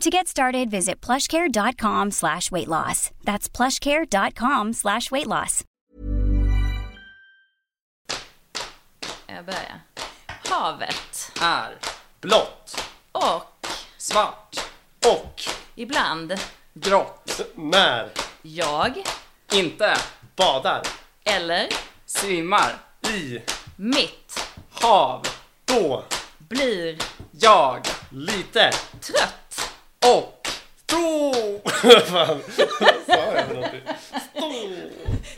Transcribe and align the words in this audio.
To 0.00 0.10
get 0.10 0.26
started, 0.28 0.70
visit 0.70 1.00
plushcare.com 1.00 2.10
slash 2.10 2.50
weight 2.50 2.68
loss. 2.68 3.10
That's 3.24 3.48
plushcare.com 3.48 4.72
slash 4.72 5.10
weight 5.10 5.26
loss. 5.26 5.64
Jag 9.26 9.44
börjar. 9.44 9.80
Havet. 10.48 11.32
är 11.40 11.78
blått, 12.20 12.82
Och 13.12 13.66
svart 13.98 14.60
och 15.06 15.42
ibland 15.74 16.34
grått 16.74 17.40
när 17.54 18.08
jag 18.42 19.02
inte 19.52 19.96
badar 20.36 20.82
eller 21.24 21.68
svimmar 22.06 22.72
i 23.08 23.38
mitt 23.76 24.48
hav. 24.70 25.26
Då 25.64 26.04
blir 26.38 26.98
jag 27.30 27.86
lite 28.10 28.70
trött. 29.00 29.41
Och 30.02 30.48
då... 30.86 31.32
Fan, 32.00 32.40
sa 33.06 33.34
jag 33.34 33.48
någonting? 33.54 33.80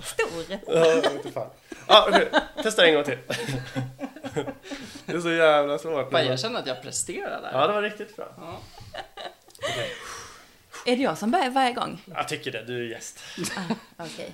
Stor. 0.03 0.45
Ja, 0.49 0.59
jag 0.87 1.03
vet 1.03 1.13
inte 1.13 1.31
fan. 1.31 1.51
Ja, 1.89 2.07
okej. 2.09 2.31
Testa 2.63 2.87
en 2.87 2.95
gång 2.95 3.05
till. 3.05 3.19
Det 5.07 5.13
är 5.13 5.21
så 5.21 5.31
jävla 5.31 5.79
svårt. 5.79 6.11
Fan, 6.11 6.27
jag 6.27 6.41
känner 6.41 6.61
att 6.61 6.67
jag 6.67 6.83
presterar 6.83 7.43
där. 7.43 7.51
Ja, 7.53 7.67
det 7.67 7.73
var 7.73 7.83
riktigt 7.83 8.17
bra. 8.17 8.61
Är 10.87 10.97
det 10.97 11.03
jag 11.03 11.19
som 11.19 11.31
börjar 11.31 11.51
varje 11.51 11.73
gång? 11.73 12.03
Jag 12.05 12.29
tycker 12.29 12.53
det, 12.53 12.65
du 12.65 12.87
är 12.87 12.91
gäst. 12.91 13.21
Okej. 13.97 14.33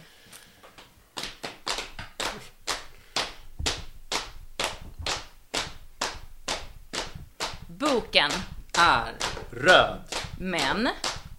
Boken. 7.66 8.30
Är 8.78 9.12
Röd. 9.50 10.19
Men 10.42 10.88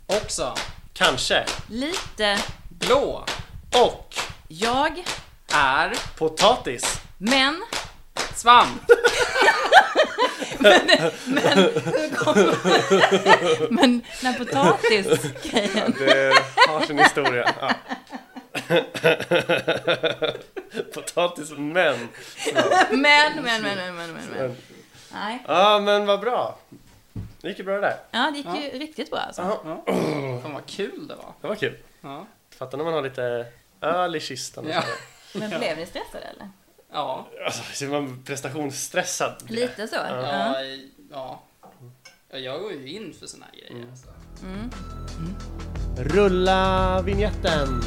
också 0.08 0.56
Kanske. 0.94 1.46
lite 1.70 2.40
blå. 2.70 3.26
Och 3.74 4.16
jag. 4.48 5.04
Är 5.54 5.94
potatis. 6.18 7.02
Men 7.18 7.64
svamp. 8.36 8.82
Men 13.70 14.02
när 14.24 14.34
potatisgrejen. 14.38 15.96
Det 16.00 16.34
har 16.68 16.86
sin 16.86 17.00
historia. 17.00 17.54
Ja. 17.62 17.72
Potatis 20.94 21.50
men. 21.52 21.64
Men, 21.64 22.08
men, 22.90 23.44
men, 23.44 23.62
men, 23.62 23.62
men, 23.62 23.96
men, 23.96 24.14
men. 24.38 24.56
Nej. 25.14 25.44
Ja, 25.48 25.80
men 25.80 26.06
vad 26.06 26.20
bra. 26.20 26.58
Det 27.42 27.50
gick 27.50 27.60
ju 27.60 27.66
bra 27.66 27.76
det 27.76 27.82
där. 27.82 27.98
Ja, 28.12 28.32
det 28.32 28.38
gick 28.38 28.74
ju 28.74 28.80
riktigt 28.80 29.10
bra 29.10 29.20
alltså. 29.20 29.42
Ja, 29.42 29.84
Fan 30.44 30.54
vad 30.54 30.66
kul 30.66 31.08
det 31.08 31.16
var. 31.16 31.34
det 31.42 31.48
var 31.48 31.56
kul. 31.56 31.78
Ja. 32.02 32.26
Fattar 32.58 32.78
när 32.78 32.86
man 32.86 32.94
har 32.94 33.02
lite 33.02 33.46
öl 33.82 34.16
i 34.16 34.20
kistan. 34.20 34.66
och 34.66 34.72
Ja. 34.72 34.82
så. 35.32 35.38
Men 35.40 35.50
blev 35.50 35.78
ni 35.78 35.86
stressade 35.86 36.24
eller? 36.24 36.50
Ja. 36.92 37.28
Alltså, 37.46 37.86
man 37.86 38.24
prestationsstressad. 38.24 39.36
Lite 39.50 39.88
så? 39.88 39.96
Ja. 39.96 40.22
Ja. 40.22 40.62
ja. 41.12 41.42
ja. 42.32 42.38
Jag 42.38 42.62
går 42.62 42.72
ju 42.74 42.90
in 42.94 43.14
för 43.20 43.28
såna 43.28 43.46
här 43.46 43.60
grejer. 43.60 43.88
Alltså. 43.92 44.08
Rulla 45.98 47.02
vignetten. 47.02 47.82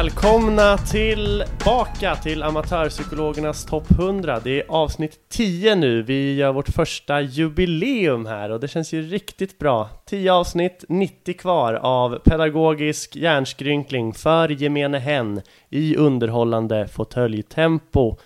Välkomna 0.00 0.78
tillbaka 0.78 2.16
till 2.16 2.42
Amatörpsykologernas 2.42 3.64
topp 3.64 3.90
100. 3.90 4.40
Det 4.40 4.60
är 4.60 4.64
avsnitt 4.68 5.28
10 5.28 5.74
nu. 5.74 6.02
Vi 6.02 6.34
gör 6.34 6.52
vårt 6.52 6.68
första 6.68 7.20
jubileum 7.20 8.26
här 8.26 8.50
och 8.50 8.60
det 8.60 8.68
känns 8.68 8.92
ju 8.92 9.02
riktigt 9.02 9.58
bra. 9.58 9.88
10 10.06 10.32
avsnitt, 10.32 10.84
90 10.88 11.34
kvar 11.34 11.74
av 11.74 12.18
pedagogisk 12.18 13.16
hjärnskrynkling 13.16 14.14
för 14.14 14.48
gemene 14.48 14.98
hen 14.98 15.42
i 15.68 15.96
underhållande 15.96 16.88
fåtöljtempo. 16.88 18.16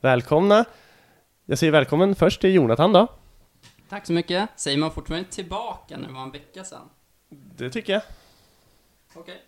Välkomna! 0.00 0.64
Jag 1.44 1.58
säger 1.58 1.72
välkommen 1.72 2.14
först 2.14 2.40
till 2.40 2.54
Jonathan 2.54 2.92
då. 2.92 3.06
Tack 3.88 4.06
så 4.06 4.12
mycket. 4.12 4.48
Säger 4.56 4.78
man 4.78 4.90
fortfarande 4.90 5.28
tillbaka 5.28 5.96
när 5.96 6.08
det 6.08 6.14
var 6.14 6.22
en 6.22 6.30
vecka 6.30 6.64
sedan? 6.64 6.88
Det 7.56 7.70
tycker 7.70 7.92
jag. 7.92 8.02
Okej. 9.14 9.42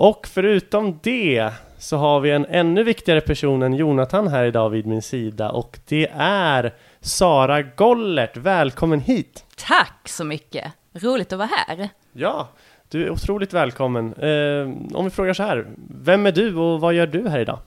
Och 0.00 0.26
förutom 0.26 0.98
det 1.02 1.52
så 1.78 1.96
har 1.96 2.20
vi 2.20 2.30
en 2.30 2.46
ännu 2.46 2.82
viktigare 2.82 3.20
person 3.20 3.62
än 3.62 3.74
Jonathan 3.74 4.28
här 4.28 4.44
idag 4.44 4.70
vid 4.70 4.86
min 4.86 5.02
sida 5.02 5.50
och 5.50 5.78
det 5.88 6.08
är 6.14 6.74
Sara 7.00 7.62
Gollert. 7.62 8.36
Välkommen 8.36 9.00
hit! 9.00 9.44
Tack 9.56 10.08
så 10.08 10.24
mycket! 10.24 10.72
Roligt 10.92 11.32
att 11.32 11.38
vara 11.38 11.48
här. 11.48 11.88
Ja, 12.12 12.48
du 12.88 13.04
är 13.04 13.10
otroligt 13.10 13.52
välkommen. 13.52 14.14
Eh, 14.14 14.96
om 14.96 15.04
vi 15.04 15.10
frågar 15.10 15.34
så 15.34 15.42
här, 15.42 15.66
vem 15.90 16.26
är 16.26 16.32
du 16.32 16.56
och 16.56 16.80
vad 16.80 16.94
gör 16.94 17.06
du 17.06 17.28
här 17.28 17.38
idag? 17.38 17.58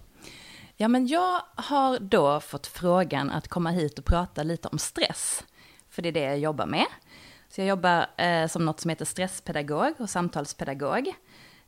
Ja, 0.77 0.87
men 0.87 1.07
jag 1.07 1.41
har 1.55 1.99
då 1.99 2.39
fått 2.39 2.67
frågan 2.67 3.29
att 3.29 3.47
komma 3.47 3.69
hit 3.69 3.99
och 3.99 4.05
prata 4.05 4.43
lite 4.43 4.67
om 4.67 4.77
stress. 4.77 5.43
För 5.89 6.01
det 6.01 6.09
är 6.09 6.13
det 6.13 6.23
jag 6.23 6.39
jobbar 6.39 6.65
med. 6.65 6.85
Så 7.49 7.61
jag 7.61 7.67
jobbar 7.67 8.05
eh, 8.17 8.47
som 8.47 8.65
något 8.65 8.79
som 8.79 8.89
heter 8.89 9.05
stresspedagog 9.05 9.93
och 9.97 10.09
samtalspedagog. 10.09 11.13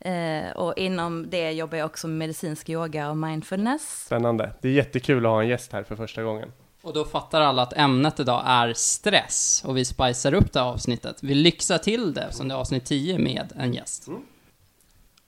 Eh, 0.05 0.51
och 0.51 0.73
inom 0.77 1.29
det 1.29 1.51
jobbar 1.51 1.77
jag 1.77 1.85
också 1.85 2.07
med 2.07 2.17
medicinsk 2.17 2.69
yoga 2.69 3.09
och 3.09 3.17
mindfulness. 3.17 4.03
Spännande. 4.05 4.51
Det 4.61 4.67
är 4.67 4.71
jättekul 4.71 5.25
att 5.25 5.31
ha 5.31 5.41
en 5.41 5.47
gäst 5.47 5.73
här 5.73 5.83
för 5.83 5.95
första 5.95 6.23
gången. 6.23 6.51
Och 6.81 6.93
då 6.93 7.05
fattar 7.05 7.41
alla 7.41 7.61
att 7.61 7.73
ämnet 7.73 8.19
idag 8.19 8.43
är 8.45 8.73
stress 8.73 9.63
och 9.67 9.77
vi 9.77 9.85
spicar 9.85 10.33
upp 10.33 10.53
det 10.53 10.59
här 10.59 10.67
avsnittet. 10.67 11.23
Vi 11.23 11.33
lyxar 11.35 11.77
till 11.77 12.13
det 12.13 12.27
som 12.31 12.47
det 12.47 12.53
är 12.53 12.57
avsnitt 12.57 12.85
10 12.85 13.19
med 13.19 13.53
en 13.59 13.73
gäst. 13.73 14.07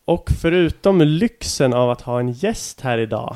Och 0.06 0.30
förutom 0.41 1.02
lyxen 1.02 1.74
av 1.74 1.90
att 1.90 2.02
ha 2.02 2.19
en 2.19 2.31
gäst 2.31 2.81
här 2.81 2.97
idag 2.97 3.36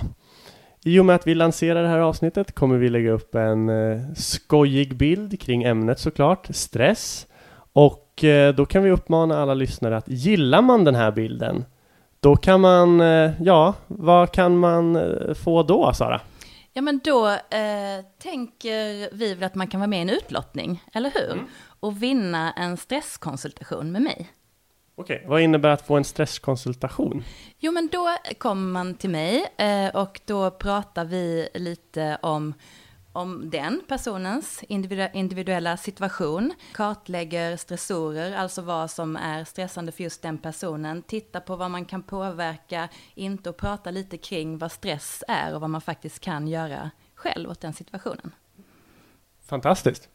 i 0.84 1.00
och 1.00 1.06
med 1.06 1.16
att 1.16 1.28
vi 1.28 1.36
lanserar 1.36 1.84
det 1.84 1.90
här 1.90 2.00
avsnittet 2.00 2.56
kommer 2.56 2.78
vi 2.78 2.90
lägga 2.90 3.12
upp 3.12 3.36
en 3.36 3.70
eh, 3.70 4.02
skojig 4.16 4.98
bild 4.98 5.42
kring 5.42 5.64
ämnet 5.64 6.00
såklart, 6.00 6.48
stress. 6.50 7.28
Och 7.74 8.09
eh, 8.24 8.56
då 8.56 8.66
kan 8.66 8.84
vi 8.84 8.92
uppmana 8.92 9.42
alla 9.42 9.54
lyssnare 9.54 9.98
att 9.98 10.08
gillar 10.08 10.62
man 10.62 10.84
den 10.84 10.96
här 10.96 11.12
bilden 11.12 11.66
då 12.20 12.36
kan 12.36 12.62
man, 12.62 13.02
eh, 13.02 13.32
ja, 13.42 13.74
vad 13.88 14.32
kan 14.32 14.58
man 14.58 14.96
eh, 14.96 15.34
få 15.34 15.64
då 15.64 15.94
Sara? 15.94 16.22
Ja, 16.74 16.82
men 16.82 17.00
då 17.04 17.28
eh, 17.30 18.06
tänker 18.18 19.16
vi 19.16 19.34
väl 19.34 19.44
att 19.44 19.56
man 19.56 19.68
kan 19.68 19.80
vara 19.80 19.88
med 19.88 20.00
i 20.00 20.02
en 20.02 20.10
utlottning, 20.10 20.84
eller 20.94 21.12
hur? 21.14 21.44
Och 21.80 22.04
vinna 22.04 22.52
en 22.52 22.78
stresskonsultation 22.78 23.92
med 23.92 24.02
mig. 24.02 24.30
Okej, 24.96 25.26
vad 25.28 25.42
innebär 25.42 25.70
att 25.70 25.88
få 25.88 25.98
en 25.98 26.04
stresskonsultation? 26.04 27.24
Jo, 27.60 27.72
men 27.72 27.90
då 27.92 28.10
kommer 28.38 28.72
man 28.72 28.94
till 28.94 29.10
mig 29.10 29.46
eh, 29.58 29.96
och 29.96 30.22
då 30.26 30.52
pratar 30.52 31.06
vi 31.06 31.50
lite 31.54 32.18
om 32.22 32.54
om 33.14 33.50
den 33.50 33.82
personens 33.88 34.64
individu- 34.70 35.10
individuella 35.14 35.78
situation, 35.78 36.54
kartlägger 36.74 37.58
stressorer, 37.58 38.36
alltså 38.36 38.62
vad 38.62 38.92
som 38.92 39.16
är 39.16 39.44
stressande 39.44 39.92
för 39.92 40.04
just 40.04 40.22
den 40.22 40.38
personen, 40.38 41.04
tittar 41.04 41.40
på 41.40 41.56
vad 41.56 41.72
man 41.72 41.86
kan 41.86 42.04
påverka, 42.04 42.90
inte 43.16 43.50
och 43.50 43.58
prata 43.58 43.92
lite 43.92 44.18
kring 44.18 44.58
vad 44.58 44.72
stress 44.72 45.24
är 45.28 45.56
och 45.56 45.62
vad 45.62 45.70
man 45.70 45.82
faktiskt 45.82 46.20
kan 46.20 46.48
göra 46.48 46.92
själv 47.16 47.50
åt 47.50 47.62
den 47.62 47.74
situationen. 47.74 48.32
Fantastiskt. 49.46 50.10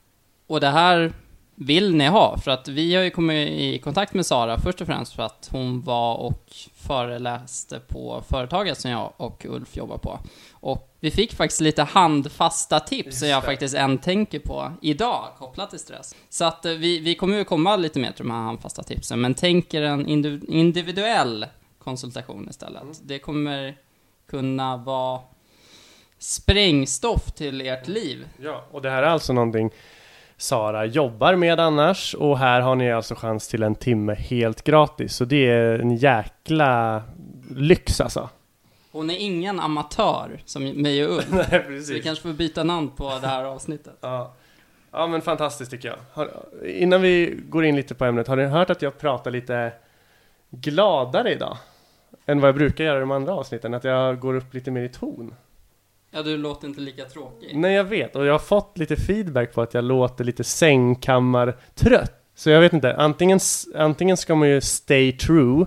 Och 0.46 0.60
det 0.60 0.70
här 0.70 1.12
vill 1.54 1.94
ni 1.94 2.06
ha, 2.06 2.38
för 2.38 2.50
att 2.50 2.68
vi 2.68 2.94
har 2.94 3.02
ju 3.02 3.10
kommit 3.10 3.48
i 3.48 3.78
kontakt 3.78 4.14
med 4.14 4.26
Sara 4.26 4.58
först 4.58 4.80
och 4.80 4.86
främst 4.86 5.12
för 5.12 5.22
att 5.22 5.48
hon 5.52 5.80
var 5.82 6.16
och 6.16 6.52
föreläste 6.74 7.80
på 7.80 8.22
företaget 8.28 8.78
som 8.80 8.90
jag 8.90 9.12
och 9.16 9.46
Ulf 9.48 9.76
jobbar 9.76 9.98
på. 9.98 10.18
Och 10.52 10.96
vi 11.00 11.10
fick 11.10 11.32
faktiskt 11.32 11.60
lite 11.60 11.82
handfasta 11.82 12.80
tips 12.80 13.18
som 13.18 13.28
jag 13.28 13.44
faktiskt 13.44 13.74
än 13.74 13.98
tänker 13.98 14.38
på 14.38 14.72
idag, 14.82 15.28
kopplat 15.38 15.70
till 15.70 15.78
stress. 15.78 16.14
Så 16.28 16.44
att 16.44 16.64
eh, 16.64 16.72
vi, 16.72 16.98
vi 16.98 17.14
kommer 17.14 17.36
ju 17.36 17.44
komma 17.44 17.76
lite 17.76 17.98
mer 17.98 18.12
till 18.12 18.24
de 18.24 18.30
här 18.30 18.42
handfasta 18.42 18.82
tipsen, 18.82 19.20
men 19.20 19.34
tänker 19.34 19.82
en 19.82 20.06
indiv- 20.06 20.44
individuell 20.48 21.46
konsultation 21.78 22.48
istället. 22.50 22.82
Det 23.02 23.18
kommer 23.18 23.76
kunna 24.30 24.76
vara 24.76 25.20
sprängstoff 26.18 27.32
till 27.32 27.60
ert 27.60 27.88
liv. 27.88 28.28
Ja, 28.42 28.64
och 28.70 28.82
det 28.82 28.90
här 28.90 29.02
är 29.02 29.06
alltså 29.06 29.32
någonting 29.32 29.70
Sara 30.44 30.84
jobbar 30.84 31.34
med 31.34 31.60
annars 31.60 32.14
och 32.14 32.38
här 32.38 32.60
har 32.60 32.74
ni 32.74 32.92
alltså 32.92 33.14
chans 33.14 33.48
till 33.48 33.62
en 33.62 33.74
timme 33.74 34.14
helt 34.14 34.64
gratis. 34.64 35.14
Så 35.16 35.24
det 35.24 35.50
är 35.50 35.78
en 35.78 35.96
jäkla 35.96 37.02
lyx 37.50 38.00
alltså. 38.00 38.28
Hon 38.92 39.10
är 39.10 39.16
ingen 39.18 39.60
amatör 39.60 40.40
som 40.44 40.68
mig 40.68 41.06
och 41.06 41.14
Ulf. 41.16 41.26
Nej, 41.32 41.44
Så 41.50 41.56
vi 41.68 41.76
precis. 41.76 42.04
kanske 42.04 42.22
får 42.22 42.32
byta 42.32 42.64
namn 42.64 42.88
på 42.88 43.18
det 43.20 43.26
här 43.26 43.44
avsnittet. 43.44 43.94
Ja. 44.00 44.32
ja, 44.90 45.06
men 45.06 45.22
fantastiskt 45.22 45.70
tycker 45.70 45.88
jag. 45.88 45.96
Har, 46.12 46.30
innan 46.66 47.02
vi 47.02 47.38
går 47.48 47.64
in 47.64 47.76
lite 47.76 47.94
på 47.94 48.04
ämnet, 48.04 48.28
har 48.28 48.36
ni 48.36 48.44
hört 48.44 48.70
att 48.70 48.82
jag 48.82 48.98
pratar 48.98 49.30
lite 49.30 49.72
gladare 50.50 51.32
idag? 51.32 51.56
Än 52.26 52.40
vad 52.40 52.48
jag 52.48 52.54
brukar 52.54 52.84
göra 52.84 52.96
i 52.96 53.00
de 53.00 53.10
andra 53.10 53.32
avsnitten, 53.34 53.74
att 53.74 53.84
jag 53.84 54.20
går 54.20 54.34
upp 54.34 54.54
lite 54.54 54.70
mer 54.70 54.82
i 54.82 54.88
ton. 54.88 55.34
Ja, 56.14 56.22
du 56.22 56.36
låter 56.36 56.68
inte 56.68 56.80
lika 56.80 57.04
tråkig. 57.04 57.50
Nej, 57.54 57.74
jag 57.74 57.84
vet. 57.84 58.16
Och 58.16 58.26
jag 58.26 58.34
har 58.34 58.38
fått 58.38 58.78
lite 58.78 58.96
feedback 58.96 59.54
på 59.54 59.62
att 59.62 59.74
jag 59.74 59.84
låter 59.84 60.24
lite 60.24 60.44
sängkammartrött. 60.44 62.12
Så 62.34 62.50
jag 62.50 62.60
vet 62.60 62.72
inte, 62.72 62.96
antingen, 62.96 63.38
antingen 63.74 64.16
ska 64.16 64.34
man 64.34 64.48
ju 64.48 64.60
stay 64.60 65.12
true, 65.12 65.66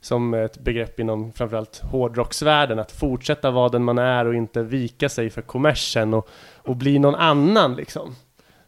som 0.00 0.34
ett 0.34 0.58
begrepp 0.58 1.00
inom 1.00 1.32
framförallt 1.32 1.78
hårdrocksvärlden, 1.78 2.78
att 2.78 2.92
fortsätta 2.92 3.50
vara 3.50 3.68
den 3.68 3.84
man 3.84 3.98
är 3.98 4.26
och 4.26 4.34
inte 4.34 4.62
vika 4.62 5.08
sig 5.08 5.30
för 5.30 5.42
kommersen 5.42 6.14
och, 6.14 6.28
och 6.56 6.76
bli 6.76 6.98
någon 6.98 7.14
annan 7.14 7.74
liksom. 7.74 8.14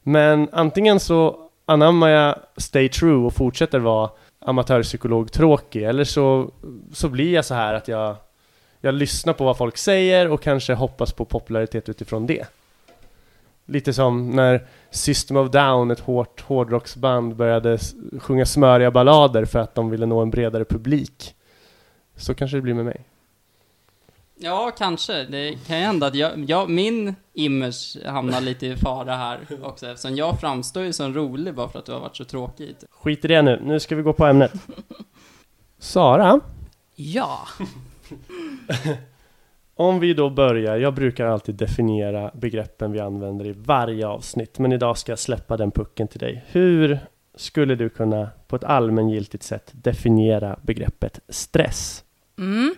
Men 0.03 0.49
antingen 0.53 1.01
så 1.01 1.51
anammar 1.67 2.09
jag 2.09 2.37
stay 2.57 2.89
true 2.89 3.27
och 3.27 3.35
fortsätter 3.35 3.79
vara 3.79 4.11
amatörpsykolog 4.41 5.33
tråkig, 5.33 5.83
eller 5.83 6.05
så, 6.05 6.51
så 6.93 7.09
blir 7.09 7.35
jag 7.35 7.45
så 7.45 7.55
här 7.55 7.75
att 7.75 7.89
jag 7.89 8.17
jag 8.81 8.95
lyssnar 8.95 9.33
på 9.33 9.45
vad 9.45 9.57
folk 9.57 9.77
säger 9.77 10.29
och 10.29 10.43
kanske 10.43 10.75
hoppas 10.75 11.13
på 11.13 11.25
popularitet 11.25 11.89
utifrån 11.89 12.27
det. 12.27 12.47
Lite 13.67 13.93
som 13.93 14.31
när 14.31 14.67
System 14.91 15.37
of 15.37 15.51
Down, 15.51 15.91
ett 15.91 16.01
hårt 16.01 16.41
hårdrocksband, 16.41 17.37
började 17.37 17.79
sjunga 18.19 18.47
smöriga 18.47 18.91
ballader 18.91 19.45
för 19.45 19.59
att 19.59 19.75
de 19.75 19.91
ville 19.91 20.07
nå 20.07 20.21
en 20.21 20.31
bredare 20.31 20.65
publik. 20.65 21.35
Så 22.17 22.35
kanske 22.35 22.57
det 22.57 22.61
blir 22.61 22.75
med 22.75 22.85
mig. 22.85 23.05
Ja, 24.41 24.71
kanske. 24.79 25.25
Det 25.25 25.59
kan 25.67 25.79
ju 25.79 25.85
hända 25.85 26.07
att 26.07 26.15
jag, 26.15 26.51
jag, 26.51 26.71
min 26.71 27.15
image 27.33 27.97
hamnar 28.07 28.41
lite 28.41 28.67
i 28.67 28.77
fara 28.77 29.15
här 29.15 29.39
också, 29.63 29.87
eftersom 29.87 30.17
jag 30.17 30.41
framstår 30.41 30.83
ju 30.83 30.93
som 30.93 31.15
rolig 31.15 31.55
bara 31.55 31.69
för 31.69 31.79
att 31.79 31.85
du 31.85 31.93
har 31.93 32.01
varit 32.01 32.17
så 32.17 32.25
tråkig. 32.25 32.77
Skit 32.91 33.25
i 33.25 33.29
det 33.29 33.43
nu, 33.43 33.61
nu 33.65 33.81
ska 33.81 33.97
vi 33.97 34.03
gå 34.03 34.13
på 34.13 34.25
ämnet. 34.27 34.53
Sara, 35.79 36.41
Ja, 36.95 37.39
om 39.75 40.01
vi 40.01 40.15
då 40.15 40.31
börjar, 40.31 40.77
jag 40.77 40.95
brukar 40.95 41.27
alltid 41.27 41.55
definiera 41.55 42.31
begreppen 42.35 42.93
vi 42.93 43.01
använder 43.01 43.47
i 43.47 43.53
varje 43.53 44.07
avsnitt, 44.07 44.59
men 44.59 44.73
idag 44.73 44.99
ska 44.99 45.13
jag 45.13 45.19
släppa 45.19 45.57
den 45.57 45.71
pucken 45.71 46.09
till 46.09 46.21
dig. 46.21 46.45
Hur 46.47 46.99
skulle 47.35 47.75
du 47.75 47.89
kunna 47.89 48.31
på 48.49 48.57
ett 48.57 48.65
allmängiltigt 48.65 49.43
sätt 49.45 49.71
definiera 49.73 50.59
begreppet 50.63 51.21
stress? 51.29 52.05
Mm. 52.39 52.75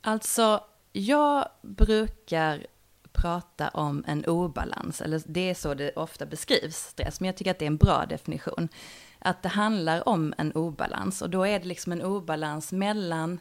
Alltså, 0.00 0.60
jag 0.92 1.48
brukar 1.62 2.66
prata 3.12 3.68
om 3.68 4.04
en 4.06 4.24
obalans, 4.24 5.00
eller 5.00 5.22
det 5.26 5.50
är 5.50 5.54
så 5.54 5.74
det 5.74 5.92
ofta 5.96 6.26
beskrivs, 6.26 6.76
stress, 6.76 7.20
men 7.20 7.26
jag 7.26 7.36
tycker 7.36 7.50
att 7.50 7.58
det 7.58 7.64
är 7.64 7.70
en 7.70 7.76
bra 7.76 8.06
definition. 8.08 8.68
Att 9.18 9.42
det 9.42 9.48
handlar 9.48 10.08
om 10.08 10.34
en 10.38 10.52
obalans, 10.52 11.22
och 11.22 11.30
då 11.30 11.46
är 11.46 11.58
det 11.58 11.66
liksom 11.66 11.92
en 11.92 12.02
obalans 12.02 12.72
mellan 12.72 13.40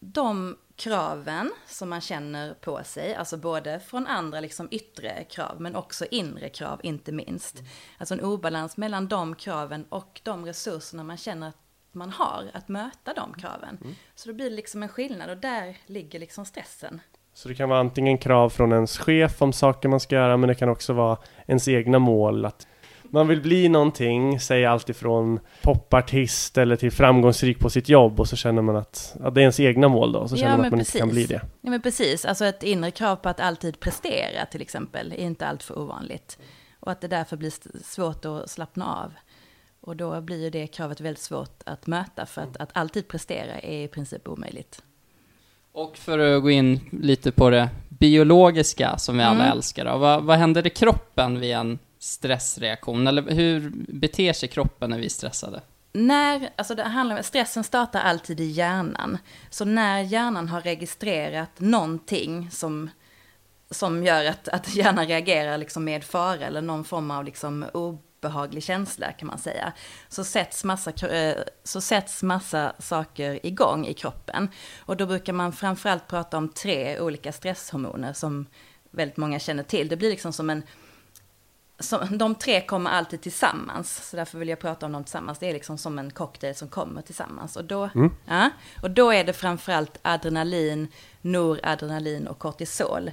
de 0.00 0.56
kraven 0.76 1.52
som 1.66 1.88
man 1.88 2.00
känner 2.00 2.54
på 2.54 2.84
sig, 2.84 3.14
alltså 3.14 3.36
både 3.36 3.80
från 3.80 4.06
andra 4.06 4.40
liksom 4.40 4.68
yttre 4.70 5.24
krav, 5.24 5.60
men 5.60 5.76
också 5.76 6.04
inre 6.10 6.48
krav, 6.48 6.80
inte 6.82 7.12
minst. 7.12 7.62
Alltså 7.98 8.14
en 8.14 8.20
obalans 8.20 8.76
mellan 8.76 9.08
de 9.08 9.34
kraven 9.34 9.86
och 9.88 10.20
de 10.24 10.46
resurserna 10.46 11.04
man 11.04 11.16
känner 11.16 11.48
att 11.48 11.56
man 11.92 12.10
har 12.10 12.50
att 12.54 12.68
möta 12.68 13.14
de 13.14 13.34
kraven. 13.34 13.78
Så 14.14 14.28
då 14.28 14.34
blir 14.34 14.50
det 14.50 14.56
liksom 14.56 14.82
en 14.82 14.88
skillnad 14.88 15.30
och 15.30 15.36
där 15.36 15.76
ligger 15.86 16.18
liksom 16.18 16.44
stressen. 16.44 17.00
Så 17.34 17.48
det 17.48 17.54
kan 17.54 17.68
vara 17.68 17.80
antingen 17.80 18.18
krav 18.18 18.50
från 18.50 18.72
ens 18.72 18.98
chef 18.98 19.42
om 19.42 19.52
saker 19.52 19.88
man 19.88 20.00
ska 20.00 20.14
göra, 20.14 20.36
men 20.36 20.48
det 20.48 20.54
kan 20.54 20.68
också 20.68 20.92
vara 20.92 21.18
ens 21.46 21.68
egna 21.68 21.98
mål. 21.98 22.44
Att 22.44 22.66
man 23.16 23.28
vill 23.28 23.40
bli 23.40 23.68
någonting, 23.68 24.40
säg 24.40 24.66
allt 24.66 24.88
ifrån 24.88 25.40
popartist 25.62 26.58
eller 26.58 26.76
till 26.76 26.90
framgångsrik 26.92 27.58
på 27.58 27.70
sitt 27.70 27.88
jobb 27.88 28.20
och 28.20 28.28
så 28.28 28.36
känner 28.36 28.62
man 28.62 28.76
att 28.76 29.16
ja, 29.22 29.30
det 29.30 29.40
är 29.40 29.42
ens 29.42 29.60
egna 29.60 29.88
mål 29.88 30.12
då, 30.12 30.28
så 30.28 30.34
Ja, 30.34 30.38
känner 30.40 30.56
man 30.56 30.66
att 30.66 30.70
man 30.72 30.80
inte 30.80 30.98
kan 30.98 31.08
bli 31.08 31.26
precis. 31.26 31.28
det. 31.40 31.46
Ja 31.60 31.70
men 31.70 31.82
precis, 31.82 32.24
alltså 32.24 32.44
ett 32.44 32.62
inre 32.62 32.90
krav 32.90 33.16
på 33.16 33.28
att 33.28 33.40
alltid 33.40 33.80
prestera 33.80 34.46
till 34.46 34.60
exempel 34.62 35.12
är 35.12 35.16
inte 35.16 35.46
alltför 35.46 35.78
ovanligt. 35.78 36.38
Och 36.80 36.92
att 36.92 37.00
det 37.00 37.08
därför 37.08 37.36
blir 37.36 37.52
svårt 37.84 38.24
att 38.24 38.50
slappna 38.50 38.94
av. 38.96 39.12
Och 39.80 39.96
då 39.96 40.20
blir 40.20 40.42
ju 40.42 40.50
det 40.50 40.66
kravet 40.66 41.00
väldigt 41.00 41.22
svårt 41.22 41.62
att 41.66 41.86
möta 41.86 42.26
för 42.26 42.42
att, 42.42 42.56
att 42.56 42.70
alltid 42.72 43.08
prestera 43.08 43.58
är 43.58 43.84
i 43.84 43.88
princip 43.88 44.28
omöjligt. 44.28 44.82
Och 45.72 45.96
för 45.96 46.18
att 46.18 46.42
gå 46.42 46.50
in 46.50 46.80
lite 47.02 47.32
på 47.32 47.50
det 47.50 47.68
biologiska 47.88 48.98
som 48.98 49.18
vi 49.18 49.24
alla 49.24 49.44
Mm. 49.44 49.52
älskar 49.52 49.84
då. 49.84 49.98
Vad, 49.98 50.24
vad 50.24 50.36
händer 50.38 50.66
i 50.66 50.70
kroppen 50.70 51.40
vid 51.40 51.52
en 51.54 51.78
stressreaktion? 51.98 53.06
Eller 53.06 53.22
hur 53.22 53.72
beter 53.88 54.32
sig 54.32 54.48
kroppen 54.48 54.90
när 54.90 54.98
vi 54.98 55.04
är 55.04 55.10
stressade? 55.10 55.60
När, 55.92 56.50
alltså 56.56 56.74
det 56.74 56.82
handlar 56.82 57.16
om, 57.16 57.22
stressen 57.22 57.64
startar 57.64 58.00
alltid 58.00 58.40
i 58.40 58.44
hjärnan. 58.44 59.18
Så 59.50 59.64
när 59.64 60.00
hjärnan 60.00 60.48
har 60.48 60.60
registrerat 60.60 61.60
någonting 61.60 62.50
som, 62.50 62.90
som 63.70 64.04
gör 64.04 64.24
att, 64.24 64.48
att 64.48 64.74
hjärnan 64.74 65.06
reagerar 65.06 65.58
liksom 65.58 65.84
med 65.84 66.04
fara 66.04 66.46
eller 66.46 66.62
någon 66.62 66.84
form 66.84 67.10
av 67.10 67.24
liksom 67.24 67.64
obehaglig 67.72 68.62
känsla 68.62 69.12
kan 69.12 69.28
man 69.28 69.38
säga. 69.38 69.72
Så 70.08 70.24
sätts, 70.24 70.64
massa, 70.64 71.06
eh, 71.06 71.36
så 71.64 71.80
sätts 71.80 72.22
massa 72.22 72.72
saker 72.78 73.46
igång 73.46 73.86
i 73.86 73.94
kroppen. 73.94 74.48
Och 74.78 74.96
då 74.96 75.06
brukar 75.06 75.32
man 75.32 75.52
framförallt 75.52 76.08
prata 76.08 76.38
om 76.38 76.48
tre 76.48 77.00
olika 77.00 77.32
stresshormoner 77.32 78.12
som 78.12 78.46
väldigt 78.90 79.16
många 79.16 79.38
känner 79.38 79.62
till. 79.62 79.88
Det 79.88 79.96
blir 79.96 80.10
liksom 80.10 80.32
som 80.32 80.50
en 80.50 80.62
som, 81.78 82.18
de 82.18 82.34
tre 82.34 82.60
kommer 82.60 82.90
alltid 82.90 83.20
tillsammans, 83.20 84.08
så 84.10 84.16
därför 84.16 84.38
vill 84.38 84.48
jag 84.48 84.58
prata 84.58 84.86
om 84.86 84.92
dem 84.92 85.04
tillsammans. 85.04 85.38
Det 85.38 85.48
är 85.48 85.52
liksom 85.52 85.78
som 85.78 85.98
en 85.98 86.10
cocktail 86.10 86.54
som 86.54 86.68
kommer 86.68 87.02
tillsammans. 87.02 87.56
Och 87.56 87.64
då, 87.64 87.90
ja, 88.26 88.50
och 88.82 88.90
då 88.90 89.12
är 89.12 89.24
det 89.24 89.32
framförallt 89.32 89.98
adrenalin, 90.02 90.88
noradrenalin 91.22 92.26
och 92.26 92.38
kortisol 92.38 93.10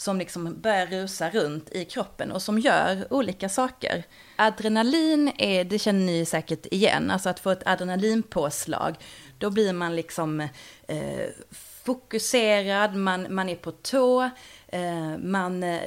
som 0.00 0.18
liksom 0.18 0.60
börjar 0.60 0.86
rusa 0.86 1.30
runt 1.30 1.70
i 1.72 1.84
kroppen 1.84 2.32
och 2.32 2.42
som 2.42 2.58
gör 2.58 3.12
olika 3.12 3.48
saker. 3.48 4.04
Adrenalin 4.36 5.32
är, 5.38 5.64
det 5.64 5.78
känner 5.78 6.06
ni 6.06 6.24
säkert 6.24 6.66
igen, 6.70 7.10
alltså 7.10 7.28
att 7.28 7.40
få 7.40 7.50
ett 7.50 7.66
adrenalinpåslag, 7.66 8.96
då 9.38 9.50
blir 9.50 9.72
man 9.72 9.96
liksom 9.96 10.40
eh, 10.88 11.28
fokuserad, 11.84 12.94
man, 12.94 13.34
man 13.34 13.48
är 13.48 13.56
på 13.56 13.70
tå, 13.72 14.22
eh, 14.68 15.18
man 15.18 15.62
eh, 15.62 15.80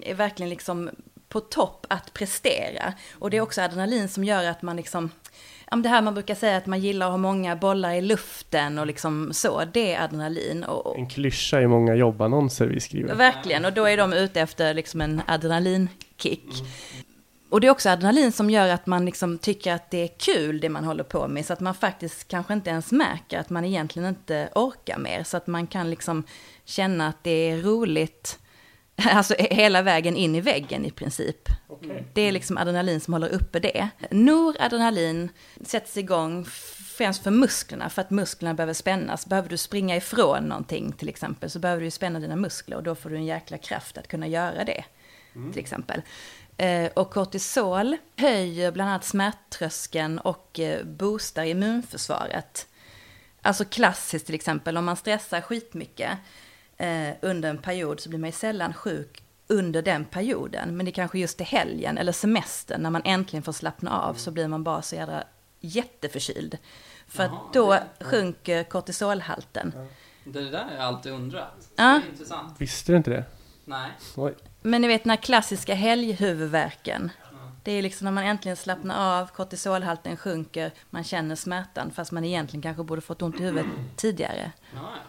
är 0.00 0.14
verkligen 0.14 0.50
liksom 0.50 0.90
på 1.30 1.40
topp 1.40 1.86
att 1.88 2.14
prestera. 2.14 2.92
Och 3.18 3.30
det 3.30 3.36
är 3.36 3.40
också 3.40 3.62
adrenalin 3.62 4.08
som 4.08 4.24
gör 4.24 4.44
att 4.44 4.62
man 4.62 4.76
liksom, 4.76 5.10
det 5.82 5.88
här 5.88 6.02
man 6.02 6.14
brukar 6.14 6.34
säga 6.34 6.56
att 6.56 6.66
man 6.66 6.80
gillar 6.80 7.06
att 7.06 7.12
ha 7.12 7.16
många 7.18 7.56
bollar 7.56 7.92
i 7.92 8.00
luften 8.00 8.78
och 8.78 8.86
liksom 8.86 9.32
så, 9.32 9.62
det 9.72 9.94
är 9.94 10.04
adrenalin. 10.04 10.64
Och, 10.64 10.98
En 10.98 11.08
klyscha 11.08 11.60
i 11.60 11.66
många 11.66 11.94
jobbannonser 11.94 12.66
vi 12.66 12.80
skriver. 12.80 13.14
Verkligen, 13.14 13.64
och 13.64 13.72
då 13.72 13.84
är 13.84 13.96
de 13.96 14.12
ute 14.12 14.40
efter 14.40 14.74
liksom 14.74 15.00
en 15.00 15.22
adrenalinkick. 15.26 16.44
Och 17.50 17.60
det 17.60 17.66
är 17.66 17.70
också 17.70 17.88
adrenalin 17.88 18.32
som 18.32 18.50
gör 18.50 18.68
att 18.68 18.86
man 18.86 19.04
liksom 19.04 19.38
tycker 19.38 19.72
att 19.72 19.90
det 19.90 19.98
är 19.98 20.08
kul 20.08 20.60
det 20.60 20.68
man 20.68 20.84
håller 20.84 21.04
på 21.04 21.28
med, 21.28 21.46
så 21.46 21.52
att 21.52 21.60
man 21.60 21.74
faktiskt 21.74 22.28
kanske 22.28 22.52
inte 22.52 22.70
ens 22.70 22.92
märker 22.92 23.38
att 23.38 23.50
man 23.50 23.64
egentligen 23.64 24.08
inte 24.08 24.48
orkar 24.54 24.98
mer, 24.98 25.22
så 25.22 25.36
att 25.36 25.46
man 25.46 25.66
kan 25.66 25.90
liksom 25.90 26.24
känna 26.64 27.08
att 27.08 27.24
det 27.24 27.50
är 27.50 27.56
roligt 27.56 28.38
Alltså 29.10 29.34
hela 29.38 29.82
vägen 29.82 30.16
in 30.16 30.34
i 30.34 30.40
väggen 30.40 30.84
i 30.84 30.90
princip. 30.90 31.48
Okej. 31.68 32.04
Det 32.12 32.22
är 32.22 32.32
liksom 32.32 32.58
adrenalin 32.58 33.00
som 33.00 33.14
håller 33.14 33.28
uppe 33.28 33.60
det. 33.60 33.88
Noradrenalin 34.10 35.28
sätts 35.64 35.96
igång 35.96 36.44
främst 36.96 37.22
för 37.22 37.30
musklerna, 37.30 37.90
för 37.90 38.02
att 38.02 38.10
musklerna 38.10 38.54
behöver 38.54 38.74
spännas. 38.74 39.26
Behöver 39.26 39.48
du 39.48 39.56
springa 39.56 39.96
ifrån 39.96 40.44
någonting 40.44 40.92
till 40.92 41.08
exempel, 41.08 41.50
så 41.50 41.58
behöver 41.58 41.82
du 41.82 41.90
spänna 41.90 42.20
dina 42.20 42.36
muskler 42.36 42.76
och 42.76 42.82
då 42.82 42.94
får 42.94 43.10
du 43.10 43.16
en 43.16 43.24
jäkla 43.24 43.58
kraft 43.58 43.98
att 43.98 44.08
kunna 44.08 44.26
göra 44.26 44.64
det. 44.64 44.84
Till 45.52 45.60
exempel. 45.60 46.02
Eh, 46.56 46.90
och 46.94 47.10
kortisol 47.10 47.96
höjer 48.16 48.72
bland 48.72 48.90
annat 48.90 49.04
smärttröskeln 49.04 50.18
och 50.18 50.60
eh, 50.60 50.84
boostar 50.84 51.44
immunförsvaret. 51.44 52.66
Alltså 53.42 53.64
klassiskt 53.64 54.26
till 54.26 54.34
exempel, 54.34 54.76
om 54.76 54.84
man 54.84 54.96
stressar 54.96 55.40
skitmycket 55.40 56.10
eh, 56.80 57.14
under 57.22 57.50
en 57.50 57.58
period 57.58 58.00
så 58.00 58.08
blir 58.08 58.18
man 58.18 58.28
ju 58.28 58.32
sällan 58.36 58.72
sjuk 58.74 59.22
under 59.46 59.82
den 59.82 60.04
perioden. 60.04 60.76
Men 60.76 60.86
det 60.86 60.92
kanske 60.92 61.18
just 61.18 61.40
är 61.40 61.44
helgen 61.44 61.98
eller 61.98 62.12
semestern 62.12 62.82
när 62.82 62.90
man 62.90 63.02
äntligen 63.04 63.42
får 63.42 63.52
slappna 63.52 64.00
av 64.00 64.14
så 64.14 64.30
blir 64.30 64.48
man 64.48 64.64
bara 64.64 64.82
så 64.82 64.94
jädra 64.96 65.24
jätteförkyld. 65.60 66.58
För 67.08 67.24
Jaha, 67.24 67.36
att 67.46 67.52
då 67.52 67.72
det- 67.72 68.04
sjunker 68.04 68.64
kortisolhalten. 68.64 69.72
Det 70.24 70.50
där 70.50 70.64
har 70.64 70.70
jag 70.72 70.80
alltid 70.80 71.12
undrat. 71.12 71.68
Ja. 71.76 71.84
Det 71.84 72.06
är 72.08 72.10
intressant. 72.12 72.60
Visste 72.60 72.92
du 72.92 72.96
inte 72.96 73.10
det? 73.10 73.24
Nej. 73.64 73.90
Oj. 74.16 74.34
Men 74.62 74.82
ni 74.82 74.88
vet 74.88 75.02
den 75.04 75.10
här 75.10 75.16
klassiska 75.16 75.74
helghuvudvärken. 75.74 77.10
Det 77.62 77.72
är 77.72 77.82
liksom 77.82 78.04
när 78.04 78.12
man 78.12 78.24
äntligen 78.24 78.56
slappnar 78.56 79.20
av, 79.20 79.26
kortisolhalten 79.26 80.16
sjunker, 80.16 80.70
man 80.90 81.04
känner 81.04 81.34
smärtan 81.34 81.90
fast 81.90 82.12
man 82.12 82.24
egentligen 82.24 82.62
kanske 82.62 82.82
borde 82.82 83.00
fått 83.00 83.22
ont 83.22 83.40
i 83.40 83.42
huvudet 83.42 83.66
tidigare. 83.96 84.52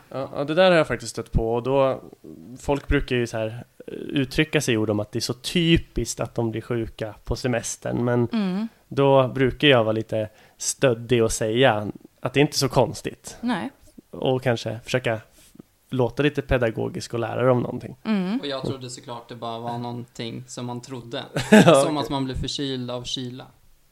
Ja, 0.09 0.43
det 0.47 0.53
där 0.53 0.71
har 0.71 0.77
jag 0.77 0.87
faktiskt 0.87 1.11
stött 1.11 1.31
på 1.31 1.53
och 1.53 1.63
då 1.63 2.01
Folk 2.59 2.87
brukar 2.87 3.15
ju 3.15 3.27
så 3.27 3.37
här 3.37 3.65
eh, 3.87 3.93
uttrycka 3.93 4.61
sig 4.61 4.73
i 4.73 4.77
ord 4.77 4.89
om 4.89 4.99
att 4.99 5.11
det 5.11 5.19
är 5.19 5.21
så 5.21 5.33
typiskt 5.33 6.19
att 6.19 6.35
de 6.35 6.51
blir 6.51 6.61
sjuka 6.61 7.15
på 7.23 7.35
semestern 7.35 8.05
men 8.05 8.27
Mm, 8.33 8.67
då 8.87 9.27
brukar 9.27 9.67
jag 9.67 9.83
vara 9.83 9.91
lite 9.91 10.29
stöddig 10.57 11.23
och 11.23 11.31
säga 11.31 11.87
att 12.19 12.33
det 12.33 12.39
är 12.39 12.41
inte 12.41 12.57
så 12.57 12.69
konstigt 12.69 13.37
nej. 13.41 13.69
och 14.09 14.43
kanske 14.43 14.79
försöka 14.83 15.19
låta 15.93 16.23
lite 16.23 16.41
pedagogisk 16.41 17.13
och 17.13 17.19
lära 17.19 17.45
dem 17.45 17.59
någonting. 17.61 17.95
Mm. 18.03 18.39
Och 18.39 18.45
jag 18.47 18.65
trodde 18.65 18.89
såklart 18.89 19.29
det 19.29 19.35
bara 19.35 19.59
var 19.59 19.77
någonting 19.77 20.43
som 20.47 20.65
man 20.65 20.81
trodde. 20.81 21.23
Ja, 21.51 21.83
Som 21.85 21.97
att 21.97 22.09
man 22.09 22.25
blir 22.25 22.35
förkyld 22.35 22.91
av 22.91 23.03
kyla. 23.03 23.45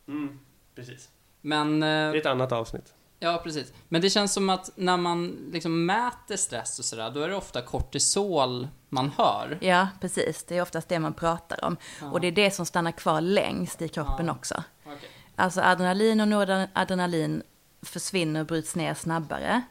Mm, 0.08 0.40
precis. 0.76 1.10
Men, 1.42 1.80
Det 1.80 1.88
är 1.88 2.14
eh, 2.14 2.20
ett 2.20 2.26
annat 2.26 2.52
avsnitt. 2.52 2.94
ja 3.20 3.42
precis. 3.44 3.74
Men 3.90 4.02
det 4.02 4.10
känns 4.10 4.34
som 4.34 4.50
att 4.50 4.72
när 4.76 4.98
man 4.98 5.38
liksom 5.52 5.86
mäter 5.86 6.36
stress 6.36 6.80
och 6.80 6.86
sådär, 6.86 7.12
då 7.12 7.22
är 7.22 7.30
det 7.30 7.36
ofta 7.36 7.62
kortisol 7.62 8.68
man 8.90 9.12
hör. 9.18 9.58
Ja, 9.62 9.88
precis. 10.02 10.44
Det 10.44 10.58
är 10.58 10.62
oftast 10.62 10.90
det 10.90 11.00
man 11.00 11.14
pratar 11.14 11.66
om. 11.66 11.78
Ja. 12.02 12.12
Och 12.12 12.22
det 12.22 12.28
är 12.28 12.32
det 12.32 12.52
som 12.52 12.66
stannar 12.66 12.92
kvar 12.92 13.22
längst 13.22 13.82
i 13.82 13.88
kroppen 13.88 14.26
Ja. 14.26 14.32
också. 14.34 14.64
Okej. 14.86 15.10
Alltså 15.36 15.62
adrenalin 15.62 16.22
och 16.22 16.28
noradrenalin 16.28 17.44
försvinner 17.82 18.40
och 18.40 18.46
bryts 18.46 18.76
ner 18.76 18.94
snabbare. 18.94 19.62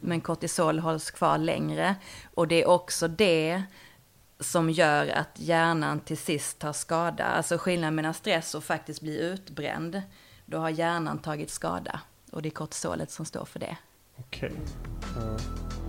Men 0.00 0.20
kortisol 0.20 0.78
hålls 0.78 1.10
kvar 1.10 1.38
längre. 1.38 1.94
Och 2.34 2.48
det 2.48 2.62
är 2.62 2.68
också 2.68 3.08
det 3.08 3.62
som 4.40 4.70
gör 4.70 5.08
att 5.08 5.30
hjärnan 5.34 6.00
till 6.00 6.18
sist 6.18 6.58
tar 6.58 6.72
skada. 6.72 7.24
Alltså 7.24 7.58
skillnaden 7.58 7.94
mellan 7.94 8.14
stress 8.14 8.54
och 8.54 8.64
faktiskt 8.64 9.00
bli 9.00 9.20
utbränd. 9.20 10.02
Då 10.46 10.58
har 10.58 10.70
hjärnan 10.70 11.18
tagit 11.18 11.50
skada. 11.50 12.00
Och 12.32 12.42
det 12.42 12.48
är 12.48 12.50
kortisolet 12.50 13.10
som 13.10 13.24
står 13.24 13.44
för 13.44 13.60
det. 13.60 13.76
Okej. 14.16 14.52
Okay. 14.52 15.24
Uh. 15.24 15.79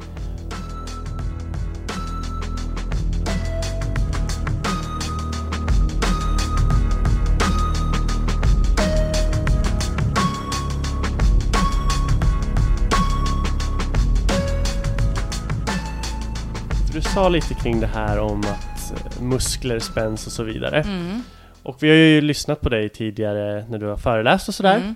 Sa 17.14 17.30
lite 17.30 17.54
kring 17.54 17.80
det 17.80 17.88
här 17.88 18.20
om 18.20 18.40
att 18.40 18.92
eh, 19.16 19.22
muskler 19.22 19.80
spänns 19.80 20.26
och 20.28 20.32
så 20.34 20.44
vidare. 20.44 20.82
Mm. 20.82 21.22
Och 21.64 21.84
vi 21.84 21.90
har 21.90 21.96
ju 21.96 22.22
lyssnat 22.22 22.62
på 22.62 22.70
dig 22.70 22.90
tidigare 22.90 23.66
när 23.70 23.78
du 23.78 23.86
har 23.86 23.98
föreläst 23.98 24.48
och 24.48 24.56
sådär. 24.56 24.76
Mm. 24.76 24.96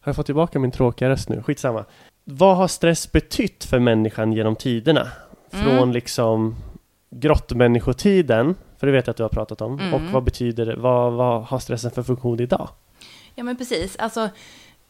Har 0.00 0.10
jag 0.10 0.16
fått 0.16 0.26
tillbaka 0.26 0.58
min 0.58 0.70
tråkiga 0.70 1.08
röst 1.08 1.28
nu? 1.28 1.42
Skitsamma. 1.42 1.84
Vad 2.24 2.56
har 2.56 2.68
stress 2.68 3.12
betytt 3.12 3.64
för 3.64 3.78
människan 3.78 4.32
genom 4.32 4.56
tiderna? 4.56 5.08
Från 5.50 5.68
Mm. 5.78 5.92
liksom 5.92 6.56
grottmänniskotiden, 7.10 8.54
för 8.78 8.86
det 8.86 8.92
vet 8.92 9.06
jag 9.06 9.12
att 9.12 9.16
du 9.16 9.22
har 9.22 9.30
pratat 9.30 9.60
om, 9.60 9.78
Mm. 9.80 9.94
och 9.94 10.00
vad 10.12 10.24
betyder 10.24 10.66
det, 10.66 10.76
vad, 10.76 11.12
vad 11.12 11.44
har 11.44 11.58
stressen 11.58 11.90
för 11.90 12.02
funktion 12.02 12.40
idag? 12.40 12.68
Ja 13.34 13.44
men 13.44 13.56
precis, 13.56 13.96
alltså 13.96 14.20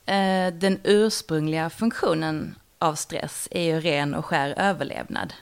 eh, 0.06 0.54
den 0.54 0.78
ursprungliga 0.84 1.70
funktionen 1.70 2.54
av 2.78 2.94
stress 2.94 3.48
är 3.50 3.62
ju 3.62 3.80
ren 3.80 4.14
och 4.14 4.24
skär 4.24 4.54
överlevnad. 4.56 5.32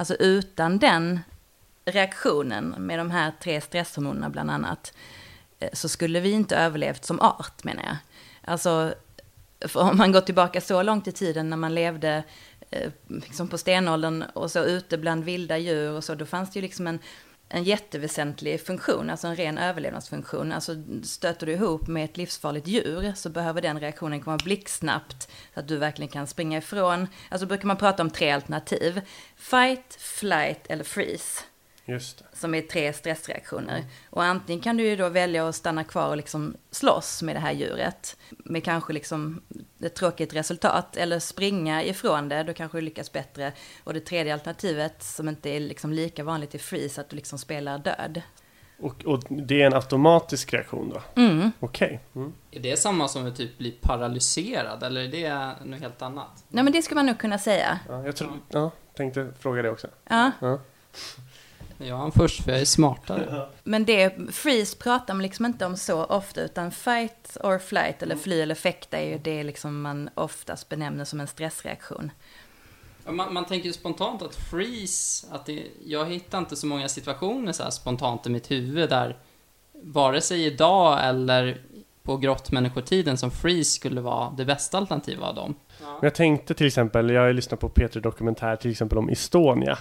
Alltså 0.00 0.14
utan 0.14 0.78
den 0.78 1.20
reaktionen 1.84 2.74
med 2.78 2.98
de 2.98 3.10
här 3.10 3.32
tre 3.42 3.60
stresshormonerna 3.60 4.30
bland 4.30 4.50
annat, 4.50 4.92
eh, 5.58 5.68
så 5.72 5.88
skulle 5.88 6.20
vi 6.20 6.30
inte 6.30 6.56
överlevt 6.56 7.04
som 7.04 7.20
art 7.20 7.64
menar 7.64 7.82
jag. 7.82 7.96
Alltså, 8.44 8.94
för 9.60 9.80
om 9.80 9.96
man 9.96 10.12
går 10.12 10.20
tillbaka 10.20 10.60
så 10.60 10.82
långt 10.82 11.08
i 11.08 11.12
tiden 11.12 11.50
när 11.50 11.56
man 11.56 11.74
levde 11.74 12.22
eh, 12.70 12.90
liksom 13.06 13.48
på 13.48 13.58
stenåldern 13.58 14.22
och 14.22 14.50
så 14.50 14.64
ute 14.64 14.98
bland 14.98 15.24
vilda 15.24 15.58
djur 15.58 15.92
och 15.92 16.04
så, 16.04 16.14
då 16.14 16.26
fanns 16.26 16.52
det 16.52 16.58
ju 16.58 16.62
liksom 16.62 16.86
en, 16.86 16.98
en 17.52 17.64
jätteväsentlig 17.64 18.66
funktion, 18.66 19.10
alltså 19.10 19.26
en 19.26 19.36
ren 19.36 19.58
överlevnadsfunktion. 19.58 20.52
Alltså 20.52 20.72
stöter 21.02 21.46
du 21.46 21.52
ihop 21.52 21.86
med 21.86 22.04
ett 22.04 22.16
livsfarligt 22.16 22.66
djur 22.66 23.12
så 23.16 23.28
behöver 23.28 23.62
den 23.62 23.80
reaktionen 23.80 24.20
komma 24.20 24.38
blixtsnabbt 24.44 25.30
så 25.54 25.60
att 25.60 25.68
du 25.68 25.76
verkligen 25.76 26.08
kan 26.08 26.26
springa 26.26 26.58
ifrån. 26.58 27.06
Alltså 27.28 27.46
brukar 27.46 27.66
man 27.66 27.76
prata 27.76 28.02
om 28.02 28.10
tre 28.10 28.30
alternativ. 28.30 29.00
Fight, 29.36 29.94
flight 29.98 30.66
eller 30.66 30.84
freeze 30.84 31.44
som 32.32 32.54
är 32.54 32.62
tre 32.62 32.92
stressreaktioner. 32.92 33.84
Och 34.10 34.24
antingen 34.24 34.62
kan 34.62 34.76
du 34.76 34.84
ju 34.84 34.96
då 34.96 35.08
välja 35.08 35.48
att 35.48 35.54
stanna 35.54 35.84
kvar 35.84 36.08
och 36.08 36.16
liksom 36.16 36.56
slåss 36.70 37.22
med 37.22 37.36
det 37.36 37.40
här 37.40 37.52
djuret, 37.52 38.16
med 38.28 38.64
kanske 38.64 38.92
liksom 38.92 39.42
ett 39.82 39.94
tråkigt 39.94 40.34
resultat, 40.34 40.96
eller 40.96 41.18
springa 41.18 41.84
ifrån 41.84 42.28
det, 42.28 42.42
då 42.42 42.54
kanske 42.54 42.78
du 42.78 42.82
lyckas 42.82 43.12
bättre. 43.12 43.52
Och 43.84 43.94
det 43.94 44.00
tredje 44.00 44.34
alternativet, 44.34 45.02
som 45.02 45.28
inte 45.28 45.50
är 45.50 45.60
liksom 45.60 45.92
lika 45.92 46.24
vanligt, 46.24 46.54
är 46.54 46.58
freeze, 46.58 47.00
att 47.00 47.08
du 47.08 47.16
liksom 47.16 47.38
spelar 47.38 47.78
död. 47.78 48.22
Och, 48.82 49.04
och 49.04 49.22
det 49.28 49.62
är 49.62 49.66
en 49.66 49.74
automatisk 49.74 50.52
reaktion 50.52 50.88
då? 50.90 51.22
Mm. 51.22 51.52
Okej. 51.60 52.00
Mm. 52.14 52.32
Är 52.50 52.60
det 52.60 52.78
samma 52.78 53.08
som 53.08 53.26
att 53.26 53.36
typ 53.36 53.58
bli 53.58 53.70
paralyserad, 53.70 54.82
eller 54.82 55.00
är 55.00 55.08
det 55.08 55.54
något 55.64 55.80
helt 55.80 56.02
annat? 56.02 56.44
Nej 56.48 56.64
men 56.64 56.72
det 56.72 56.82
skulle 56.82 56.98
man 56.98 57.06
nog 57.06 57.18
kunna 57.18 57.38
säga. 57.38 57.78
Ja, 57.88 58.04
jag 58.04 58.16
tror, 58.16 58.32
ja, 58.48 58.70
tänkte 58.96 59.32
fråga 59.38 59.62
det 59.62 59.70
också. 59.70 59.88
Ja. 60.08 60.30
Ja. 60.40 60.58
Jag 61.82 62.06
är 62.06 62.10
först, 62.10 62.44
för 62.44 62.52
jag 62.52 62.60
är 62.60 62.64
smartare. 62.64 63.46
Men 63.64 63.84
det, 63.84 64.14
freeze 64.32 64.76
pratar 64.76 65.14
man 65.14 65.22
liksom 65.22 65.46
inte 65.46 65.66
om 65.66 65.76
så 65.76 66.04
ofta, 66.04 66.40
utan 66.40 66.70
fight 66.70 67.36
or 67.44 67.58
flight, 67.58 68.02
eller 68.02 68.16
fly 68.16 68.40
eller 68.40 68.54
fäkta, 68.54 68.98
är 68.98 69.08
ju 69.08 69.18
det 69.18 69.42
liksom 69.42 69.82
man 69.82 70.10
oftast 70.14 70.68
benämner 70.68 71.04
som 71.04 71.20
en 71.20 71.26
stressreaktion. 71.26 72.10
Man, 73.06 73.34
man 73.34 73.44
tänker 73.46 73.66
ju 73.66 73.72
spontant 73.72 74.22
att 74.22 74.34
freeze, 74.34 75.26
att 75.30 75.46
det, 75.46 75.66
jag 75.84 76.06
hittar 76.06 76.38
inte 76.38 76.56
så 76.56 76.66
många 76.66 76.88
situationer 76.88 77.52
så 77.52 77.62
här 77.62 77.70
spontant 77.70 78.26
i 78.26 78.30
mitt 78.30 78.50
huvud 78.50 78.90
där 78.90 79.18
vare 79.82 80.20
sig 80.20 80.46
idag 80.46 80.98
eller 81.02 81.60
på 82.02 82.16
grottmänniskotiden 82.16 83.16
som 83.16 83.30
freeze 83.30 83.70
skulle 83.70 84.00
vara 84.00 84.30
det 84.36 84.44
bästa 84.44 84.78
alternativet 84.78 85.24
av 85.24 85.34
dem. 85.34 85.54
Jag 86.02 86.14
tänkte 86.14 86.54
till 86.54 86.66
exempel, 86.66 87.10
jag 87.10 87.20
har 87.20 87.28
ju 87.28 87.32
lyssnat 87.32 87.60
på 87.60 87.68
Peter 87.68 88.00
Dokumentär 88.00 88.56
till 88.56 88.70
exempel 88.70 88.98
om 88.98 89.08
Estonia. 89.08 89.78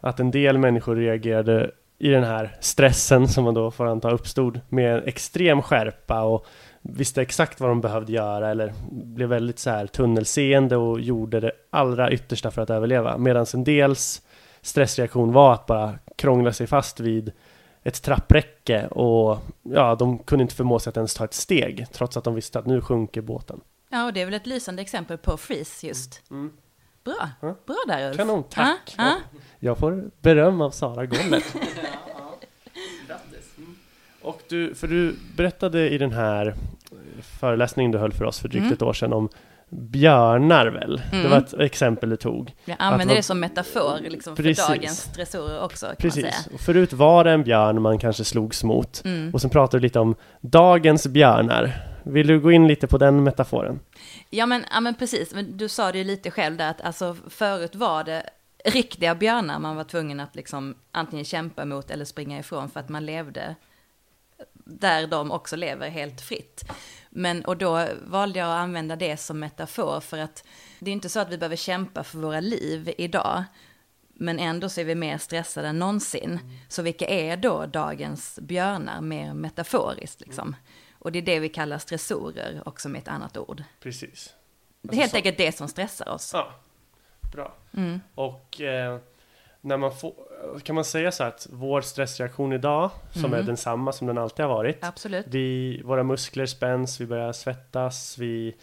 Att 0.00 0.20
en 0.20 0.30
del 0.30 0.58
människor 0.58 0.96
reagerade 0.96 1.70
i 1.98 2.08
den 2.08 2.24
här 2.24 2.56
stressen 2.60 3.28
som 3.28 3.44
man 3.44 3.54
då 3.54 3.70
får 3.70 3.86
anta 3.86 4.10
uppstod 4.10 4.60
med 4.68 5.08
extrem 5.08 5.62
skärpa 5.62 6.22
och 6.22 6.46
visste 6.82 7.22
exakt 7.22 7.60
vad 7.60 7.70
de 7.70 7.80
behövde 7.80 8.12
göra 8.12 8.50
eller 8.50 8.72
blev 8.90 9.28
väldigt 9.28 9.58
så 9.58 9.70
här 9.70 9.86
tunnelseende 9.86 10.76
och 10.76 11.00
gjorde 11.00 11.40
det 11.40 11.52
allra 11.70 12.12
yttersta 12.12 12.50
för 12.50 12.62
att 12.62 12.70
överleva. 12.70 13.18
Medan 13.18 13.46
en 13.54 13.64
dels 13.64 14.22
stressreaktion 14.62 15.32
var 15.32 15.54
att 15.54 15.66
bara 15.66 15.98
krångla 16.16 16.52
sig 16.52 16.66
fast 16.66 17.00
vid 17.00 17.32
ett 17.82 18.02
trappräcke 18.02 18.86
och 18.86 19.38
ja, 19.62 19.94
de 19.94 20.18
kunde 20.18 20.42
inte 20.42 20.54
förmå 20.54 20.78
sig 20.78 20.90
att 20.90 20.96
ens 20.96 21.14
ta 21.14 21.24
ett 21.24 21.34
steg 21.34 21.86
trots 21.92 22.16
att 22.16 22.24
de 22.24 22.34
visste 22.34 22.58
att 22.58 22.66
nu 22.66 22.80
sjunker 22.80 23.20
båten. 23.20 23.60
Ja, 23.88 24.06
och 24.06 24.12
det 24.12 24.20
är 24.20 24.24
väl 24.24 24.34
ett 24.34 24.46
lysande 24.46 24.82
exempel 24.82 25.18
på 25.18 25.36
freeze 25.36 25.86
just. 25.86 26.22
Mm. 26.30 26.52
Bra, 27.06 27.28
Ja. 27.40 27.56
bra 27.66 27.76
där 27.86 28.08
Ulf. 28.08 28.16
Kanon, 28.16 28.44
tack! 28.50 28.94
Ja, 28.98 29.04
ja. 29.04 29.16
Jag 29.58 29.78
får 29.78 30.04
beröm 30.22 30.60
av 30.60 30.70
Sara 30.70 31.06
Goller. 31.06 31.42
Och 34.22 34.42
du, 34.48 34.74
för 34.74 34.88
du 34.88 35.16
berättade 35.36 35.88
i 35.90 35.98
den 35.98 36.12
här 36.12 36.54
föreläsningen 37.40 37.92
du 37.92 37.98
höll 37.98 38.12
för 38.12 38.24
oss 38.24 38.40
för 38.40 38.48
drygt 38.48 38.62
Mm. 38.62 38.72
ett 38.72 38.82
år 38.82 38.92
sedan 38.92 39.12
om 39.12 39.28
björnar 39.68 40.66
väl? 40.66 41.02
Det 41.10 41.16
Mm. 41.16 41.30
var 41.30 41.38
ett 41.38 41.54
exempel 41.54 42.10
du 42.10 42.16
tog. 42.16 42.54
Jag 42.64 42.76
använder 42.78 43.06
man- 43.06 43.16
det 43.16 43.22
som 43.22 43.40
metafor 43.40 43.98
liksom, 44.00 44.36
för 44.36 44.42
Precis. 44.42 44.66
dagens 44.66 44.98
stressorer 45.00 45.60
också 45.64 45.86
kan 45.86 45.96
man 46.02 46.10
säga. 46.10 46.26
Precis. 46.26 46.46
Och 46.54 46.60
förut 46.60 46.92
var 46.92 47.24
det 47.24 47.30
en 47.30 47.42
björn 47.42 47.82
man 47.82 47.98
kanske 47.98 48.24
slogs 48.24 48.64
mot. 48.64 49.02
Mm. 49.04 49.34
Och 49.34 49.40
sen 49.40 49.50
pratar 49.50 49.78
du 49.78 49.82
lite 49.82 49.98
om 50.00 50.14
dagens 50.40 51.06
björnar. 51.06 51.72
Vill 52.08 52.26
du 52.26 52.40
gå 52.40 52.52
in 52.52 52.68
lite 52.68 52.86
på 52.86 52.98
den 52.98 53.22
metaforen? 53.22 53.80
Ja 54.30 54.46
men, 54.46 54.64
ja 54.70 54.80
men 54.80 54.94
precis, 54.94 55.34
men 55.34 55.56
du 55.56 55.68
sa 55.68 55.92
det 55.92 55.98
ju 55.98 56.04
lite 56.04 56.30
själv 56.30 56.56
där 56.56 56.70
att 56.70 56.80
alltså 56.80 57.16
förut 57.28 57.74
var 57.74 58.04
det 58.04 58.30
riktiga 58.64 59.14
björnar 59.14 59.58
man 59.58 59.76
var 59.76 59.84
tvungen 59.84 60.20
att 60.20 60.36
liksom 60.36 60.74
antingen 60.90 61.24
kämpa 61.24 61.64
mot 61.64 61.90
eller 61.90 62.04
springa 62.04 62.38
ifrån 62.38 62.68
för 62.68 62.80
att 62.80 62.88
man 62.88 63.06
levde 63.06 63.54
där 64.54 65.06
de 65.06 65.30
också 65.30 65.56
lever 65.56 65.88
helt 65.88 66.20
fritt. 66.20 66.64
Men, 67.10 67.44
och 67.44 67.56
då 67.56 67.86
valde 68.06 68.38
jag 68.38 68.48
att 68.48 68.62
använda 68.62 68.96
det 68.96 69.16
som 69.16 69.38
metafor 69.38 70.00
för 70.00 70.18
att 70.18 70.44
det 70.78 70.90
är 70.90 70.92
inte 70.92 71.08
så 71.08 71.20
att 71.20 71.30
vi 71.30 71.38
behöver 71.38 71.56
kämpa 71.56 72.04
för 72.04 72.18
våra 72.18 72.40
liv 72.40 72.94
idag. 72.98 73.44
Men 74.14 74.38
ändå 74.38 74.68
så 74.68 74.80
är 74.80 74.84
vi 74.84 74.94
mer 74.94 75.18
stressade 75.18 75.68
än 75.68 75.78
någonsin. 75.78 76.38
Så 76.68 76.82
vilka 76.82 77.06
är 77.06 77.36
då 77.36 77.66
dagens 77.66 78.38
björnar 78.42 79.00
mer 79.00 79.34
metaforiskt 79.34 80.20
liksom? 80.20 80.56
Och 81.06 81.12
det 81.12 81.18
är 81.18 81.22
det 81.22 81.38
vi 81.38 81.48
kallar 81.48 81.78
stressorer 81.78 82.62
också 82.64 82.88
med 82.88 82.98
ett 82.98 83.08
annat 83.08 83.36
ord. 83.36 83.62
Precis. 83.80 84.34
Det 84.82 84.96
är 84.96 85.00
helt 85.00 85.14
enkelt 85.14 85.36
det 85.38 85.52
som 85.52 85.68
stressar 85.68 86.08
oss. 86.08 86.30
Ja, 86.34 86.50
bra. 87.32 87.54
Mm. 87.76 88.00
Och 88.14 88.60
eh, 88.60 88.98
när 89.60 89.76
man 89.76 89.96
får, 89.96 90.14
kan 90.62 90.74
man 90.74 90.84
säga 90.84 91.12
så 91.12 91.24
att 91.24 91.46
vår 91.50 91.80
stressreaktion 91.80 92.52
idag, 92.52 92.90
som 93.12 93.34
är 93.34 93.42
densamma 93.42 93.92
som 93.92 94.06
den 94.06 94.18
alltid 94.18 94.44
har 94.44 94.54
varit. 94.54 94.84
Absolut. 94.84 95.26
Vi, 95.28 95.82
våra 95.82 96.02
muskler 96.02 96.46
spänns, 96.46 97.00
vi 97.00 97.06
börjar 97.06 97.32
svettas, 97.32 98.18
vi, 98.18 98.56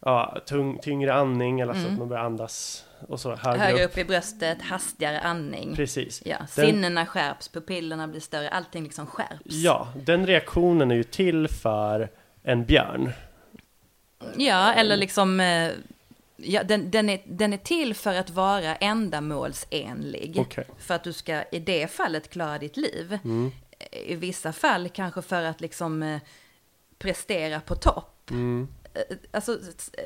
ja, 0.00 0.38
tung, 0.46 0.78
tyngre 0.78 1.14
andning, 1.14 1.60
eller 1.60 1.72
alltså 1.72 1.88
att 1.88 1.98
man 1.98 2.08
börjar 2.08 2.24
andas 2.24 2.84
och 3.08 3.20
så 3.20 3.36
högre, 3.36 3.58
Högre 3.58 3.84
upp. 3.84 3.90
upp 3.90 3.98
i 3.98 4.04
bröstet, 4.04 4.62
hastigare 4.62 5.20
andning. 5.20 5.76
Precis. 5.76 6.22
Ja, 6.24 6.46
sinnena 6.46 7.06
skärps, 7.06 7.48
pupillerna 7.48 8.08
blir 8.08 8.20
större, 8.20 8.48
allting 8.48 8.84
liksom 8.84 9.06
skärps. 9.06 9.40
Ja, 9.44 9.92
den 10.04 10.26
reaktionen 10.26 10.90
är 10.90 10.94
ju 10.94 11.04
till 11.04 11.48
för 11.48 12.10
en 12.42 12.64
björn. 12.64 13.12
Ja, 14.36 14.72
eller 14.72 14.96
liksom, 14.96 15.40
eh, 15.40 15.70
ja, 16.36 16.62
den, 16.62 16.90
den, 16.90 17.08
är, 17.08 17.20
den 17.26 17.52
är 17.52 17.56
till 17.58 17.94
för 17.94 18.14
att 18.14 18.30
vara 18.30 18.76
ändamålsenlig. 18.76 20.36
Okej. 20.38 20.66
För 20.78 20.94
att 20.94 21.04
du 21.04 21.12
ska 21.12 21.42
i 21.52 21.58
det 21.58 21.90
fallet 21.90 22.30
klara 22.30 22.58
ditt 22.58 22.76
liv. 22.76 23.18
Mm. 23.24 23.50
I 23.92 24.14
vissa 24.14 24.52
fall 24.52 24.88
kanske 24.88 25.22
för 25.22 25.42
att 25.42 25.60
liksom 25.60 26.02
eh, 26.02 26.20
prestera 26.98 27.60
på 27.60 27.74
topp. 27.74 28.30
Mm. 28.30 28.68
Eh, 28.94 29.16
Alltså 29.30 29.58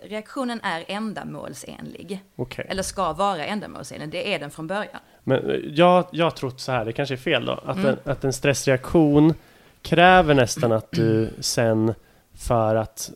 reaktionen 0.02 0.60
är 0.62 0.84
ändamålsenlig. 0.88 2.20
Okej. 2.36 2.66
Eller 2.68 2.82
ska 2.82 3.12
vara 3.12 3.44
ändamålsenlig, 3.46 4.08
det 4.08 4.34
är 4.34 4.38
den 4.38 4.50
från 4.50 4.66
början. 4.66 5.00
Men 5.24 5.50
eh, 5.50 5.56
jag, 5.56 6.06
jag 6.12 6.26
har 6.26 6.30
trott 6.30 6.60
så 6.60 6.72
här, 6.72 6.84
det 6.84 6.92
kanske 6.92 7.14
är 7.14 7.16
fel 7.16 7.44
då, 7.44 7.52
att, 7.52 7.76
en, 7.76 7.96
att 8.04 8.24
en 8.24 8.32
stressreaktion 8.32 9.34
kräver 9.82 10.34
nästan 10.34 10.72
att 10.72 10.90
du 10.92 11.30
sen 11.40 11.94
för 12.34 12.74
att 12.74 13.10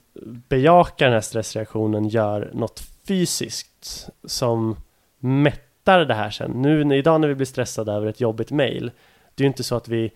bejaka 0.49 1.05
den 1.05 1.13
här 1.15 1.21
stressreaktionen 1.21 2.09
gör 2.09 2.51
något 2.55 2.83
fysiskt 3.09 4.09
som 4.25 4.77
mättar 5.19 6.05
det 6.05 6.15
här 6.15 6.31
sen. 6.31 6.51
Nu 6.51 6.97
idag 6.97 7.21
när 7.21 7.29
vi 7.29 7.35
blir 7.35 7.47
stressade 7.47 7.93
över 7.93 8.07
ett 8.07 8.21
jobbigt 8.21 8.51
mail, 8.51 8.91
det 9.35 9.43
är 9.43 9.45
ju 9.45 9.49
inte 9.49 9.63
så 9.65 9.77
att 9.77 9.89
vi 9.89 10.13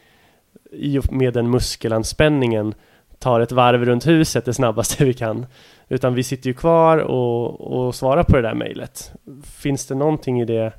i 0.70 0.98
och 0.98 1.12
med 1.12 1.34
den 1.34 1.50
muskelanspänningen 1.50 2.74
tar 3.20 3.40
ett 3.40 3.52
varv 3.52 3.84
runt 3.84 4.06
huset 4.06 4.44
det 4.44 4.54
snabbaste 4.54 5.04
vi 5.04 5.14
kan. 5.14 5.46
Utan 5.88 6.14
vi 6.14 6.22
sitter 6.22 6.46
ju 6.50 6.54
kvar 6.54 6.98
och, 6.98 7.60
och 7.60 7.94
svarar 7.94 8.24
på 8.24 8.36
det 8.36 8.42
där 8.42 8.54
mejlet. 8.54 9.12
Finns 9.44 9.86
det 9.86 9.94
någonting 9.94 10.40
i 10.40 10.44
det 10.44 10.72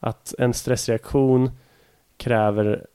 att 0.00 0.34
en 0.38 0.54
stressreaktion 0.54 1.50
kräver 2.16 2.86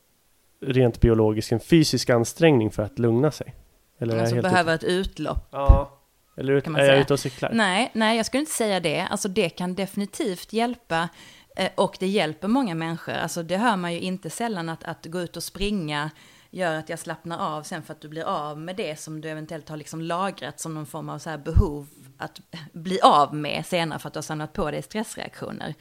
rent 0.65 1.01
biologiskt 1.01 1.51
en 1.51 1.59
fysisk 1.59 2.09
ansträngning 2.09 2.71
för 2.71 2.83
att 2.83 2.99
lugna 2.99 3.31
sig? 3.31 3.55
Eller 3.99 4.13
är 4.13 4.17
jag 4.17 4.23
Alltså 4.23 4.41
behöver 4.41 4.75
ett 4.75 4.83
utlopp. 4.83 5.47
Ja. 5.51 5.95
Eller 6.37 6.53
ut, 6.53 6.63
kan 6.63 6.73
är 6.75 6.77
man 6.77 6.85
jag 6.85 6.91
säga. 6.93 7.01
ute 7.01 7.13
och 7.13 7.19
cyklar? 7.19 7.51
Nej, 7.53 7.91
nej, 7.93 8.17
jag 8.17 8.25
skulle 8.25 8.39
inte 8.41 8.51
säga 8.51 8.79
det. 8.79 9.01
Alltså 9.11 9.27
det 9.27 9.49
kan 9.49 9.75
definitivt 9.75 10.53
hjälpa. 10.53 11.09
eh, 11.55 11.69
Och 11.75 11.97
det 11.99 12.07
hjälper 12.07 12.47
många 12.47 12.75
människor. 12.75 13.13
Alltså 13.13 13.43
det 13.43 13.57
hör 13.57 13.75
man 13.75 13.93
ju 13.93 13.99
inte 13.99 14.29
sällan 14.29 14.69
att, 14.69 14.83
att 14.83 15.05
gå 15.05 15.21
ut 15.21 15.37
och 15.37 15.43
springa 15.43 16.09
gör 16.49 16.75
att 16.75 16.89
jag 16.89 16.99
slappnar 16.99 17.55
av 17.55 17.63
sen 17.63 17.83
för 17.83 17.93
att 17.93 18.01
du 18.01 18.07
blir 18.07 18.23
av 18.23 18.59
med 18.59 18.75
det 18.75 18.99
som 18.99 19.21
du 19.21 19.29
eventuellt 19.29 19.69
har 19.69 19.77
liksom 19.77 20.01
lagrat 20.01 20.59
som 20.59 20.73
någon 20.73 20.85
form 20.85 21.09
av 21.09 21.19
så 21.19 21.29
här 21.29 21.37
behov 21.37 21.87
att 22.17 22.41
bli 22.73 22.99
av 23.01 23.35
med 23.35 23.65
senare 23.65 23.99
för 23.99 24.07
att 24.07 24.13
du 24.13 24.17
har 24.17 24.21
samlat 24.23 24.53
på 24.53 24.71
dig 24.71 24.81
stressreaktioner. 24.81 25.73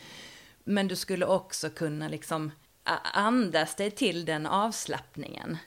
Men 0.64 0.88
du 0.88 0.96
skulle 0.96 1.26
också 1.26 1.70
kunna 1.70 2.08
liksom 2.08 2.50
andas 3.14 3.74
dig 3.74 3.90
till 3.90 4.24
den 4.24 4.46
avslappningen. 4.46 5.58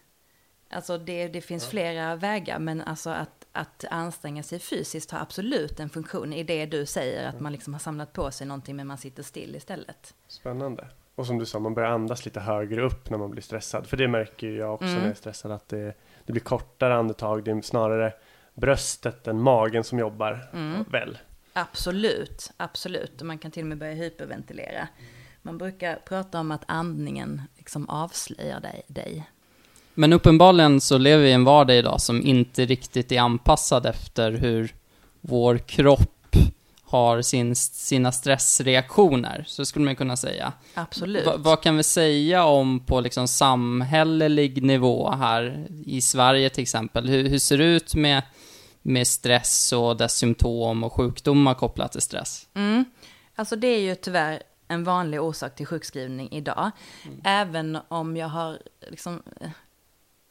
Alltså 0.69 0.97
det, 0.97 1.27
det 1.27 1.41
finns 1.41 1.67
flera 1.67 2.15
vägar, 2.15 2.59
men 2.59 2.81
alltså 2.81 3.09
att, 3.09 3.47
att 3.51 3.85
anstränga 3.89 4.43
sig 4.43 4.59
fysiskt 4.59 5.11
har 5.11 5.19
absolut 5.19 5.79
en 5.79 5.89
funktion 5.89 6.33
i 6.33 6.43
det 6.43 6.65
du 6.65 6.85
säger, 6.85 7.27
att 7.27 7.39
man 7.39 7.51
liksom 7.51 7.73
har 7.73 7.79
samlat 7.79 8.13
på 8.13 8.31
sig 8.31 8.47
någonting 8.47 8.75
men 8.75 8.87
man 8.87 8.97
sitter 8.97 9.23
still 9.23 9.55
istället. 9.55 10.13
Spännande. 10.27 10.87
Och 11.15 11.27
som 11.27 11.37
du 11.39 11.45
sa, 11.45 11.59
man 11.59 11.73
börjar 11.73 11.89
andas 11.89 12.25
lite 12.25 12.39
högre 12.39 12.81
upp 12.81 13.09
när 13.09 13.17
man 13.17 13.31
blir 13.31 13.41
stressad. 13.41 13.87
För 13.87 13.97
det 13.97 14.07
märker 14.07 14.47
ju 14.47 14.55
jag 14.57 14.73
också 14.73 14.85
Mm. 14.85 14.97
när 14.97 15.03
jag 15.05 15.11
är 15.11 15.15
stressad, 15.15 15.51
att 15.51 15.67
det, 15.69 15.93
det 16.25 16.31
blir 16.33 16.41
kortare 16.43 16.95
andetag. 16.95 17.43
Det 17.43 17.51
är 17.51 17.61
snarare 17.61 18.13
bröstet 18.53 19.27
än 19.27 19.41
magen 19.41 19.83
som 19.83 19.99
jobbar 19.99 20.49
Mm. 20.53 20.83
väl. 20.91 21.17
Absolut, 21.53 22.51
absolut. 22.57 23.21
Och 23.21 23.27
man 23.27 23.37
kan 23.37 23.51
till 23.51 23.63
och 23.63 23.67
med 23.67 23.77
börja 23.77 23.93
hyperventilera. 23.93 24.87
Man 25.41 25.57
brukar 25.57 25.95
prata 25.95 26.39
om 26.39 26.51
att 26.51 26.63
andningen 26.65 27.41
liksom 27.57 27.89
avslöjar 27.89 28.59
dig. 28.59 28.81
dig. 28.87 29.29
Men 29.93 30.13
uppenbarligen 30.13 30.81
så 30.81 30.97
lever 30.97 31.23
vi 31.23 31.29
i 31.29 31.33
en 31.33 31.43
vardag 31.43 31.75
idag 31.77 32.01
som 32.01 32.21
inte 32.21 32.65
riktigt 32.65 33.11
är 33.11 33.19
anpassad 33.21 33.85
efter 33.85 34.31
hur 34.31 34.75
vår 35.21 35.57
kropp 35.57 36.20
har 36.91 37.21
sin, 37.21 37.55
sina 37.55 38.11
stressreaktioner, 38.11 39.43
så 39.47 39.65
skulle 39.65 39.85
man 39.85 39.95
kunna 39.95 40.17
säga. 40.17 40.53
Absolut. 40.73 41.25
Va, 41.25 41.33
vad 41.37 41.61
kan 41.61 41.77
vi 41.77 41.83
säga 41.83 42.45
om 42.45 42.79
på 42.79 43.01
liksom 43.01 43.27
samhällelig 43.27 44.63
nivå 44.63 45.11
här 45.11 45.67
i 45.85 46.01
Sverige 46.01 46.49
till 46.49 46.61
exempel? 46.61 47.09
Hur, 47.09 47.29
hur 47.29 47.39
ser 47.39 47.57
det 47.57 47.63
ut 47.63 47.95
med, 47.95 48.23
med 48.81 49.07
stress 49.07 49.73
och 49.73 49.97
dess 49.97 50.15
symptom 50.15 50.83
och 50.83 50.93
sjukdomar 50.93 51.53
kopplat 51.53 51.91
till 51.91 52.01
stress? 52.01 52.47
Mm. 52.53 52.85
Alltså 53.35 53.55
det 53.55 53.67
är 53.67 53.79
ju 53.79 53.95
tyvärr 53.95 54.43
en 54.67 54.83
vanlig 54.83 55.21
orsak 55.21 55.55
till 55.55 55.65
sjukskrivning 55.65 56.31
idag. 56.31 56.71
Även 57.23 57.77
om 57.87 58.17
jag 58.17 58.27
har 58.27 58.59
liksom 58.89 59.23
eh, 59.41 59.49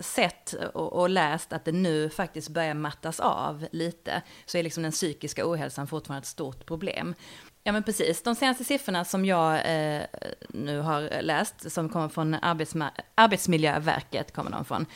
sett 0.00 0.52
och, 0.74 0.92
och 0.92 1.10
läst 1.10 1.52
att 1.52 1.64
det 1.64 1.72
nu 1.72 2.10
faktiskt 2.10 2.48
börjar 2.48 2.74
mattas 2.74 3.20
av 3.20 3.66
lite, 3.72 4.22
så 4.46 4.58
är 4.58 4.62
liksom 4.62 4.82
den 4.82 4.92
psykiska 4.92 5.50
ohälsan 5.50 5.86
fortfarande 5.86 6.20
ett 6.20 6.26
stort 6.26 6.66
problem. 6.66 7.14
Ja 7.62 7.72
men 7.72 7.82
precis, 7.82 8.22
de 8.22 8.34
senaste 8.34 8.64
siffrorna 8.64 9.04
som 9.04 9.24
jag 9.24 9.54
eh, 9.54 10.02
nu 10.48 10.78
har 10.80 11.22
läst, 11.22 11.72
som 11.72 11.88
kommer 11.88 12.08
från 12.08 12.34
Arbetsma- 12.34 12.90
Arbetsmiljöverket, 13.14 14.32
kommer 14.32 14.50
de 14.50 14.64
från, 14.64 14.86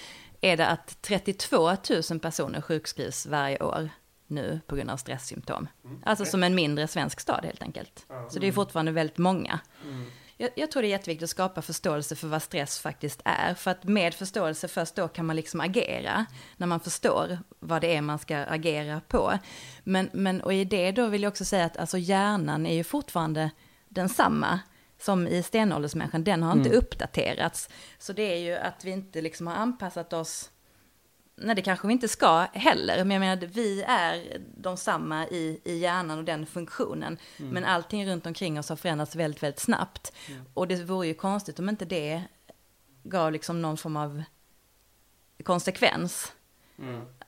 är 0.40 0.56
det 0.56 0.66
att 0.66 1.02
32 1.02 1.76
000 2.10 2.20
personer 2.20 2.60
sjukskrivs 2.60 3.26
varje 3.26 3.62
år 3.62 3.90
nu 4.26 4.60
på 4.66 4.76
grund 4.76 4.90
av 4.90 4.96
stresssymptom. 4.96 5.68
Alltså 6.04 6.24
som 6.24 6.42
en 6.42 6.54
mindre 6.54 6.88
svensk 6.88 7.20
stad 7.20 7.44
helt 7.44 7.62
enkelt. 7.62 8.06
Så 8.30 8.38
det 8.38 8.46
är 8.46 8.52
fortfarande 8.52 8.92
väldigt 8.92 9.18
många. 9.18 9.60
Jag, 10.36 10.50
jag 10.54 10.70
tror 10.70 10.82
det 10.82 10.88
är 10.88 10.90
jätteviktigt 10.90 11.24
att 11.24 11.30
skapa 11.30 11.62
förståelse 11.62 12.16
för 12.16 12.28
vad 12.28 12.42
stress 12.42 12.78
faktiskt 12.78 13.20
är. 13.24 13.54
För 13.54 13.70
att 13.70 13.84
med 13.84 14.14
förståelse 14.14 14.68
först 14.68 14.94
då 14.94 15.08
kan 15.08 15.26
man 15.26 15.36
liksom 15.36 15.60
agera. 15.60 16.26
När 16.56 16.66
man 16.66 16.80
förstår 16.80 17.38
vad 17.58 17.80
det 17.80 17.96
är 17.96 18.00
man 18.00 18.18
ska 18.18 18.36
agera 18.36 19.00
på. 19.08 19.38
Men, 19.84 20.10
men 20.12 20.40
och 20.40 20.54
i 20.54 20.64
det 20.64 20.92
då 20.92 21.06
vill 21.06 21.22
jag 21.22 21.30
också 21.30 21.44
säga 21.44 21.64
att 21.64 21.76
alltså 21.76 21.98
hjärnan 21.98 22.66
är 22.66 22.74
ju 22.74 22.84
fortfarande 22.84 23.50
densamma 23.88 24.60
som 25.00 25.26
i 25.26 25.42
stenåldersmänniskan. 25.42 26.24
Den 26.24 26.42
har 26.42 26.52
inte 26.52 26.70
uppdaterats. 26.70 27.68
Så 27.98 28.12
det 28.12 28.22
är 28.22 28.38
ju 28.38 28.56
att 28.56 28.84
vi 28.84 28.90
inte 28.90 29.20
liksom 29.20 29.46
har 29.46 29.54
anpassat 29.54 30.12
oss 30.12 30.50
Nej, 31.36 31.56
det 31.56 31.62
kanske 31.62 31.86
vi 31.86 31.92
inte 31.92 32.08
ska 32.08 32.46
heller, 32.52 33.04
men 33.04 33.10
jag 33.10 33.20
menar, 33.20 33.46
vi 33.46 33.82
är 33.82 34.38
de 34.56 34.76
samma 34.76 35.26
i, 35.26 35.60
i 35.64 35.78
hjärnan 35.78 36.18
och 36.18 36.24
den 36.24 36.46
funktionen. 36.46 37.18
Men 37.36 37.64
allting 37.64 38.06
runt 38.06 38.26
omkring 38.26 38.58
oss 38.58 38.68
har 38.68 38.76
förändrats 38.76 39.16
väldigt, 39.16 39.42
väldigt 39.42 39.60
snabbt. 39.60 40.12
Och 40.54 40.68
det 40.68 40.84
vore 40.84 41.06
ju 41.06 41.14
konstigt 41.14 41.58
om 41.58 41.68
inte 41.68 41.84
det 41.84 42.22
gav 43.02 43.32
liksom 43.32 43.62
någon 43.62 43.76
form 43.76 43.96
av 43.96 44.22
konsekvens. 45.44 46.32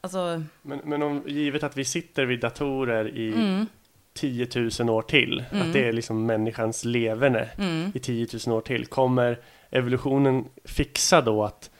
Alltså, 0.00 0.42
Men, 0.62 0.80
men 0.84 1.02
om, 1.02 1.22
givet 1.26 1.62
att 1.62 1.76
vi 1.76 1.84
sitter 1.84 2.24
vid 2.26 2.40
datorer 2.40 3.16
i 3.16 3.28
mm, 3.28 3.66
10 4.14 4.48
000 4.80 4.90
år 4.90 5.02
till, 5.02 5.44
att 5.50 5.72
det 5.72 5.88
är 5.88 5.92
liksom 5.92 6.26
människans 6.26 6.84
leverne 6.84 7.48
mm, 7.58 7.92
i 7.94 7.98
10 7.98 8.26
000 8.46 8.56
år 8.56 8.60
till, 8.60 8.86
kommer 8.86 9.40
evolutionen 9.70 10.44
fixa 10.64 11.20
då 11.20 11.44
att 11.44 11.70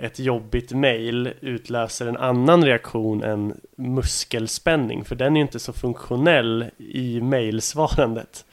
ett 0.00 0.18
jobbigt 0.18 0.72
mail 0.72 1.32
utlöser 1.40 2.06
en 2.06 2.16
annan 2.16 2.64
reaktion 2.64 3.22
än 3.22 3.60
muskelspänning, 3.76 5.04
för 5.04 5.14
den 5.14 5.36
är 5.36 5.40
ju 5.40 5.42
inte 5.42 5.58
så 5.58 5.72
funktionell 5.72 6.70
i 6.78 7.20
mailsvarandet. 7.20 8.44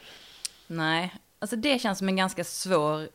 Nej, 0.66 1.14
alltså 1.38 1.56
det 1.56 1.78
känns 1.78 1.98
som 1.98 2.08
en 2.08 2.16
ganska 2.16 2.44
svår 2.44 3.08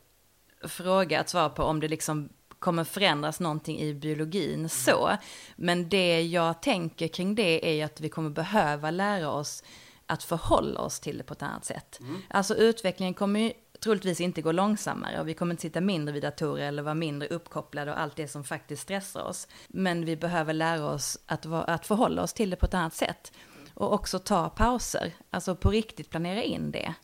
fråga 0.68 1.20
att 1.20 1.28
svara 1.28 1.48
på 1.48 1.62
om 1.62 1.80
det 1.80 1.88
liksom 1.88 2.28
kommer 2.58 2.84
förändras 2.84 3.40
någonting 3.40 3.80
i 3.80 3.94
biologin 3.94 4.68
så. 4.68 5.10
Men 5.56 5.88
det 5.88 6.22
jag 6.22 6.62
tänker 6.62 7.08
kring 7.08 7.34
det 7.34 7.70
är 7.70 7.74
ju 7.74 7.82
att 7.82 8.00
vi 8.00 8.08
kommer 8.08 8.30
behöva 8.30 8.90
lära 8.90 9.30
oss 9.30 9.62
att 10.06 10.22
förhålla 10.22 10.80
oss 10.80 11.00
till 11.00 11.18
det 11.18 11.24
på 11.24 11.32
ett 11.32 11.42
annat 11.42 11.64
sätt. 11.64 12.00
Mm. 12.00 12.22
Alltså 12.28 12.54
utvecklingen 12.54 13.14
kommer 13.14 13.40
ju 13.40 13.52
troligtvis 13.80 14.20
inte 14.20 14.42
gå 14.42 14.52
långsammare 14.52 15.20
och 15.20 15.28
vi 15.28 15.34
kommer 15.34 15.52
inte 15.52 15.62
sitta 15.62 15.80
mindre 15.80 16.12
vid 16.12 16.22
datorer 16.22 16.68
eller 16.68 16.82
vara 16.82 16.94
mindre 16.94 17.28
uppkopplade 17.28 17.90
och 17.90 18.00
allt 18.00 18.16
det 18.16 18.28
som 18.28 18.44
faktiskt 18.44 18.82
stressar 18.82 19.22
oss. 19.22 19.48
Men 19.68 20.04
vi 20.04 20.16
behöver 20.16 20.52
lära 20.52 20.86
oss 20.86 21.18
att, 21.26 21.46
att 21.46 21.86
förhålla 21.86 22.22
oss 22.22 22.32
till 22.32 22.50
det 22.50 22.56
på 22.56 22.66
ett 22.66 22.74
annat 22.74 22.94
sätt. 22.94 23.32
Och 23.74 23.92
också 23.92 24.18
ta 24.18 24.48
pauser, 24.48 25.12
alltså 25.30 25.54
på 25.56 25.70
riktigt 25.70 26.10
planera 26.10 26.42
in 26.42 26.70
det. 26.70 26.94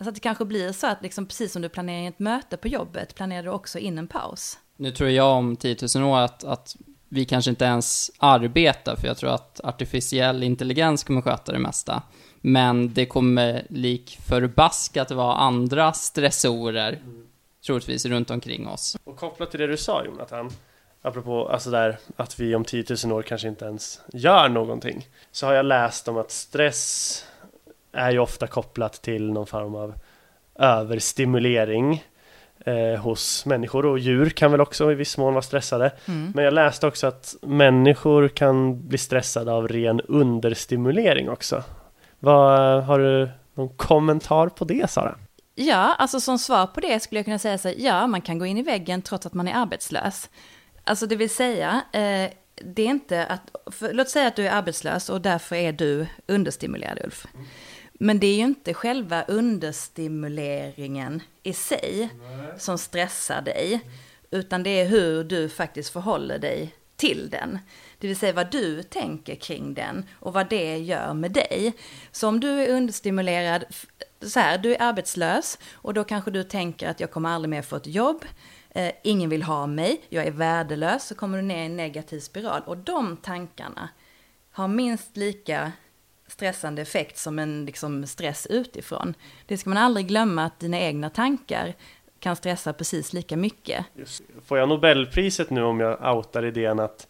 Så 0.00 0.08
att 0.08 0.14
det 0.14 0.20
kanske 0.20 0.44
blir 0.44 0.72
så 0.72 0.86
att 0.86 1.02
liksom 1.02 1.26
precis 1.26 1.52
som 1.52 1.62
du 1.62 1.68
planerar 1.68 2.08
ett 2.08 2.18
möte 2.18 2.56
på 2.56 2.68
jobbet, 2.68 3.14
planerar 3.14 3.42
du 3.42 3.50
också 3.50 3.78
in 3.78 3.98
en 3.98 4.08
paus. 4.08 4.58
Nu 4.76 4.90
tror 4.90 5.10
jag 5.10 5.36
om 5.36 5.56
10 5.56 5.76
000 5.94 6.04
år 6.04 6.18
att, 6.18 6.44
att 6.44 6.76
vi 7.08 7.24
kanske 7.24 7.50
inte 7.50 7.64
ens 7.64 8.10
arbetar, 8.18 8.96
för 8.96 9.06
jag 9.06 9.16
tror 9.16 9.30
att 9.30 9.60
artificiell 9.64 10.42
intelligens 10.42 11.04
kommer 11.04 11.20
sköta 11.20 11.52
det 11.52 11.58
mesta. 11.58 12.02
Men 12.40 12.94
det 12.94 13.06
kommer 13.06 13.66
lik 13.68 14.18
förbaskat 14.28 15.10
vara 15.10 15.34
andra 15.34 15.92
stressorer, 15.92 16.92
mm. 16.92 17.26
troligtvis, 17.66 18.06
runt 18.06 18.30
omkring 18.30 18.68
oss. 18.68 18.96
Och 19.04 19.16
kopplat 19.16 19.50
till 19.50 19.60
det 19.60 19.66
du 19.66 19.76
sa 19.76 20.04
Jonathan, 20.04 20.50
apropå 21.02 21.48
alltså 21.48 21.70
där, 21.70 21.98
att 22.16 22.40
vi 22.40 22.54
om 22.54 22.64
10 22.64 22.84
000 23.04 23.12
år 23.12 23.22
kanske 23.22 23.48
inte 23.48 23.64
ens 23.64 24.00
gör 24.12 24.48
någonting, 24.48 25.06
så 25.32 25.46
har 25.46 25.54
jag 25.54 25.66
läst 25.66 26.08
om 26.08 26.16
att 26.16 26.30
stress 26.30 27.24
är 27.92 28.10
ju 28.10 28.18
ofta 28.18 28.46
kopplat 28.46 28.92
till 28.92 29.32
någon 29.32 29.46
form 29.46 29.74
av 29.74 29.94
överstimulering 30.58 32.04
eh, 32.66 33.00
hos 33.00 33.46
människor 33.46 33.86
och 33.86 33.98
djur 33.98 34.30
kan 34.30 34.50
väl 34.50 34.60
också 34.60 34.92
i 34.92 34.94
viss 34.94 35.18
mån 35.18 35.34
vara 35.34 35.42
stressade. 35.42 35.92
Mm. 36.06 36.32
Men 36.34 36.44
jag 36.44 36.54
läste 36.54 36.86
också 36.86 37.06
att 37.06 37.36
människor 37.42 38.28
kan 38.28 38.88
bli 38.88 38.98
stressade 38.98 39.52
av 39.52 39.68
ren 39.68 40.00
understimulering 40.00 41.30
också. 41.30 41.62
Vad, 42.18 42.84
har 42.84 42.98
du 42.98 43.30
någon 43.54 43.68
kommentar 43.68 44.48
på 44.48 44.64
det 44.64 44.90
Sara? 44.90 45.18
Ja, 45.54 45.94
alltså 45.98 46.20
som 46.20 46.38
svar 46.38 46.66
på 46.66 46.80
det 46.80 47.00
skulle 47.00 47.18
jag 47.18 47.24
kunna 47.24 47.38
säga 47.38 47.58
så 47.58 47.72
ja, 47.76 48.06
man 48.06 48.20
kan 48.20 48.38
gå 48.38 48.46
in 48.46 48.58
i 48.58 48.62
väggen 48.62 49.02
trots 49.02 49.26
att 49.26 49.34
man 49.34 49.48
är 49.48 49.54
arbetslös. 49.54 50.30
Alltså 50.84 51.06
det 51.06 51.16
vill 51.16 51.30
säga, 51.30 51.82
eh, 51.92 52.30
det 52.64 52.82
är 52.82 52.86
inte 52.86 53.26
att, 53.26 53.74
för, 53.74 53.92
låt 53.92 54.08
säga 54.08 54.28
att 54.28 54.36
du 54.36 54.46
är 54.46 54.52
arbetslös 54.52 55.10
och 55.10 55.20
därför 55.20 55.56
är 55.56 55.72
du 55.72 56.06
understimulerad 56.26 56.98
Ulf. 57.04 57.26
Men 57.92 58.20
det 58.20 58.26
är 58.26 58.36
ju 58.36 58.44
inte 58.44 58.74
själva 58.74 59.22
understimuleringen 59.22 61.22
i 61.42 61.52
sig 61.52 62.08
Nej. 62.20 62.52
som 62.58 62.78
stressar 62.78 63.42
dig, 63.42 63.80
utan 64.30 64.62
det 64.62 64.70
är 64.70 64.86
hur 64.86 65.24
du 65.24 65.48
faktiskt 65.48 65.92
förhåller 65.92 66.38
dig 66.38 66.74
till 66.96 67.30
den. 67.30 67.58
Det 67.98 68.06
vill 68.06 68.16
säga 68.16 68.32
vad 68.32 68.50
du 68.50 68.82
tänker 68.82 69.34
kring 69.34 69.74
den 69.74 70.04
och 70.20 70.32
vad 70.32 70.48
det 70.48 70.78
gör 70.78 71.14
med 71.14 71.32
dig. 71.32 71.72
Så 72.12 72.28
om 72.28 72.40
du 72.40 72.48
är 72.48 72.76
understimulerad, 72.76 73.64
så 74.20 74.40
här, 74.40 74.58
du 74.58 74.74
är 74.74 74.82
arbetslös 74.82 75.58
och 75.72 75.94
då 75.94 76.04
kanske 76.04 76.30
du 76.30 76.42
tänker 76.42 76.88
att 76.88 77.00
jag 77.00 77.10
kommer 77.10 77.30
aldrig 77.30 77.50
mer 77.50 77.62
få 77.62 77.76
ett 77.76 77.86
jobb, 77.86 78.24
eh, 78.70 78.92
ingen 79.02 79.30
vill 79.30 79.42
ha 79.42 79.66
mig, 79.66 80.00
jag 80.08 80.26
är 80.26 80.30
värdelös, 80.30 81.06
så 81.06 81.14
kommer 81.14 81.38
du 81.38 81.42
ner 81.42 81.62
i 81.62 81.66
en 81.66 81.76
negativ 81.76 82.20
spiral. 82.20 82.62
Och 82.66 82.76
de 82.76 83.16
tankarna 83.16 83.88
har 84.50 84.68
minst 84.68 85.16
lika 85.16 85.72
stressande 86.26 86.82
effekt 86.82 87.18
som 87.18 87.38
en 87.38 87.64
liksom, 87.64 88.06
stress 88.06 88.46
utifrån. 88.46 89.14
Det 89.46 89.58
ska 89.58 89.70
man 89.70 89.78
aldrig 89.78 90.06
glömma 90.06 90.44
att 90.44 90.60
dina 90.60 90.80
egna 90.80 91.10
tankar 91.10 91.74
kan 92.18 92.36
stressa 92.36 92.72
precis 92.72 93.12
lika 93.12 93.36
mycket. 93.36 93.86
Får 94.44 94.58
jag 94.58 94.68
Nobelpriset 94.68 95.50
nu 95.50 95.62
om 95.62 95.80
jag 95.80 96.16
outar 96.16 96.44
idén 96.44 96.80
att 96.80 97.07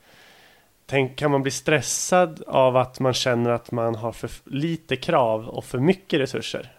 tänk, 0.91 1.17
kan 1.17 1.31
man 1.31 1.43
bli 1.43 1.51
stressad 1.51 2.43
av 2.47 2.77
att 2.77 3.01
man 3.01 3.15
känner 3.15 3.51
att 3.51 3.73
man 3.73 3.95
har 3.95 4.13
för 4.13 4.31
lite 4.45 4.97
krav 4.97 5.49
och 5.49 5.65
för 5.65 5.79
mycket 5.79 6.21
resurser? 6.21 6.73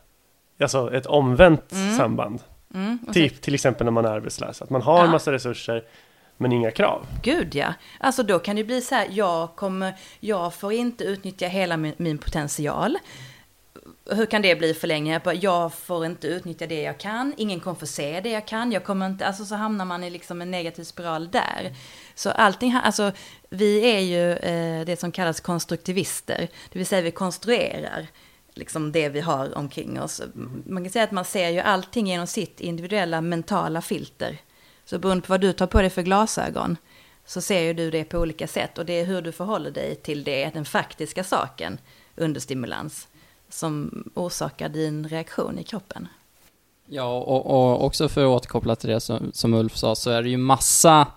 Alltså 0.62 0.94
ett 0.94 1.06
omvänt 1.06 1.72
mm. 1.72 1.98
samband. 1.98 2.40
Mm, 2.74 3.00
typ 3.14 3.42
till 3.42 3.54
exempel 3.54 3.86
när 3.86 3.92
man 3.92 4.06
är 4.06 4.10
arbetslös, 4.10 4.62
att 4.62 4.70
man 4.70 4.82
har 4.82 4.98
ja. 4.98 5.06
en 5.06 5.12
massa 5.12 5.32
resurser 5.32 5.84
men 6.38 6.52
inga 6.52 6.72
krav. 6.72 7.06
Gud 7.24 7.56
ja. 7.56 7.74
Alltså 8.00 8.24
då 8.24 8.40
kan 8.40 8.56
det 8.56 8.64
bli 8.64 8.82
så 8.82 8.96
här, 8.96 9.08
jag, 9.12 9.56
kommer, 9.56 9.94
jag 10.20 10.54
får 10.54 10.74
inte 10.74 11.04
utnyttja 11.04 11.48
hela 11.48 11.78
min, 11.78 11.94
min 11.98 12.18
potential. 12.18 12.98
Hur 14.12 14.26
kan 14.26 14.42
det 14.42 14.56
bli 14.56 14.74
för 14.74 14.88
länge? 14.88 15.22
Jag 15.42 15.74
får 15.74 16.06
inte 16.06 16.28
utnyttja 16.28 16.68
det 16.68 16.82
jag 16.82 16.98
kan, 16.98 17.34
ingen 17.38 17.60
kommer 17.60 17.76
få 17.76 17.86
se 17.86 18.22
det 18.22 18.30
jag 18.30 18.48
kan, 18.48 18.72
jag 18.72 18.84
kommer 18.84 19.06
inte, 19.06 19.28
alltså 19.28 19.46
så 19.46 19.56
hamnar 19.56 19.86
man 19.86 20.04
i 20.04 20.10
liksom 20.10 20.42
en 20.42 20.52
negativ 20.52 20.84
spiral 20.84 21.32
där. 21.32 21.76
Så 22.20 22.32
allting, 22.32 22.74
alltså 22.84 23.12
vi 23.50 23.92
är 23.96 24.00
ju 24.00 24.34
eh, 24.34 24.86
det 24.86 25.00
som 25.00 25.12
kallas 25.12 25.40
konstruktivister, 25.40 26.50
det 26.70 26.80
vill 26.80 26.88
säga 26.88 27.02
vi 27.02 27.12
konstruerar 27.12 28.08
liksom 28.54 28.92
det 28.92 29.10
vi 29.10 29.20
har 29.20 29.58
omkring 29.58 30.02
oss. 30.02 30.22
Man 30.66 30.84
kan 30.84 30.92
säga 30.92 31.04
att 31.04 31.12
man 31.12 31.26
ser 31.26 31.50
ju 31.50 31.60
allting 31.60 32.08
genom 32.08 32.28
sitt 32.28 32.60
individuella 32.60 33.22
mentala 33.22 33.82
filter. 33.82 34.38
Så 34.86 35.00
beroende 35.00 35.28
på 35.28 35.34
vad 35.34 35.42
du 35.42 35.54
tar 35.54 35.68
på 35.68 35.82
dig 35.82 35.90
för 35.90 36.02
glasögon 36.02 36.78
så 37.26 37.42
ser 37.42 37.62
ju 37.62 37.74
du 37.74 37.92
det 37.92 38.04
på 38.04 38.18
olika 38.18 38.48
sätt 38.48 38.78
och 38.78 38.86
det 38.86 38.94
är 38.94 39.06
hur 39.06 39.22
du 39.22 39.32
förhåller 39.32 39.72
dig 39.72 39.96
till 39.96 40.24
det, 40.24 40.50
den 40.54 40.66
faktiska 40.66 41.24
saken, 41.24 41.78
understimulans, 42.16 43.08
som 43.50 44.04
orsakar 44.16 44.70
din 44.70 45.08
reaktion 45.08 45.60
i 45.60 45.64
kroppen. 45.64 46.08
Ja, 46.86 47.18
och, 47.18 47.46
och 47.46 47.86
också 47.86 48.10
för 48.10 48.22
att 48.22 48.28
återkoppla 48.28 48.76
till 48.76 48.90
det 48.90 49.00
som, 49.00 49.32
som 49.34 49.54
Ulf 49.54 49.78
sa, 49.78 49.96
så 49.96 50.10
är 50.10 50.24
det 50.24 50.30
ju 50.30 50.38
massa 50.38 51.08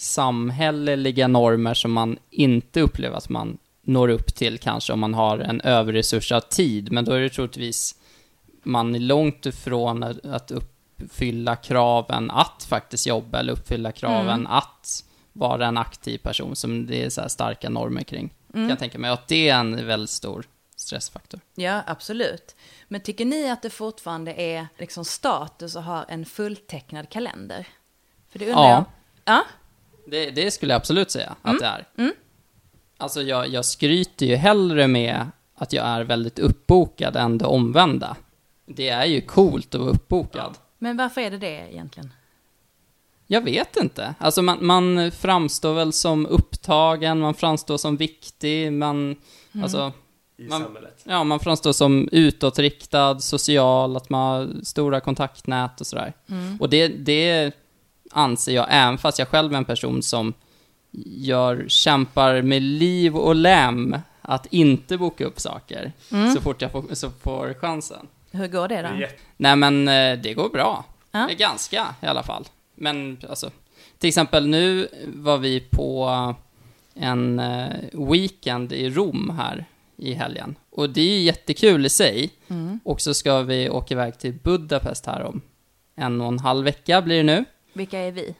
samhälleliga 0.00 1.28
normer 1.28 1.74
som 1.74 1.92
man 1.92 2.18
inte 2.30 2.80
upplever 2.80 3.16
att 3.16 3.28
man 3.28 3.58
når 3.82 4.08
upp 4.08 4.34
till 4.34 4.58
kanske 4.58 4.92
om 4.92 5.00
man 5.00 5.14
har 5.14 5.38
en 5.38 5.60
överresursad 5.60 6.48
tid, 6.48 6.92
men 6.92 7.04
då 7.04 7.12
är 7.12 7.20
det 7.20 7.30
troligtvis 7.30 7.94
man 8.62 8.94
är 8.94 8.98
långt 8.98 9.46
ifrån 9.46 10.02
att 10.24 10.50
upp 10.50 10.76
uppfylla 11.00 11.56
kraven 11.56 12.30
att 12.30 12.64
faktiskt 12.68 13.06
jobba 13.06 13.38
eller 13.38 13.52
uppfylla 13.52 13.92
kraven 13.92 14.40
mm. 14.40 14.46
att 14.46 15.04
vara 15.32 15.66
en 15.66 15.76
aktiv 15.76 16.18
person 16.18 16.56
som 16.56 16.86
det 16.86 17.04
är 17.04 17.10
så 17.10 17.28
starka 17.28 17.68
normer 17.68 18.02
kring. 18.02 18.34
Mm. 18.54 18.64
Kan 18.64 18.68
jag 18.68 18.78
tänka 18.78 18.98
mig 18.98 19.10
att 19.10 19.28
det 19.28 19.48
är 19.48 19.54
en 19.54 19.86
väldigt 19.86 20.10
stor 20.10 20.44
stressfaktor. 20.76 21.40
Ja, 21.54 21.82
absolut. 21.86 22.56
Men 22.88 23.00
tycker 23.00 23.24
ni 23.24 23.50
att 23.50 23.62
det 23.62 23.70
fortfarande 23.70 24.34
är 24.34 24.66
liksom 24.78 25.04
status 25.04 25.76
att 25.76 25.84
ha 25.84 26.04
en 26.04 26.24
fulltecknad 26.24 27.08
kalender? 27.08 27.66
För 28.28 28.38
det 28.38 28.46
undrar 28.46 28.62
ja. 28.62 28.70
jag. 28.70 28.84
Ja. 29.24 29.44
Det, 30.10 30.30
det 30.30 30.50
skulle 30.50 30.72
jag 30.72 30.80
absolut 30.80 31.10
säga 31.10 31.36
mm. 31.44 31.56
att 31.56 31.60
det 31.60 31.66
är. 31.66 31.88
Mm. 31.98 32.12
Alltså 32.98 33.22
jag, 33.22 33.48
jag 33.48 33.64
skryter 33.64 34.26
ju 34.26 34.36
hellre 34.36 34.88
med 34.88 35.26
att 35.54 35.72
jag 35.72 35.86
är 35.86 36.04
väldigt 36.04 36.38
uppbokad 36.38 37.16
än 37.16 37.38
det 37.38 37.44
omvända. 37.44 38.16
Det 38.66 38.88
är 38.88 39.04
ju 39.04 39.20
coolt 39.20 39.74
att 39.74 39.80
vara 39.80 39.90
uppbokad. 39.90 40.58
Men 40.78 40.96
varför 40.96 41.20
är 41.20 41.30
det 41.30 41.38
det 41.38 41.72
egentligen? 41.72 42.12
Jag 43.26 43.40
vet 43.40 43.76
inte. 43.76 44.14
Alltså 44.18 44.42
man, 44.42 44.66
man 44.66 45.10
framstår 45.10 45.74
väl 45.74 45.92
som 45.92 46.26
upptagen, 46.26 47.20
man 47.20 47.34
framstår 47.34 47.76
som 47.76 47.96
viktig, 47.96 48.72
man... 48.72 48.96
Mm. 49.52 49.62
Alltså, 49.62 49.92
I 50.36 50.48
man, 50.48 50.62
samhället? 50.62 51.02
Ja, 51.04 51.24
man 51.24 51.40
framstår 51.40 51.72
som 51.72 52.08
utåtriktad, 52.12 53.20
social, 53.20 53.96
att 53.96 54.10
man 54.10 54.20
har 54.20 54.64
stora 54.64 55.00
kontaktnät 55.00 55.80
och 55.80 55.86
sådär. 55.86 56.12
Mm. 56.28 56.56
Och 56.60 56.70
det, 56.70 56.88
det 56.88 57.54
anser 58.10 58.52
jag, 58.52 58.66
även 58.70 58.98
fast 58.98 59.18
jag 59.18 59.28
själv 59.28 59.52
är 59.52 59.56
en 59.56 59.64
person 59.64 60.02
som 60.02 60.34
gör, 61.04 61.64
kämpar 61.68 62.42
med 62.42 62.62
liv 62.62 63.16
och 63.16 63.34
lem 63.34 63.96
att 64.22 64.46
inte 64.46 64.98
boka 64.98 65.24
upp 65.24 65.40
saker 65.40 65.92
mm. 66.12 66.34
så 66.34 66.40
fort 66.40 66.62
jag 66.62 66.72
får, 66.72 66.94
så 66.94 67.10
får 67.10 67.54
chansen. 67.54 68.06
Hur 68.30 68.48
går 68.48 68.68
det 68.68 68.82
då? 68.82 68.88
Nej 69.36 69.56
men 69.56 69.88
eh, 69.88 70.18
det 70.18 70.34
går 70.34 70.48
bra. 70.48 70.84
Ja. 71.10 71.28
Ganska 71.38 71.94
i 72.02 72.06
alla 72.06 72.22
fall. 72.22 72.44
Men 72.74 73.18
alltså, 73.28 73.50
till 73.98 74.08
exempel 74.08 74.46
nu 74.46 74.88
var 75.06 75.38
vi 75.38 75.60
på 75.60 76.10
en 76.94 77.38
eh, 77.38 77.68
weekend 77.92 78.72
i 78.72 78.90
Rom 78.90 79.38
här 79.38 79.64
i 79.96 80.12
helgen. 80.12 80.54
Och 80.70 80.90
det 80.90 81.00
är 81.00 81.20
jättekul 81.20 81.86
i 81.86 81.88
sig. 81.88 82.30
Mm. 82.48 82.80
Och 82.84 83.00
så 83.00 83.14
ska 83.14 83.42
vi 83.42 83.70
åka 83.70 83.94
iväg 83.94 84.18
till 84.18 84.32
Budapest 84.32 85.06
här 85.06 85.22
om 85.22 85.40
en 85.94 86.20
och 86.20 86.28
en 86.28 86.38
halv 86.38 86.64
vecka 86.64 87.02
blir 87.02 87.16
det 87.16 87.22
nu. 87.22 87.44
Vilka 87.80 87.98
är 87.98 88.12
vi? 88.12 88.34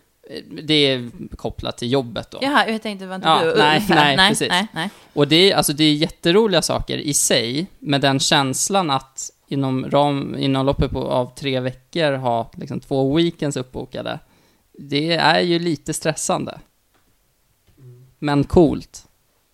Det 0.63 0.75
är 0.75 1.11
kopplat 1.37 1.79
till 1.79 1.93
jobbet 1.93 2.31
då. 2.31 2.39
Jaha, 2.43 2.69
jag 2.69 2.83
tänkte, 2.83 3.07
var 3.07 3.15
inte 3.15 3.29
ja, 3.29 3.45
du 3.45 3.59
nej, 3.59 3.87
nej, 3.89 4.17
nej, 4.17 4.31
precis. 4.31 4.49
Nej, 4.49 4.67
nej. 4.73 4.91
Och 5.13 5.29
det 5.29 5.51
är, 5.51 5.57
alltså, 5.57 5.73
det 5.73 5.85
är 5.85 5.95
jätteroliga 5.95 6.63
saker 6.63 6.99
i 6.99 7.15
sig, 7.15 7.67
med 7.79 8.01
den 8.01 8.21
känslan 8.21 8.91
att 8.91 9.31
inom, 9.47 9.91
ram, 9.91 10.37
inom 10.39 10.67
loppet 10.67 10.91
på, 10.91 11.09
av 11.09 11.35
tre 11.35 11.61
veckor 11.61 12.13
ha 12.13 12.51
liksom, 12.57 12.81
två 12.81 13.17
weekends 13.17 13.57
uppbokade 13.57 14.19
det 14.89 15.13
är 15.13 15.41
ju 15.41 15.59
lite 15.59 15.95
stressande. 15.95 16.61
Men 18.19 18.45
coolt. 18.45 19.09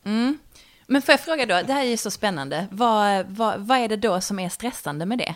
Mm. 0.04 0.38
Men 0.86 1.02
får 1.02 1.12
jag 1.12 1.20
fråga 1.20 1.46
då, 1.46 1.66
det 1.66 1.72
här 1.72 1.84
är 1.84 1.90
ju 1.90 1.96
så 1.96 2.10
spännande. 2.10 2.66
Vad, 2.70 3.26
vad, 3.26 3.60
vad 3.60 3.78
är 3.78 3.88
det 3.88 3.96
då 3.96 4.20
som 4.20 4.38
är 4.38 4.48
stressande 4.48 5.06
med 5.06 5.18
det? 5.18 5.34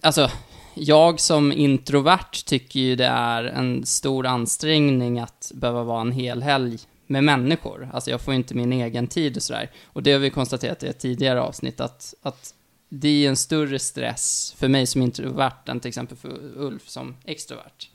Alltså, 0.00 0.30
jag 0.74 1.20
som 1.20 1.52
introvert 1.52 2.44
tycker 2.46 2.80
ju 2.80 2.96
det 2.96 3.06
är 3.06 3.44
en 3.44 3.86
stor 3.86 4.26
ansträngning 4.26 5.18
att 5.18 5.52
behöva 5.54 5.82
vara 5.82 6.00
en 6.00 6.12
hel 6.12 6.42
helg 6.42 6.78
med 7.06 7.24
människor. 7.24 7.90
Alltså 7.92 8.10
jag 8.10 8.20
får 8.20 8.34
inte 8.34 8.54
min 8.54 8.72
egen 8.72 9.06
tid 9.06 9.36
och 9.36 9.42
sådär. 9.42 9.70
Och 9.84 10.02
det 10.02 10.12
har 10.12 10.18
vi 10.18 10.30
konstaterat 10.30 10.82
i 10.82 10.86
ett 10.86 10.98
tidigare 10.98 11.40
avsnitt, 11.42 11.80
att, 11.80 12.14
att 12.22 12.54
det 12.88 13.24
är 13.24 13.28
en 13.28 13.36
större 13.36 13.78
stress 13.78 14.54
för 14.58 14.68
mig 14.68 14.86
som 14.86 15.02
introvert 15.02 15.52
än 15.68 15.80
till 15.80 15.88
exempel 15.88 16.16
för 16.16 16.28
Ulf 16.56 16.88
som 16.88 17.16
extrovert. 17.24 17.88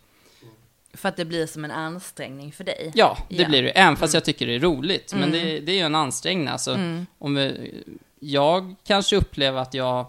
För 0.93 1.09
att 1.09 1.17
det 1.17 1.25
blir 1.25 1.47
som 1.47 1.65
en 1.65 1.71
ansträngning 1.71 2.51
för 2.51 2.63
dig? 2.63 2.91
Ja, 2.95 3.17
det 3.29 3.35
Ja. 3.35 3.47
blir 3.49 3.63
det. 3.63 3.69
Även 3.69 3.95
fast 3.97 4.13
jag 4.13 4.25
tycker 4.25 4.47
det 4.47 4.55
är 4.55 4.59
roligt. 4.59 5.13
Men 5.13 5.23
Mm. 5.23 5.31
det, 5.31 5.59
det 5.59 5.71
är 5.71 5.75
ju 5.75 5.81
en 5.81 5.95
ansträngning. 5.95 6.47
Alltså, 6.47 6.71
Mm. 6.73 7.05
om 7.19 7.51
jag 8.19 8.75
kanske 8.83 9.15
upplever 9.15 9.61
att 9.61 9.73
jag 9.73 10.05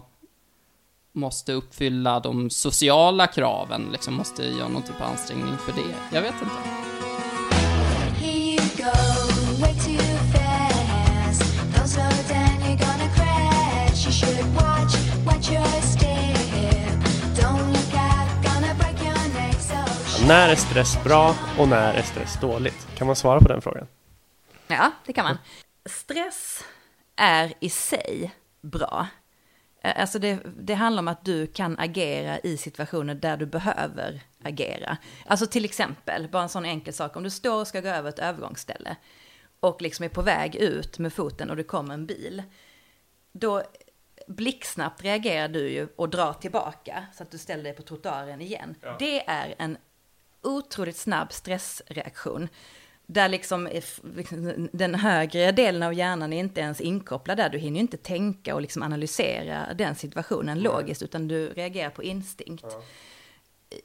måste 1.17 1.53
uppfylla 1.53 2.19
de 2.19 2.49
sociala 2.49 3.27
kraven, 3.27 3.89
liksom 3.91 4.13
måste 4.13 4.43
göra 4.43 4.67
någon 4.67 4.83
typ 4.83 5.01
av 5.01 5.07
ansträngning 5.07 5.57
för 5.57 5.71
det. 5.71 6.15
Jag 6.15 6.21
vet 6.21 6.33
inte. 6.33 6.55
När 20.27 20.49
är 20.49 20.55
stress 20.55 21.03
bra 21.03 21.35
och 21.59 21.67
när 21.67 21.93
är 21.93 22.01
stress 22.01 22.39
dåligt? 22.41 22.87
Kan 22.97 23.07
man 23.07 23.15
svara 23.15 23.39
på 23.39 23.47
den 23.47 23.61
frågan? 23.61 23.87
Ja, 24.67 24.91
det 25.05 25.13
kan 25.13 25.23
man. 25.25 25.37
Stress 25.85 26.63
är 27.15 27.53
i 27.59 27.69
sig 27.69 28.31
bra. 28.61 29.07
Eh, 29.87 30.01
Alltså 30.01 30.19
det, 30.19 30.39
det 30.59 30.73
handlar 30.73 31.01
om 31.01 31.07
att 31.07 31.25
du 31.25 31.47
kan 31.47 31.79
agera 31.79 32.39
i 32.39 32.57
situationer 32.57 33.15
där 33.15 33.37
du 33.37 33.45
behöver 33.45 34.21
agera. 34.43 34.97
Alltså 35.25 35.47
till 35.47 35.65
exempel, 35.65 36.27
bara 36.31 36.43
en 36.43 36.49
sån 36.49 36.65
enkel 36.65 36.93
sak, 36.93 37.15
om 37.15 37.23
du 37.23 37.29
står 37.29 37.61
och 37.61 37.67
ska 37.67 37.81
gå 37.81 37.87
över 37.87 38.09
ett 38.09 38.19
övergångsställe 38.19 38.95
och 39.59 39.81
liksom 39.81 40.05
är 40.05 40.09
på 40.09 40.21
väg 40.21 40.55
ut 40.55 40.99
med 40.99 41.13
foten 41.13 41.49
och 41.49 41.55
det 41.55 41.63
kommer 41.63 41.93
en 41.93 42.05
bil. 42.05 42.43
Då 43.31 43.63
blixtsnabbt 44.27 45.03
reagerar 45.03 45.47
du 45.47 45.69
ju 45.69 45.87
och 45.95 46.09
drar 46.09 46.33
tillbaka 46.33 47.05
så 47.13 47.23
att 47.23 47.31
du 47.31 47.37
ställer 47.37 47.63
dig 47.63 47.73
på 47.73 47.81
trottoaren 47.81 48.41
igen. 48.41 48.75
Det 48.99 49.29
är 49.29 49.55
en 49.57 49.77
otroligt 50.41 50.97
snabb 50.97 51.33
stressreaktion. 51.33 52.49
Där 53.09 53.29
liksom 53.29 53.69
liksom 54.15 54.69
den 54.73 54.95
högre 54.95 55.51
delen 55.51 55.83
av 55.83 55.93
hjärnan 55.93 56.33
är 56.33 56.39
inte 56.39 56.61
ens 56.61 56.81
inkopplad 56.81 57.37
där. 57.37 57.49
Du 57.49 57.57
hinner 57.57 57.75
ju 57.75 57.81
inte 57.81 57.97
tänka 57.97 58.55
och 58.55 58.61
liksom 58.61 58.83
analysera 58.83 59.73
den 59.73 59.95
situationen 59.95 60.59
logiskt, 60.59 61.01
utan 61.01 61.27
du 61.27 61.49
reagerar 61.49 61.89
på 61.89 62.03
instinkt. 62.03 62.65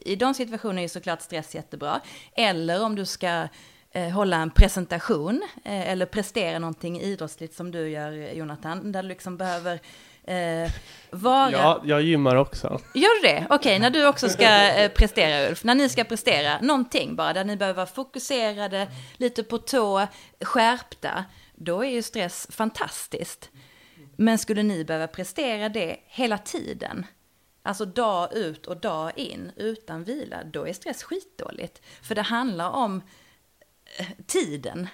I 0.01 0.17
de 0.17 0.35
situationerna 0.35 0.81
är 0.81 0.83
ju 0.83 0.89
såklart 0.89 1.23
stress 1.23 1.55
jättebra. 1.55 2.01
Eller 2.33 2.85
om 2.85 2.97
du 2.97 3.07
ska 3.07 3.49
eh, 3.91 4.09
hålla 4.09 4.37
en 4.37 4.51
presentation 4.51 5.43
eh, 5.65 5.91
eller 5.91 6.07
prestera 6.07 6.59
någonting 6.59 7.01
idrottsligt 7.01 7.55
som 7.55 7.71
du 7.71 7.89
gör, 7.89 8.33
Jonathan, 8.33 8.93
där 8.93 9.03
du 9.03 9.09
liksom 9.09 9.37
behöver 9.37 9.81
eh, 10.27 10.71
vara... 11.11 11.51
Ja, 11.51 11.83
jag 11.85 12.03
gymmar 12.03 12.37
också. 12.37 12.81
Gör 12.95 13.23
du 13.23 13.29
det? 13.29 13.47
Okej, 13.51 13.79
när 13.79 13.91
du 13.91 14.07
också 14.07 14.29
ska 14.29 14.69
eh, 14.69 14.91
prestera 14.91 15.49
Ulf, 15.49 15.65
när 15.65 15.75
ni 15.75 15.89
ska 15.89 16.05
prestera 16.05 16.61
någonting 16.61 17.17
bara, 17.17 17.33
där 17.33 17.45
ni 17.45 17.57
behöver 17.57 17.77
vara 17.77 17.87
fokuserade, 17.87 18.89
lite 19.17 19.43
på 19.43 19.59
tå, 19.59 20.07
skärpta, 20.41 21.25
då 21.55 21.85
är 21.85 21.91
ju 21.91 22.03
stress 22.03 22.47
fantastiskt. 22.51 23.51
Men 24.17 24.39
skulle 24.39 24.63
ni 24.63 24.85
behöva 24.85 25.07
prestera 25.07 25.69
det 25.69 25.97
hela 26.07 26.39
tiden, 26.39 27.07
alltså 27.63 27.85
dag 27.85 28.33
ut 28.35 28.67
och 28.67 28.77
dag 28.77 29.13
in, 29.17 29.53
utan 29.57 30.05
vila, 30.05 30.45
då 30.45 30.67
är 30.67 30.73
stress 30.73 31.03
skitdåligt. 31.03 31.83
För 32.03 32.15
det 32.15 32.23
handlar 32.23 32.71
om 32.71 33.03
eh, 33.99 34.07
tiden, 34.27 34.89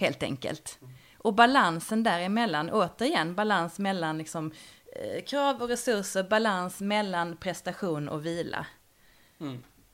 helt 0.00 0.22
enkelt. 0.22 0.78
Och 1.24 1.34
balansen 1.34 2.02
däremellan, 2.02 2.70
återigen, 2.70 3.34
balans 3.34 3.78
mellan 3.78 4.18
liksom, 4.18 4.52
eh, 4.96 5.24
krav 5.24 5.62
och 5.62 5.68
resurser, 5.68 6.22
balans 6.22 6.80
mellan 6.80 7.36
prestation 7.36 8.08
och 8.08 8.26
vila. 8.26 8.66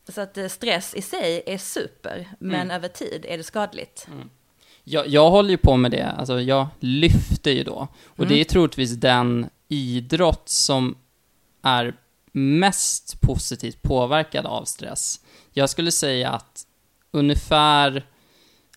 Så 0.08 0.20
att 0.20 0.38
eh, 0.38 0.48
stress 0.48 0.94
i 0.94 1.02
sig 1.02 1.42
är 1.46 1.58
super, 1.58 2.28
men 2.38 2.70
över 2.70 2.88
tid 2.88 3.24
är 3.28 3.36
det 3.38 3.44
skadligt. 3.44 4.08
Jag, 4.84 5.08
jag 5.08 5.30
håller 5.30 5.50
ju 5.50 5.56
på 5.56 5.76
med 5.76 5.90
det, 5.90 6.10
alltså 6.10 6.40
jag 6.40 6.66
lyfter 6.80 7.50
ju 7.50 7.64
då. 7.64 7.88
Och 8.04 8.26
det 8.26 8.40
är 8.40 8.44
troligtvis 8.44 8.92
den 8.92 9.50
idrott 9.68 10.48
som 10.48 10.98
är 11.62 11.94
mest 12.32 13.20
positivt 13.20 13.82
påverkad 13.82 14.46
av 14.46 14.64
stress. 14.64 15.20
Jag 15.52 15.70
skulle 15.70 15.92
säga 15.92 16.30
att 16.30 16.66
ungefär, 17.10 18.06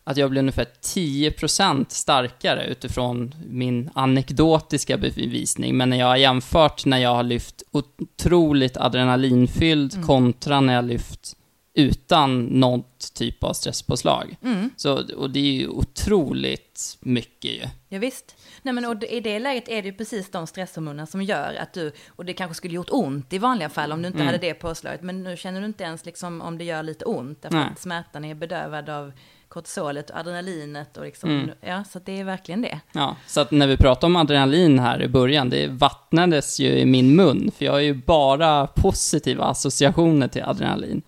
att 0.04 0.18
jag 0.18 0.30
blir 0.30 0.40
ungefär 0.40 0.68
10% 0.82 1.86
starkare 1.90 2.68
utifrån 2.68 3.36
min 3.48 3.90
anekdotiska 3.94 4.98
bevisning. 4.98 5.78
Men 5.78 5.90
när 5.90 5.98
jag 5.98 6.08
har 6.08 6.18
jämfört 6.18 6.86
när 6.86 6.98
jag 6.98 7.16
har 7.16 7.24
lyft 7.24 7.64
otroligt 7.72 8.78
adrenalinfylld 8.78 10.06
kontra 10.06 10.62
när 10.62 10.74
jag 10.74 10.86
lyft 10.86 11.36
utan 11.76 12.46
något 12.46 13.14
typ 13.14 13.44
av 13.44 13.54
stresspåslag. 13.54 14.38
Så, 14.76 15.04
och 15.18 15.30
det 15.30 15.40
är 15.40 15.54
ju 15.54 15.68
otroligt 15.68 16.98
mycket 17.00 17.52
ju. 17.52 17.62
Ja, 17.90 18.00
visst. 18.00 18.36
Nej, 18.62 18.74
men 18.74 18.86
och 18.86 19.04
i 19.04 19.20
det 19.20 19.40
läget 19.40 19.70
är 19.70 19.82
det 19.82 19.88
ju 19.88 19.94
precis 19.94 20.32
de 20.32 20.48
stresshormonerna 20.48 21.06
som 21.06 21.22
gör 21.22 21.56
att 21.56 21.74
du, 21.74 21.92
och 22.08 22.26
det 22.26 22.34
kanske 22.34 22.56
skulle 22.56 22.74
gjort 22.74 22.90
ont 22.92 23.34
i 23.34 23.38
vanliga 23.38 23.70
fall 23.70 23.92
om 23.92 24.02
du 24.02 24.08
inte 24.08 24.24
hade 24.24 24.38
det 24.38 24.54
påslaget, 24.54 25.02
men 25.02 25.24
nu 25.24 25.38
känner 25.38 25.60
du 25.60 25.66
inte 25.66 25.84
ens 25.84 26.06
liksom 26.06 26.42
om 26.42 26.58
det 26.58 26.64
gör 26.64 26.84
lite 26.84 27.06
ont, 27.06 27.42
därför 27.42 27.58
Nej. 27.58 27.70
att 27.72 27.80
smärtan 27.80 28.26
är 28.26 28.36
bedövad 28.36 28.90
av 28.90 29.14
kortisolet 29.54 30.10
och 30.10 30.18
adrenalinet 30.18 30.98
och 30.98 31.06
liksom, 31.06 31.52
ja, 31.62 31.84
så 31.84 31.98
att 31.98 32.06
det 32.06 32.20
är 32.20 32.24
verkligen 32.24 32.62
det. 32.62 32.80
Ja, 32.92 33.16
så 33.28 33.42
att 33.42 33.52
när 33.52 33.68
vi 33.68 33.78
pratade 33.78 34.06
om 34.06 34.16
adrenalin 34.16 34.80
här 34.80 35.02
i 35.02 35.08
början, 35.08 35.50
det 35.50 35.68
vattnades 35.68 36.60
ju 36.60 36.78
i 36.78 36.86
min 36.86 37.16
mun, 37.16 37.52
för 37.58 37.66
jag 37.66 37.72
har 37.72 37.80
ju 37.80 37.94
bara 37.94 38.68
positiva 38.68 39.46
associationer 39.46 40.28
till 40.28 40.44
adrenalin. 40.44 41.02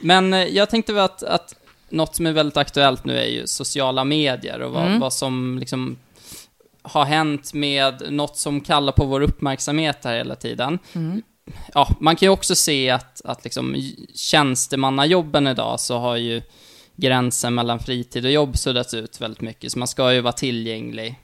Men 0.00 0.34
eh, 0.34 0.44
jag 0.44 0.70
tänkte 0.70 0.92
väl 0.92 1.04
att, 1.04 1.22
att 1.22 1.54
något 1.88 2.16
som 2.16 2.26
är 2.26 2.32
väldigt 2.32 2.56
aktuellt 2.56 3.04
nu 3.04 3.18
är 3.18 3.28
ju 3.28 3.46
sociala 3.46 4.04
medier 4.04 4.60
och 4.60 4.72
vad, 4.72 5.00
vad 5.00 5.12
som 5.12 5.58
liksom 5.58 5.96
har 6.82 7.04
hänt 7.04 7.54
med 7.54 8.12
något 8.12 8.36
som 8.36 8.60
kallar 8.60 8.92
på 8.92 9.04
vår 9.04 9.20
uppmärksamhet 9.20 10.04
här 10.04 10.16
hela 10.16 10.34
tiden. 10.34 10.78
Ja, 11.74 11.88
man 12.00 12.16
kan 12.16 12.26
ju 12.26 12.30
också 12.30 12.54
se 12.54 12.90
att, 12.90 13.20
att 13.24 13.44
liksom 13.44 13.92
tjänstemannajobben 14.14 15.46
idag 15.46 15.80
så 15.80 15.98
har 15.98 16.16
ju 16.16 16.42
gränsen 16.96 17.54
mellan 17.54 17.78
fritid 17.78 18.24
och 18.24 18.30
jobb 18.30 18.58
suddats 18.58 18.94
ut 18.94 19.20
väldigt 19.20 19.40
mycket, 19.40 19.72
så 19.72 19.78
man 19.78 19.88
ska 19.88 20.12
ju 20.14 20.20
vara 20.20 20.32
tillgänglig 20.32 21.20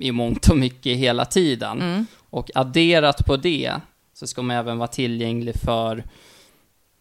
i 0.00 0.12
mångt 0.12 0.48
och 0.48 0.56
mycket 0.56 0.96
hela 0.96 1.24
tiden. 1.24 2.06
Och 2.30 2.50
adderat 2.54 3.26
på 3.26 3.36
det 3.36 3.72
så 4.14 4.26
ska 4.26 4.42
man 4.42 4.56
även 4.56 4.78
vara 4.78 4.88
tillgänglig 4.88 5.54
för, 5.54 6.04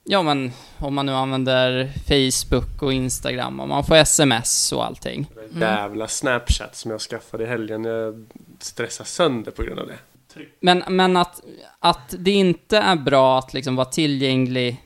ja 0.04 0.24
men 0.24 0.52
om 0.78 0.96
man 0.96 1.06
nu 1.06 1.12
använder 1.12 1.92
Facebook 2.08 2.82
och 2.82 2.94
Instagram 2.94 3.60
och 3.60 3.68
man 3.68 3.84
får 3.84 3.96
sms 3.96 4.72
och 4.72 4.86
allting. 4.86 5.28
Jävla 5.60 6.08
Snapchat 6.08 6.76
som 6.76 6.92
jag 6.92 7.02
skaffade 7.02 7.44
i 7.44 7.48
helgen. 7.48 7.84
Jag 7.84 8.26
stressar 8.60 9.06
sönder 9.06 9.52
på 9.52 9.64
grund 9.64 9.80
av 9.80 9.88
det. 9.88 9.98
Men, 10.60 10.84
men 10.88 11.18
att, 11.18 11.42
att 11.80 12.16
det 12.20 12.32
inte 12.32 12.78
är 12.78 12.96
bra 12.96 13.40
att 13.40 13.54
liksom 13.54 13.76
vara 13.76 13.86
tillgänglig 13.86 14.84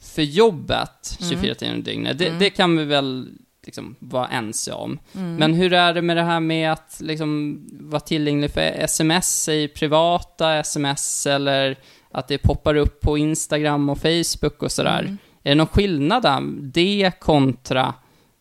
för 0.00 0.22
jobbet 0.22 1.18
24 1.28 1.54
timmar 1.54 1.74
om 1.74 1.82
dygnet, 1.82 2.18
det, 2.18 2.30
det 2.38 2.50
kan 2.50 2.76
vi 2.76 2.84
väl 2.84 3.28
liksom 3.64 3.96
vara 3.98 4.28
ense 4.28 4.72
om. 4.72 4.98
Men 5.12 5.54
hur 5.54 5.72
är 5.72 5.94
det 5.94 6.02
med 6.02 6.16
det 6.16 6.22
här 6.22 6.40
med 6.40 6.72
att 6.72 6.96
liksom 7.00 7.60
vara 7.80 8.00
tillgänglig 8.00 8.50
för 8.50 8.60
sms 8.60 9.48
i 9.48 9.68
privata 9.68 10.54
sms 10.56 11.26
eller 11.26 11.76
att 12.10 12.28
det 12.28 12.38
poppar 12.38 12.74
upp 12.74 13.00
på 13.00 13.18
Instagram 13.18 13.88
och 13.88 13.98
Facebook 13.98 14.62
och 14.62 14.72
sådär? 14.72 15.16
Är 15.42 15.50
det 15.50 15.54
någon 15.54 15.66
skillnad 15.66 16.22
där, 16.22 16.40
det 16.60 17.12
kontra 17.20 17.94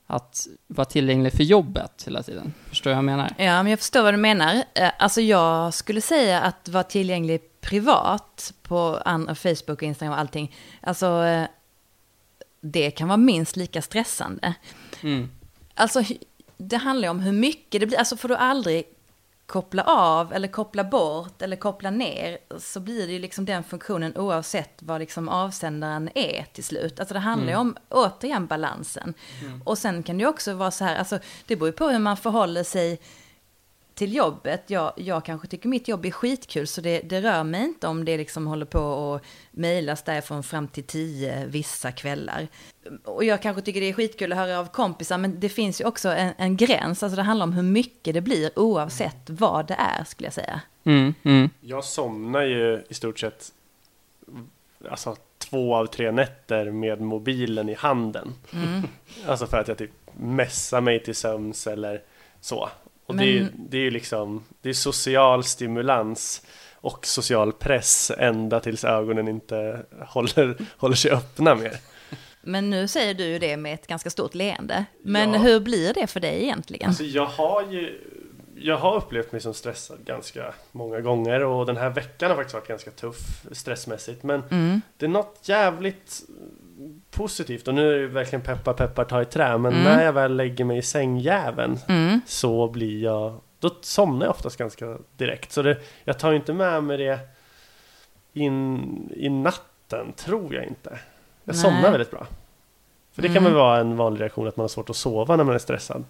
att 0.08 0.48
vara 0.67 0.86
tillgänglig 0.86 1.34
för 1.34 1.43
jobbet 1.43 2.04
hela 2.06 2.24
tiden? 2.24 2.54
Förstår 2.69 2.91
jag 2.91 2.95
vad 2.98 3.12
jag 3.12 3.17
menar? 3.17 3.34
Ja, 3.38 3.63
men 3.63 3.67
jag 3.69 3.80
förstår 3.80 4.02
vad 4.04 4.13
du 4.13 4.17
menar. 4.17 4.63
Eh, 4.76 4.89
Alltså 5.00 5.22
jag 5.22 5.74
skulle 5.74 6.02
säga 6.02 6.41
att 6.41 6.69
vara 6.69 6.84
tillgänglig 6.84 7.41
privat 7.62 8.54
på 8.69 9.01
Facebook 9.36 9.69
och 9.69 9.84
Instagram 9.84 10.13
och 10.13 10.19
allting, 10.19 10.55
alltså 10.82 11.23
eh, 11.23 11.47
det 12.62 12.91
kan 12.91 13.08
vara 13.08 13.17
minst 13.17 13.55
lika 13.55 13.82
stressande. 13.82 14.53
Mm. 15.03 15.29
Alltså 15.75 16.03
det 16.58 16.77
handlar 16.77 17.08
ju 17.08 17.10
om 17.10 17.19
hur 17.19 17.32
mycket 17.32 17.82
det 17.82 17.88
blir, 17.88 17.97
alltså 17.97 18.17
får 18.17 18.29
du 18.29 18.36
aldrig 18.36 18.84
koppla 19.45 19.84
av 19.84 20.34
eller 20.34 20.47
koppla 20.47 20.84
bort 20.84 21.41
eller 21.41 21.55
koppla 21.55 21.89
ner 21.89 22.38
så 22.60 22.79
blir 22.79 23.08
det 23.08 23.13
ju 23.13 23.19
liksom 23.19 23.45
den 23.45 23.63
funktionen 23.63 24.17
oavsett 24.17 24.73
vad 24.79 24.99
liksom 24.99 25.29
avsändaren 25.29 26.10
är 26.15 26.45
till 26.53 26.63
slut. 26.63 26.99
Alltså 26.99 27.13
det 27.13 27.19
handlar 27.19 27.49
ju 27.49 27.55
om 27.55 27.77
återigen 27.89 28.47
balansen. 28.47 29.13
Och 29.65 29.77
sen 29.77 30.03
kan 30.03 30.17
det 30.17 30.21
ju 30.21 30.29
också 30.29 30.53
vara 30.53 30.71
så 30.71 30.84
här, 30.86 30.95
alltså 30.95 31.19
det 31.45 31.55
beror 31.55 31.67
ju 31.67 31.73
på 31.73 31.88
hur 31.89 31.99
man 31.99 32.17
förhåller 32.17 32.63
sig 32.63 32.99
till 34.00 34.16
jobbet. 34.16 34.64
Jag, 34.68 34.94
jag 34.96 35.26
kanske 35.26 35.48
tycker 35.48 35.70
mitt 35.70 35.88
jobb 35.88 36.06
är 36.06 36.12
skitkul 36.12 36.68
så 36.68 36.82
det, 36.82 37.00
det 37.00 37.22
rör 37.22 37.44
mig 37.44 37.64
inte 37.64 37.88
om 37.88 38.06
det 38.06 38.18
liksom 38.18 38.48
håller 38.48 38.66
på 38.66 38.80
och 38.80 39.22
mejlas 39.52 40.04
därifrån 40.04 40.44
fram 40.44 40.68
till 40.68 40.84
tio 40.84 41.46
vissa 41.46 41.92
kvällar. 41.92 42.48
Och 43.04 43.24
jag 43.24 43.42
kanske 43.42 43.62
tycker 43.62 43.82
det 43.82 43.90
är 43.90 43.94
skitkul 43.94 44.32
att 44.32 44.38
höra 44.38 44.60
av 44.60 44.66
kompisar 44.66 45.18
men 45.18 45.40
det 45.40 45.50
finns 45.50 45.82
ju 45.82 45.86
också 45.86 46.10
en, 46.10 46.34
en 46.38 46.58
gräns. 46.58 47.04
Alltså 47.04 47.16
det 47.16 47.24
handlar 47.24 47.44
om 47.44 47.54
hur 47.54 47.64
mycket 47.64 48.14
det 48.14 48.22
blir 48.22 48.60
oavsett 48.60 49.30
vad 49.30 49.68
det 49.68 49.78
är 49.80 50.04
skulle 50.04 50.28
jag 50.28 50.34
säga. 50.34 50.62
Mm, 50.84 51.14
mm. 51.24 51.50
Jag 51.62 51.84
somnar 51.84 52.42
ju 52.42 52.84
i 52.90 52.94
stort 52.94 53.20
sett 53.20 53.52
alltså, 54.90 55.16
två 55.38 55.76
av 55.76 55.86
tre 55.86 56.12
nätter 56.12 56.72
med 56.72 57.02
mobilen 57.02 57.70
i 57.70 57.74
handen. 57.74 58.34
Alltså 59.28 59.48
för 59.48 59.58
att 59.58 59.68
jag 59.68 59.78
typ 59.78 59.92
mässar 60.18 60.82
mig 60.82 61.04
till 61.04 61.16
sömns 61.16 61.68
eller 61.68 62.02
så. 62.42 62.70
Och 63.10 63.15
det, 63.15 63.26
är, 63.38 63.41
Men- 63.41 63.67
det 63.69 63.78
är 63.78 63.82
ju 63.82 63.91
liksom, 63.91 64.43
det 64.62 64.69
är 64.69 64.74
social 64.74 65.43
stimulans 65.43 66.41
och 66.76 67.06
social 67.06 67.52
press 67.54 68.12
ända 68.17 68.60
tills 68.60 68.84
ögonen 68.84 69.28
inte 69.28 69.86
håller, 70.08 70.56
håller 70.78 70.95
sig 70.95 71.12
öppna 71.12 71.56
mer. 71.56 71.78
Men 72.41 72.69
nu 72.69 72.88
säger 72.88 73.13
du 73.13 73.24
ju 73.24 73.39
det 73.39 73.58
med 73.58 73.74
ett 73.74 73.88
ganska 73.88 74.10
stort 74.10 74.36
leende. 74.36 74.86
Men 75.04 75.34
Ja. 75.34 75.39
hur 75.39 75.60
blir 75.60 75.93
det 75.93 76.08
för 76.08 76.19
dig 76.19 76.43
egentligen? 76.43 76.88
Alltså 76.88 77.04
jag 77.04 77.26
har 77.26 77.72
ju 77.72 78.02
jag 78.62 78.78
har 78.78 78.95
upplevt 78.95 79.32
mig 79.32 79.41
som 79.41 79.54
stressad 79.54 79.98
ganska 80.06 80.54
många 80.72 81.02
gånger 81.02 81.43
och 81.43 81.65
den 81.65 81.78
här 81.78 81.89
veckan 81.89 82.30
har 82.30 82.36
faktiskt 82.38 82.54
varit 82.54 82.67
ganska 82.67 82.91
tuff 82.91 83.17
stressmässigt. 83.52 84.24
Men 84.24 84.43
Mm. 84.52 84.82
det 84.98 85.06
är 85.06 85.10
något 85.10 85.39
jävligt 85.43 86.22
positivt 87.12 87.67
och 87.67 87.74
nu 87.74 87.93
är 87.95 88.00
det 88.00 88.08
verkligen 88.08 88.41
peppar 88.41 88.74
peppar 88.74 89.04
ta 89.06 89.22
i 89.22 89.26
trä. 89.26 89.58
Men 89.58 89.72
Mm. 89.74 89.84
när 89.84 90.04
jag 90.06 90.13
väl 90.13 90.36
lägger 90.36 90.65
mig 90.65 90.78
i 90.78 90.82
sängjäveln 90.82 91.80
Mm. 91.88 92.22
så 92.26 92.67
blir 92.67 93.04
jag, 93.04 93.39
då 93.60 93.69
somnar 93.82 94.26
jag 94.26 94.36
oftast 94.36 94.58
ganska 94.58 94.98
direkt. 95.17 95.52
Så 95.52 95.62
det, 95.62 95.78
jag 96.04 96.19
tar 96.19 96.30
ju 96.32 96.36
inte 96.36 96.54
med 96.54 96.84
mig 96.84 96.98
det 96.98 97.19
in 98.34 98.80
i 99.15 99.30
natten, 99.30 100.13
tror 100.15 100.56
jag 100.56 100.65
inte. 100.65 100.89
Jag 101.43 101.54
Nej. 101.54 101.56
somnar 101.56 101.91
väldigt 101.91 102.12
bra. 102.12 102.28
För 103.13 103.22
det 103.22 103.28
kan 103.28 103.38
Mm. 103.38 103.43
väl 103.43 103.54
vara 103.54 103.80
en 103.80 103.98
vanlig 103.98 104.22
reaktion 104.22 104.48
att 104.48 104.58
man 104.58 104.63
har 104.63 104.67
svårt 104.67 104.89
att 104.89 104.95
sova 104.95 105.36
när 105.36 105.43
man 105.43 105.56
är 105.56 105.60
stressad. 105.60 106.04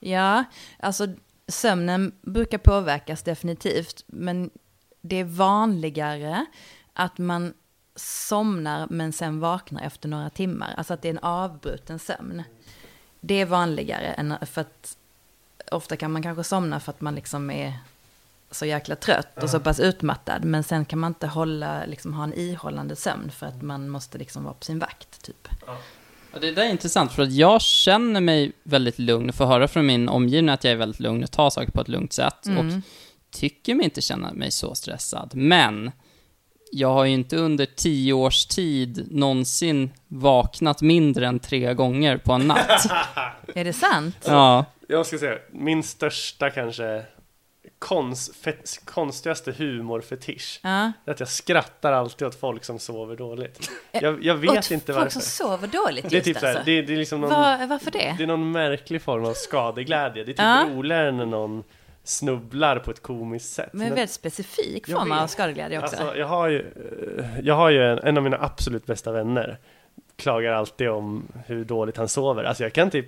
Ja, 0.00 0.44
alltså 0.80 1.06
sömnen 1.48 2.12
brukar 2.22 2.58
påverkas 2.58 3.22
definitivt. 3.22 4.04
Men 4.06 4.50
det 5.00 5.16
är 5.20 5.24
vanligare 5.24 6.46
att 6.92 7.18
man 7.18 7.54
somnar 7.96 8.86
men 8.90 9.12
sen 9.12 9.40
vaknar 9.40 9.82
efter 9.82 10.08
några 10.08 10.30
timmar. 10.30 10.74
Alltså 10.76 10.94
att 10.94 11.02
det 11.02 11.08
är 11.08 11.12
en 11.12 11.18
avbruten 11.18 11.98
sömn. 11.98 12.42
Det 13.20 13.40
är 13.40 13.46
vanligare 13.46 14.06
än 14.06 14.34
för 14.46 14.60
att 14.60 14.96
ofta 15.70 15.96
kan 15.96 16.12
man 16.12 16.22
kanske 16.22 16.44
somna 16.44 16.80
för 16.80 16.92
att 16.92 17.00
man 17.00 17.14
liksom 17.14 17.50
är 17.50 17.78
så 18.50 18.66
jäkla 18.66 18.96
trött 18.96 19.42
och 19.42 19.50
så 19.50 19.60
pass 19.60 19.80
utmattad. 19.80 20.44
Men 20.44 20.64
sen 20.64 20.84
kan 20.84 20.98
man 20.98 21.10
inte 21.10 21.26
hålla, 21.26 21.84
liksom, 21.86 22.14
ha 22.14 22.24
en 22.24 22.34
ihållande 22.34 22.96
sömn 22.96 23.30
för 23.30 23.46
att 23.46 23.62
man 23.62 23.88
måste 23.88 24.18
liksom 24.18 24.44
vara 24.44 24.54
på 24.54 24.64
sin 24.64 24.78
vakt. 24.78 25.22
Typ. 25.22 25.48
Ja, 25.66 26.38
det 26.40 26.50
där 26.50 26.62
är 26.62 26.68
intressant, 26.68 27.12
för 27.12 27.22
att 27.22 27.32
jag 27.32 27.62
känner 27.62 28.20
mig 28.20 28.52
väldigt 28.62 28.98
lugn, 28.98 29.32
får 29.32 29.46
höra 29.46 29.68
från 29.68 29.86
min 29.86 30.08
omgivning 30.08 30.48
att 30.48 30.64
jag 30.64 30.72
är 30.72 30.76
väldigt 30.76 31.00
lugn 31.00 31.22
och 31.22 31.30
tar 31.30 31.50
saker 31.50 31.72
på 31.72 31.80
ett 31.80 31.88
lugnt 31.88 32.12
sätt. 32.12 32.46
Mm. 32.46 32.66
Och 32.66 32.82
tycker 33.30 33.74
mig 33.74 33.84
inte 33.84 34.00
känna 34.00 34.32
mig 34.32 34.50
så 34.50 34.74
stressad. 34.74 35.30
Men 35.34 35.92
jag 36.74 36.88
har 36.88 37.04
ju 37.04 37.12
inte 37.12 37.36
under 37.36 37.66
tio 37.66 38.12
års 38.12 38.46
tid 38.46 39.06
någonsin 39.10 39.90
vaknat 40.08 40.82
mindre 40.82 41.26
än 41.26 41.38
tre 41.38 41.74
gånger 41.74 42.16
på 42.16 42.32
en 42.32 42.46
natt. 42.48 42.86
Är 43.54 43.64
det 43.64 43.72
sant? 43.72 44.16
ja. 44.26 44.64
Jag 44.88 45.06
ska 45.06 45.18
säga, 45.18 45.38
min 45.52 45.82
största 45.82 46.50
kanske 46.50 47.02
konst, 47.78 48.36
fet, 48.36 48.80
konstigaste 48.84 49.52
humorfetisch 49.58 50.60
Ja. 50.62 50.92
är 51.06 51.10
att 51.10 51.20
jag 51.20 51.28
skrattar 51.28 51.92
alltid 51.92 52.28
åt 52.28 52.34
folk 52.40 52.64
som 52.64 52.78
sover 52.78 53.16
dåligt. 53.16 53.70
Jag, 53.92 54.24
jag 54.24 54.34
vet 54.34 54.50
Åt 54.50 54.70
inte 54.70 54.86
folk 54.86 54.96
varför. 54.98 55.10
som 55.10 55.22
sover 55.22 55.66
dåligt 55.68 56.10
Det 56.10 56.14
är 56.14 56.14
just 56.16 56.24
typ 56.24 56.36
alltså. 56.36 56.62
det, 56.64 56.82
det 56.82 56.92
är 56.92 56.96
liksom 56.96 57.20
någon, 57.20 57.30
Var, 57.30 57.66
varför 57.66 57.90
det? 57.90 58.14
det 58.18 58.22
är 58.22 58.26
någon 58.26 58.50
märklig 58.52 59.02
form 59.02 59.24
av 59.24 59.32
skadeglädje. 59.34 60.24
Det 60.24 60.30
är 60.30 60.32
typ 60.32 60.38
Ja. 60.38 60.66
roligare 60.70 61.12
när 61.12 61.26
någon 61.26 61.62
snubblar 62.04 62.78
på 62.78 62.90
ett 62.90 63.02
komiskt 63.02 63.52
sätt. 63.52 63.68
Men 63.72 63.86
en 63.86 63.94
väldigt 63.94 64.10
specifik 64.10 64.86
form 64.86 65.12
av 65.12 65.26
skadeglädje 65.26 65.78
också. 65.78 65.96
Alltså, 65.96 66.16
jag 66.16 66.26
har 66.26 66.48
ju, 66.48 66.60
eh, 67.18 67.40
jag 67.42 67.54
har 67.54 67.70
ju 67.70 67.82
en, 67.82 67.98
en 67.98 68.16
av 68.16 68.22
mina 68.22 68.38
absolut 68.40 68.86
bästa 68.86 69.12
vänner 69.12 69.58
klagar 70.16 70.52
alltid 70.52 70.88
om 70.88 71.28
hur 71.46 71.64
dåligt 71.64 71.96
han 71.96 72.08
sover. 72.08 72.44
Alltså 72.44 72.62
jag 72.62 72.72
kan 72.72 72.90
typ, 72.90 73.06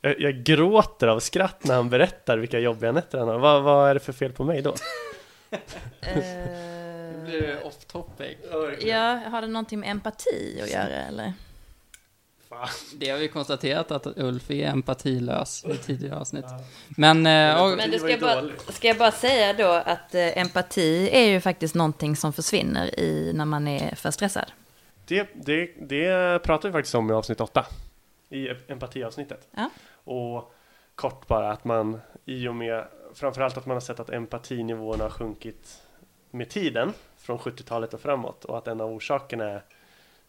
jag, 0.00 0.20
jag 0.20 0.34
gråter 0.34 1.08
av 1.08 1.20
skratt 1.20 1.64
när 1.64 1.74
han 1.74 1.90
berättar 1.90 2.38
vilka 2.38 2.58
jobbiga 2.58 2.92
nätter 2.92 3.18
han 3.18 3.28
har. 3.28 3.38
Vad, 3.38 3.62
vad 3.62 3.90
är 3.90 3.94
det 3.94 4.00
för 4.00 4.12
fel 4.12 4.32
på 4.32 4.44
mig 4.44 4.62
då? 4.62 4.74
Nu 6.10 7.24
blir 7.24 7.42
det 7.42 7.62
off 7.62 7.84
topic. 7.84 8.36
ja, 8.80 9.20
har 9.30 9.40
det 9.40 9.46
någonting 9.46 9.80
med 9.80 9.90
empati 9.90 10.60
att 10.62 10.70
göra 10.70 10.96
eller? 11.08 11.32
Fan. 12.48 12.68
Det 12.94 13.10
har 13.10 13.18
vi 13.18 13.28
konstaterat 13.28 13.90
att 13.90 14.06
Ulf 14.06 14.50
är 14.50 14.66
empatilös 14.66 15.64
i 15.64 15.76
tidigare 15.76 16.16
avsnitt. 16.16 16.44
Men, 16.88 17.26
eh, 17.26 17.62
och, 17.62 17.76
Men 17.76 17.90
det 17.90 17.98
ska 17.98 18.10
jag, 18.10 18.20
bara, 18.20 18.42
ska 18.68 18.88
jag 18.88 18.98
bara 18.98 19.12
säga 19.12 19.52
då 19.52 19.70
att 19.70 20.14
eh, 20.14 20.38
empati 20.38 21.10
är 21.12 21.24
ju 21.24 21.40
faktiskt 21.40 21.74
någonting 21.74 22.16
som 22.16 22.32
försvinner 22.32 23.00
i 23.00 23.32
när 23.34 23.44
man 23.44 23.68
är 23.68 23.94
för 23.94 24.10
stressad. 24.10 24.52
Det, 25.06 25.28
det, 25.34 25.70
det 25.80 26.42
pratar 26.42 26.68
vi 26.68 26.72
faktiskt 26.72 26.94
om 26.94 27.10
i 27.10 27.14
avsnitt 27.14 27.40
8. 27.40 27.66
I 28.28 28.48
empatiavsnittet. 28.68 29.48
Ja. 29.56 29.70
Och 30.04 30.54
kort 30.94 31.26
bara 31.26 31.52
att 31.52 31.64
man 31.64 32.00
i 32.24 32.48
och 32.48 32.54
med 32.54 32.84
framförallt 33.14 33.56
att 33.56 33.66
man 33.66 33.74
har 33.74 33.80
sett 33.80 34.00
att 34.00 34.10
empatinivåerna 34.10 35.04
har 35.04 35.10
sjunkit 35.10 35.82
med 36.30 36.48
tiden 36.48 36.92
från 37.16 37.38
70-talet 37.38 37.94
och 37.94 38.00
framåt 38.00 38.44
och 38.44 38.58
att 38.58 38.68
en 38.68 38.80
av 38.80 38.92
orsakerna 38.92 39.44
är 39.44 39.62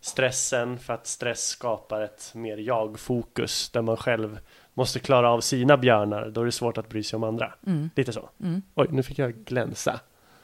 stressen 0.02 0.80
för 0.80 0.94
att 0.94 1.08
stress 1.08 1.48
skapar 1.48 2.02
ett 2.02 2.32
mer 2.34 2.58
jag-fokus 2.58 3.70
där 3.70 3.82
man 3.82 3.98
själv 3.98 4.40
måste 4.74 5.00
klara 5.00 5.32
av 5.32 5.42
sina 5.42 5.78
björnar. 5.78 6.30
Då 6.30 6.42
är 6.42 6.46
det 6.46 6.52
svårt 6.52 6.78
att 6.78 6.90
bry 6.90 7.04
sig 7.04 7.18
om 7.18 7.24
andra. 7.24 7.54
Mm. 7.68 7.90
Lite 7.96 8.14
så. 8.14 8.30
Mm. 8.44 8.62
Oj, 8.76 8.88
nu 8.90 9.04
fick 9.04 9.20
jag 9.20 9.36
glänsa. 9.36 10.00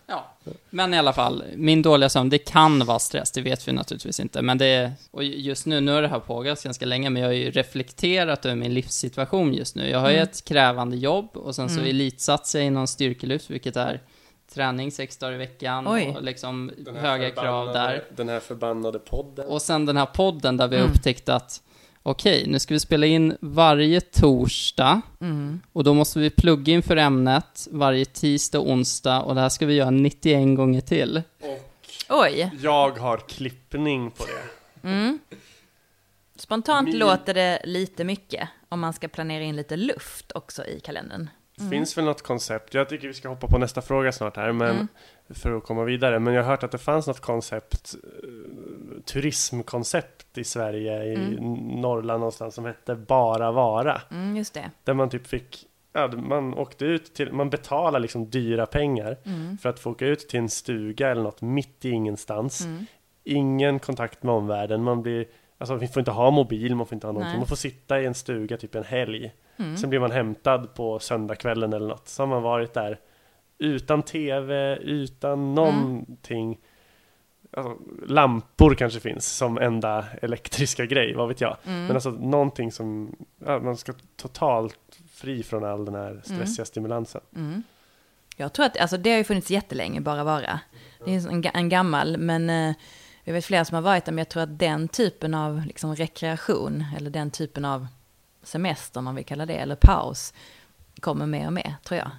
ja. 0.08 0.32
Men 0.70 0.94
i 0.94 0.98
alla 0.98 1.14
fall, 1.14 1.44
min 1.56 1.82
dåliga 1.82 2.10
sömn, 2.10 2.30
det 2.30 2.38
kan 2.38 2.86
vara 2.86 3.00
stress, 3.00 3.32
det 3.32 3.42
vet 3.42 3.68
vi 3.68 3.72
naturligtvis 3.72 4.20
inte. 4.20 4.42
Men 4.42 4.58
det, 4.58 4.92
och 5.12 5.24
just 5.24 5.66
nu, 5.66 5.82
nu 5.82 5.92
har 5.92 6.02
det 6.02 6.08
här 6.08 6.20
pågått 6.20 6.64
ganska 6.64 6.86
länge, 6.86 7.10
men 7.10 7.22
jag 7.22 7.30
har 7.30 7.34
ju 7.34 7.52
reflekterat 7.52 8.46
över 8.46 8.56
min 8.56 8.74
livssituation 8.74 9.54
just 9.54 9.76
nu. 9.76 9.90
Jag 9.90 10.00
har 10.00 10.10
ju 10.10 10.16
Mm. 10.16 10.24
ett 10.28 10.46
krävande 10.46 10.98
jobb 10.98 11.38
och 11.38 11.56
sen 11.56 11.70
så 11.70 11.76
Mm. 11.80 11.90
elitsatsar 11.90 12.60
jag 12.60 12.66
inom 12.68 12.88
styrkelyft, 12.88 13.50
vilket 13.50 13.76
är 13.76 14.02
träning 14.56 14.92
sex 14.92 15.18
dagar 15.18 15.34
i 15.34 15.38
veckan 15.38 15.88
Oj. 15.88 16.14
och 16.18 16.24
liksom 16.24 16.72
höga 16.96 17.32
krav 17.32 17.74
där. 17.74 18.04
Den 18.16 18.30
här 18.30 18.40
förbannade 18.40 19.00
podden. 19.00 19.48
Och 19.48 19.62
sen 19.62 19.86
den 19.86 19.98
här 19.98 20.06
podden 20.06 20.58
där 20.58 20.68
vi 20.68 20.76
har 20.76 20.84
Mm. 20.84 20.96
upptäckt 20.96 21.30
att 21.30 21.62
okej, 22.04 22.44
nu 22.48 22.60
ska 22.60 22.74
vi 22.74 22.80
spela 22.80 23.06
in 23.06 23.38
varje 23.40 24.02
torsdag 24.02 25.02
Mm. 25.22 25.62
och 25.74 25.84
då 25.84 25.94
måste 25.94 26.20
vi 26.20 26.30
plugga 26.30 26.74
in 26.74 26.84
för 26.84 26.98
ämnet 26.98 27.68
varje 27.72 28.06
tisdag 28.06 28.60
och 28.60 28.70
onsdag 28.70 29.22
och 29.22 29.36
det 29.36 29.42
här 29.42 29.50
ska 29.50 29.66
vi 29.66 29.74
göra 29.74 29.90
91 29.90 30.56
gånger 30.58 30.82
till. 30.82 31.22
Oj. 32.10 32.52
Jag 32.62 32.92
har 33.00 33.18
klippning 33.18 34.12
på 34.12 34.24
det. 34.26 34.88
Mm. 34.90 35.20
Spontant 36.36 36.88
Min- 36.88 36.98
låter 36.98 37.34
det 37.34 37.62
lite 37.64 38.04
mycket 38.04 38.50
om 38.70 38.80
man 38.80 38.94
ska 38.94 39.08
planera 39.08 39.44
in 39.44 39.56
lite 39.56 39.78
luft 39.78 40.32
också 40.36 40.66
i 40.66 40.80
kalendern. 40.80 41.30
Det 41.58 41.70
finns 41.70 41.98
väl 41.98 42.06
något 42.06 42.22
koncept. 42.22 42.74
Jag 42.74 42.90
tycker 42.90 43.08
vi 43.08 43.14
ska 43.14 43.30
hoppa 43.30 43.48
på 43.48 43.58
nästa 43.58 43.82
fråga 43.82 44.12
snart 44.12 44.38
här, 44.38 44.52
men 44.52 44.70
Mm. 44.76 44.88
för 45.30 45.58
att 45.58 45.64
komma 45.64 45.84
vidare. 45.84 46.20
Men 46.20 46.34
jag 46.34 46.44
har 46.44 46.50
hört 46.52 46.64
att 46.64 46.72
det 46.72 46.78
fanns 46.78 47.08
något 47.08 47.20
koncept, 47.20 47.96
eh, 48.04 49.02
turismkoncept 49.06 50.38
i 50.38 50.44
Sverige, 50.44 51.04
i 51.04 51.14
Mm. 51.16 51.54
Norrland 51.82 52.20
någonstans, 52.20 52.56
som 52.56 52.66
hette 52.66 52.96
Bara 52.96 53.52
Vara. 53.52 54.02
Mm, 54.12 54.36
just 54.38 54.54
det. 54.54 54.72
Där 54.84 54.94
man 54.94 55.10
typ 55.10 55.28
fick, 55.28 55.66
ja, 55.94 56.08
man 56.08 56.54
åkte 56.54 56.86
ut 56.86 57.14
till, 57.14 57.34
man 57.34 57.50
betalar 57.50 58.00
liksom 58.00 58.30
dyra 58.30 58.66
pengar 58.66 59.18
Mm. 59.26 59.58
för 59.58 59.70
att 59.70 59.80
få 59.80 59.92
åka 59.92 60.06
ut 60.08 60.30
till 60.30 60.40
en 60.40 60.50
stuga 60.50 61.10
eller 61.12 61.24
något 61.24 61.42
mitt 61.42 61.86
i 61.86 61.90
ingenstans. 61.90 62.66
Mm. 62.66 62.86
Ingen 63.24 63.80
kontakt 63.80 64.24
med 64.24 64.36
omvärlden, 64.36 64.84
man 64.84 65.02
blir, 65.02 65.26
alltså 65.58 65.76
vi 65.76 65.88
får 65.88 66.00
inte 66.00 66.12
ha 66.12 66.32
mobil, 66.32 66.76
man 66.76 66.88
får 66.88 66.96
inte 66.96 67.08
ha 67.08 67.12
någonting. 67.12 67.32
Nej. 67.32 67.40
Man 67.40 67.48
får 67.48 67.56
sitta 67.56 68.02
i 68.02 68.06
en 68.06 68.14
stuga 68.14 68.58
typ 68.58 68.76
en 68.76 68.84
helg. 68.84 69.32
Mm. 69.58 69.78
Sen 69.78 69.90
blir 69.90 70.00
man 70.00 70.12
hämtad 70.12 70.74
på 70.74 71.00
söndagskvällen 71.00 71.74
eller 71.74 71.88
något. 71.88 72.08
Så 72.08 72.22
har 72.22 72.28
man 72.28 72.42
varit 72.42 72.74
där 72.74 73.00
utan 73.58 74.04
tv, 74.04 74.76
utan 74.76 75.56
någonting. 75.56 76.58
Alltså, 77.52 77.78
lampor 78.08 78.76
kanske 78.76 79.00
finns 79.00 79.38
som 79.38 79.58
enda 79.58 80.06
elektriska 80.22 80.86
grej, 80.86 81.14
vad 81.14 81.28
vet 81.28 81.42
jag. 81.42 81.58
Mm. 81.66 81.86
Men 81.86 81.96
alltså 81.96 82.10
någonting 82.10 82.72
som, 82.72 83.16
ja, 83.46 83.60
man 83.60 83.78
ska 83.78 83.94
totalt 84.16 85.00
fri 85.12 85.44
från 85.44 85.64
all 85.64 85.86
den 85.86 85.96
här 85.96 86.22
stressiga 86.24 86.66
stimulansen. 86.66 87.22
Mm. 87.36 87.64
Jag 88.38 88.54
tror 88.54 88.66
att, 88.66 88.78
alltså 88.78 88.98
det 88.98 89.10
har 89.10 89.18
ju 89.18 89.24
funnits 89.24 89.52
jättelänge, 89.52 90.02
bara 90.02 90.24
vara. 90.24 90.60
Det 91.06 91.16
är 91.16 91.30
en, 91.30 91.46
en 91.54 91.70
gammal, 91.70 92.18
men 92.18 92.50
eh, 92.50 92.76
jag 93.26 93.34
vet 93.34 93.46
flera 93.46 93.66
som 93.66 93.76
har 93.76 93.82
varit 93.82 94.06
där, 94.06 94.12
men 94.12 94.18
jag 94.18 94.30
tror 94.30 94.44
att 94.44 94.60
den 94.60 94.88
typen 94.88 95.34
av 95.34 95.66
liksom, 95.66 95.96
rekreation, 95.96 96.86
eller 96.98 97.10
den 97.10 97.32
typen 97.32 97.66
av 97.66 97.88
semester, 98.44 99.00
om 99.00 99.04
man 99.04 99.16
vill 99.16 99.26
kalla 99.26 99.46
det, 99.46 99.54
eller 99.54 99.76
paus, 99.76 100.34
kommer 101.00 101.26
mer 101.26 101.48
och 101.48 101.54
mer, 101.54 101.76
tror 101.84 101.98
jag. 101.98 102.12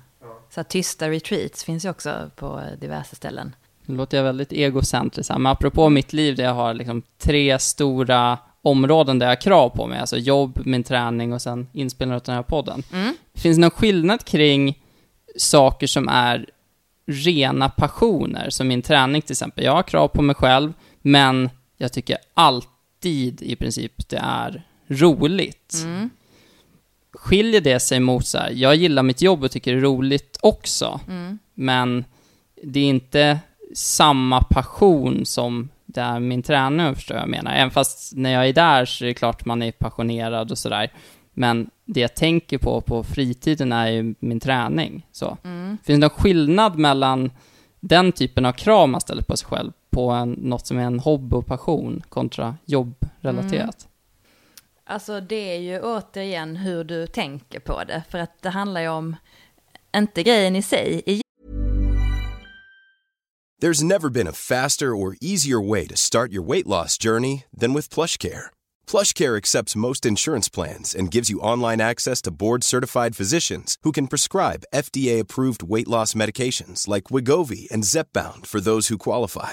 Så 0.51 0.61
att 0.61 0.69
tysta 0.69 1.11
retreats 1.11 1.65
finns 1.65 1.85
ju 1.85 1.91
också 1.91 2.31
på 2.37 2.63
diverse 2.81 3.17
ställen. 3.17 3.55
Nu 3.85 3.97
låter 3.97 4.17
jag 4.17 4.25
väldigt 4.25 4.53
egocentrisk 4.53 5.31
här, 5.31 5.39
men 5.39 5.53
apropå 5.53 5.89
mitt 5.89 6.13
liv 6.13 6.37
där 6.37 6.45
jag 6.45 6.55
har 6.55 6.75
liksom 6.75 7.03
tre 7.19 7.59
stora 7.59 8.39
områden 8.63 9.19
där 9.19 9.27
jag 9.27 9.31
har 9.31 9.41
krav 9.41 9.69
på 9.69 9.87
mig, 9.87 9.99
alltså 9.99 10.17
jobb, 10.17 10.59
min 10.65 10.85
träning 10.85 11.33
och 11.33 11.43
sen 11.43 11.69
inspelningen 11.73 12.17
av 12.17 12.23
den 12.23 12.35
här 12.35 12.43
podden. 12.43 12.83
Finns 13.35 13.57
det 13.57 13.61
någon 13.61 13.71
skillnad 13.71 14.25
kring 14.25 14.83
saker 15.37 15.87
som 15.87 16.09
är 16.09 16.47
rena 17.07 17.69
passioner, 17.69 18.51
som 18.51 18.69
min 18.69 18.83
träning 18.83 19.23
till 19.23 19.33
exempel? 19.33 19.65
Jag 19.65 19.73
har 19.73 19.83
krav 19.83 20.09
på 20.09 20.23
mig 20.23 20.35
själv, 20.35 20.73
men 21.07 21.51
jag 21.77 21.93
tycker 21.93 22.19
alltid 22.35 23.43
i 23.43 23.57
princip 23.57 24.09
det 24.09 24.17
är 24.17 24.63
roligt. 24.89 25.75
Skiljer 27.13 27.61
det 27.61 27.81
sig 27.81 28.01
mot 28.01 28.27
så 28.27 28.39
här, 28.39 28.51
jag 28.51 28.77
gillar 28.77 29.03
mitt 29.03 29.23
jobb 29.23 29.45
och 29.45 29.51
tycker 29.51 29.73
det 29.73 29.79
är 29.79 29.83
roligt 29.83 30.39
också, 30.43 31.01
men 31.55 32.05
det 32.63 32.81
är 32.81 32.85
inte 32.85 33.39
samma 33.75 34.43
passion 34.43 35.27
som 35.27 35.69
det 35.87 36.01
är 36.01 36.21
min 36.21 36.43
träning, 36.43 36.95
förstår 36.95 37.17
jag 37.17 37.29
menar. 37.29 37.55
Även 37.55 37.71
fast 37.71 38.17
när 38.17 38.31
jag 38.31 38.49
är 38.49 38.53
där 38.53 38.85
så 38.85 39.05
är 39.05 39.09
det 39.09 39.15
klart 39.15 39.45
man 39.45 39.63
är 39.63 39.73
passionerad 39.73 40.51
och 40.51 40.59
sådär. 40.59 40.93
Men 41.33 41.71
det 41.85 42.01
jag 42.01 42.15
tänker 42.15 42.59
på 42.59 42.81
på 42.81 43.05
fritiden 43.05 43.73
är 43.73 43.87
ju 43.87 44.15
min 44.19 44.41
träning. 44.41 45.07
Så. 45.13 45.37
Finns 45.43 45.81
det 45.87 45.97
någon 45.97 46.11
skillnad 46.11 46.79
mellan 46.79 47.31
den 47.81 48.13
typen 48.13 48.47
av 48.47 48.53
krav 48.53 48.89
man 48.89 49.01
ställer 49.01 49.23
på 49.23 49.37
sig 49.37 49.49
själv 49.49 49.73
på 49.97 50.11
en, 50.11 50.33
något 50.33 50.67
som 50.67 50.79
är 50.79 50.83
en 50.83 51.01
hobby 51.01 51.37
och 51.37 51.47
passion 51.47 52.03
kontra 52.09 52.57
jobbrelaterat? 52.65 53.89
Alltså 54.85 55.21
det 55.21 55.57
är 55.57 55.61
ju 55.61 55.81
återigen 55.81 56.57
hur 56.57 56.85
du 56.85 57.07
tänker 57.07 57.61
på 57.61 57.85
det, 57.85 58.03
för 58.11 58.19
att 58.19 58.43
det 58.43 58.51
handlar 58.51 58.81
ju 58.81 58.89
om, 58.89 59.17
inte 59.97 60.23
grejen 60.23 60.57
i 60.57 60.63
sig, 60.63 61.03
There's 63.63 63.83
never 63.83 64.11
been 64.11 64.29
a 64.29 64.33
faster 64.33 64.87
or 64.87 65.17
easier 65.21 65.69
way 65.69 65.87
to 65.87 65.97
start 65.97 66.31
your 66.33 66.49
weight 66.49 66.67
loss 66.67 66.99
journey 67.05 67.45
than 67.61 67.75
with 67.75 67.95
PlushCare. 67.95 68.51
PlushCare 68.87 69.37
accepts 69.37 69.75
most 69.75 70.07
insurance 70.07 70.51
plans 70.51 70.95
and 70.99 71.15
gives 71.15 71.31
you 71.31 71.53
online 71.53 71.81
access 71.81 72.23
to 72.23 72.31
board-certified 72.31 73.17
physicians 73.17 73.77
who 73.85 73.93
can 73.93 74.09
prescribe 74.09 74.67
FDA-approved 74.75 75.63
weight 75.63 75.89
loss 75.89 76.15
medications 76.15 76.87
like 76.87 77.11
Wigovi 77.15 77.67
and 77.73 77.85
Zepbound 77.85 78.47
for 78.47 78.61
those 78.61 78.89
who 78.89 78.99
qualify. 78.99 79.53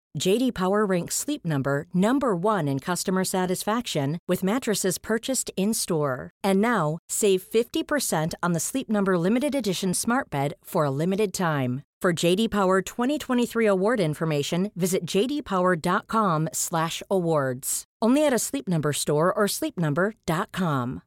JD 0.17 0.53
Power 0.53 0.85
ranks 0.85 1.15
Sleep 1.15 1.45
Number 1.45 1.85
number 1.93 2.35
1 2.35 2.67
in 2.67 2.79
customer 2.79 3.23
satisfaction 3.23 4.19
with 4.27 4.43
mattresses 4.43 4.97
purchased 4.97 5.49
in-store. 5.55 6.31
And 6.43 6.59
now, 6.61 6.97
save 7.09 7.41
50% 7.41 8.33
on 8.43 8.51
the 8.53 8.59
Sleep 8.59 8.89
Number 8.89 9.17
limited 9.17 9.55
edition 9.55 9.93
Smart 9.93 10.29
Bed 10.29 10.53
for 10.63 10.83
a 10.85 10.91
limited 10.91 11.33
time. 11.33 11.81
For 12.01 12.13
JD 12.13 12.49
Power 12.49 12.81
2023 12.81 13.65
award 13.67 13.99
information, 13.99 14.71
visit 14.75 15.05
jdpower.com/awards. 15.05 17.83
Only 18.01 18.25
at 18.25 18.33
a 18.33 18.39
Sleep 18.39 18.67
Number 18.67 18.93
store 18.93 19.31
or 19.31 19.45
sleepnumber.com. 19.47 21.01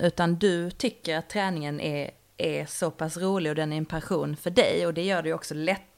utan 0.00 0.34
du 0.34 0.70
tycker 0.70 1.16
att 1.16 1.30
träningen 1.30 1.80
är, 1.80 2.10
är 2.36 2.66
så 2.66 2.90
pass 2.90 3.16
rolig 3.16 3.50
och 3.50 3.56
den 3.56 3.72
är 3.72 3.76
en 3.76 3.84
passion 3.84 4.36
för 4.36 4.50
dig 4.50 4.86
och 4.86 4.94
det 4.94 5.04
gör 5.04 5.22
det 5.22 5.28
ju 5.28 5.34
också 5.34 5.54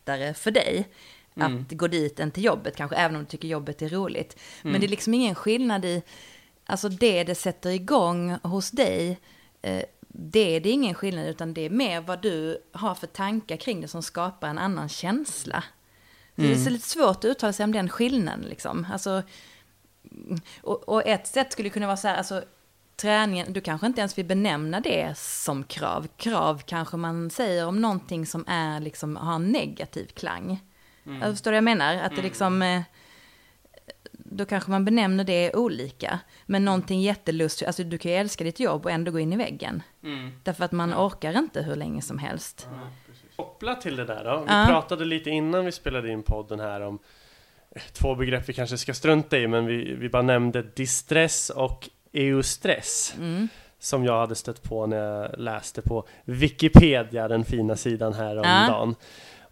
lättare 0.09 0.34
för 0.34 0.50
dig 0.50 0.88
att 1.34 1.72
gå 1.72 1.86
dit 1.86 2.20
än 2.20 2.30
till 2.30 2.44
jobbet 2.44 2.76
kanske, 2.76 2.96
även 2.96 3.16
om 3.16 3.22
du 3.22 3.28
tycker 3.28 3.48
jobbet 3.48 3.82
är 3.82 3.88
roligt. 3.88 4.38
Men 4.62 4.80
det 4.80 4.86
är 4.86 4.88
liksom 4.88 5.14
ingen 5.14 5.34
skillnad 5.34 5.84
i, 5.84 6.02
alltså 6.66 6.88
det 6.88 7.24
det 7.24 7.34
sätter 7.34 7.70
igång 7.70 8.30
hos 8.42 8.70
dig, 8.70 9.18
eh, 9.62 9.82
det 10.09 10.56
är 10.56 10.61
det 10.61 10.70
ingen 10.70 10.94
skillnad 10.94 11.26
utan 11.26 11.54
det 11.54 11.61
är 11.61 11.70
mer 11.70 12.00
vad 12.00 12.22
du 12.22 12.59
har 12.72 12.94
för 12.94 13.06
tankar 13.06 13.56
kring 13.56 13.80
det 13.80 13.88
som 13.88 14.02
skapar 14.02 14.48
en 14.48 14.59
annan 14.59 14.88
känsla. 14.88 15.64
Det 16.34 16.52
är 16.52 16.56
så 16.56 16.70
lite 16.70 16.88
svårt 16.88 17.16
att 17.16 17.24
uttala 17.24 17.52
sig 17.52 17.64
om 17.64 17.72
den 17.72 17.88
skillnaden 17.88 18.46
liksom. 18.48 18.86
Alltså, 18.92 19.22
och, 20.62 20.88
och 20.88 21.06
ett 21.06 21.26
sätt 21.26 21.52
skulle 21.52 21.70
kunna 21.70 21.86
vara 21.86 21.96
så 21.96 22.09
här, 22.09 22.16
alltså 22.16 22.44
träningen, 22.99 23.53
du 23.53 23.61
kanske 23.61 23.86
inte 23.86 24.01
ens 24.01 24.18
vill 24.18 24.24
benämna 24.26 24.80
det 24.80 25.18
som 25.18 25.64
krav. 25.64 26.07
Krav 26.16 26.62
kanske 26.66 26.96
man 26.96 27.30
säger 27.30 27.66
om 27.66 27.80
någonting 27.80 28.26
som 28.26 28.44
är 28.49 28.80
liksom, 28.80 29.16
har 29.16 29.34
en 29.34 29.49
negativ 29.53 30.07
klang. 30.07 30.61
Alltså, 31.07 31.30
förstår 31.32 31.51
du 31.51 31.55
vad 31.55 31.57
jag 31.57 31.64
menar? 31.64 31.94
Att 31.96 32.16
det 32.16 32.22
liksom, 32.22 32.62
eh, 32.62 32.80
då 34.12 34.44
kanske 34.44 34.70
man 34.70 34.84
benämner 34.84 35.24
det 35.24 35.55
olika. 35.55 36.18
Men 36.46 36.64
någonting 36.64 37.01
jättelustigt, 37.01 37.66
alltså 37.66 37.84
du 37.84 37.99
kan 37.99 38.11
ju 38.12 38.16
älska 38.16 38.44
ditt 38.44 38.61
jobb 38.61 38.84
och 38.86 38.90
ändå 38.92 39.11
gå 39.11 39.18
in 39.18 39.32
i 39.32 39.36
väggen. 39.36 39.82
Därför 40.42 40.64
att 40.64 40.72
man 40.72 40.94
orkar 40.94 41.38
inte 41.38 41.62
hur 41.62 41.76
länge 41.76 42.03
som 42.03 42.18
helst. 42.18 42.68
Kopplat 43.36 43.80
till 43.80 43.96
det 43.96 44.05
där 44.05 44.24
då. 44.24 44.38
Vi 44.40 44.44
Ja. 44.53 44.64
pratade 44.68 45.05
lite 45.05 45.30
innan 45.30 45.64
vi 45.64 45.72
spelade 45.72 46.11
in 46.12 46.22
podden 46.22 46.61
här 46.61 46.80
om 46.80 46.99
eh, 47.70 47.82
två 47.92 48.14
begrepp 48.14 48.49
vi 48.49 48.53
kanske 48.53 48.78
ska 48.78 48.94
strunta 48.94 49.38
i, 49.38 49.46
men 49.49 49.66
vi, 49.66 49.94
vi 49.94 50.09
bara 50.09 50.22
nämnde 50.22 50.62
distress 50.62 51.51
och 51.51 51.88
eustress. 52.12 53.14
Mm. 53.18 53.48
Som 53.78 54.04
jag 54.04 54.20
hade 54.20 54.34
stött 54.34 54.62
på 54.62 54.86
när 54.86 54.96
jag 54.96 55.38
läste 55.38 55.82
på 55.82 56.04
Wikipedia, 56.24 57.28
den 57.28 57.44
fina 57.44 57.76
sidan 57.76 58.12
här 58.12 58.36
om 58.36 58.44
Ja. 58.44 58.66
dagen. 58.68 58.94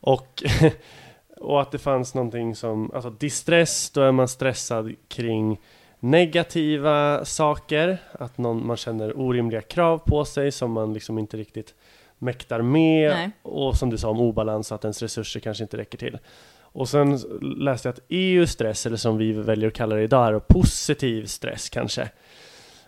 Och, 0.01 0.43
och 1.37 1.63
att 1.63 1.73
det 1.73 1.79
fanns 1.79 2.15
någonting 2.15 2.55
som, 2.55 2.91
alltså 2.95 3.11
distress, 3.11 3.91
då 3.91 4.01
är 4.03 4.13
man 4.13 4.29
stressad 4.29 4.95
kring 5.09 5.61
negativa 6.01 7.25
saker, 7.25 7.99
att 8.13 8.39
någon, 8.39 8.67
man 8.67 8.77
känner 8.77 9.19
orimliga 9.21 9.61
krav 9.63 9.99
på 9.99 10.25
sig 10.25 10.53
som 10.53 10.73
man 10.73 10.93
liksom 10.93 11.19
inte 11.19 11.37
riktigt 11.37 11.75
mäktar 12.19 12.63
med 12.63 13.11
Nej. 13.11 13.31
och 13.43 13.77
som 13.77 13.91
du 13.91 13.99
sa 13.99 14.09
om 14.09 14.21
obalans, 14.21 14.73
att 14.73 14.85
ens 14.85 15.03
resurser 15.03 15.41
kanske 15.41 15.65
inte 15.65 15.77
räcker 15.77 15.99
till. 15.99 16.19
Och 16.59 16.89
sen 16.89 17.19
läste 17.59 17.89
jag 17.89 17.93
att 17.93 18.05
EU-stress, 18.09 18.87
eller 18.87 18.97
som 18.97 19.17
vi 19.17 19.33
väljer 19.33 19.69
att 19.69 19.75
kalla 19.75 19.97
det 19.97 20.03
idag, 20.03 20.35
är 20.35 20.39
positiv 20.39 21.27
stress 21.27 21.69
kanske. 21.69 22.09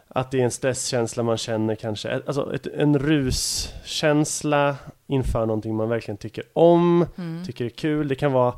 Att 0.08 0.30
det 0.30 0.40
är 0.40 0.44
en 0.44 0.50
stresskänsla 0.50 1.22
man 1.22 1.36
känner 1.36 1.74
kanske, 1.74 2.22
alltså 2.26 2.54
ett, 2.54 2.66
en 2.66 2.98
ruskänsla 2.98 4.76
inför 5.06 5.46
någonting 5.46 5.76
man 5.76 5.88
verkligen 5.88 6.18
tycker 6.18 6.44
om, 6.52 7.06
tycker 7.46 7.64
är 7.64 7.68
kul. 7.68 8.08
Det 8.08 8.14
kan 8.14 8.32
vara, 8.32 8.54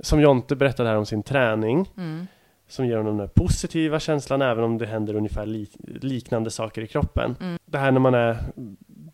som 0.00 0.20
Jonte 0.20 0.56
berättade 0.56 0.88
här 0.88 0.96
om 0.96 1.06
sin 1.06 1.22
träning, 1.22 1.88
som 2.68 2.86
ger 2.86 2.96
honom 2.96 3.12
den 3.16 3.20
här 3.20 3.34
positiva 3.34 4.00
känslan 4.00 4.42
även 4.42 4.64
om 4.64 4.78
det 4.78 4.86
händer 4.86 5.14
ungefär 5.14 5.46
li, 5.46 5.68
liknande 6.00 6.50
saker 6.50 6.82
i 6.82 6.86
kroppen. 6.86 7.36
Det 7.66 7.78
här 7.78 7.90
när 7.90 8.00
man 8.00 8.14
är 8.14 8.38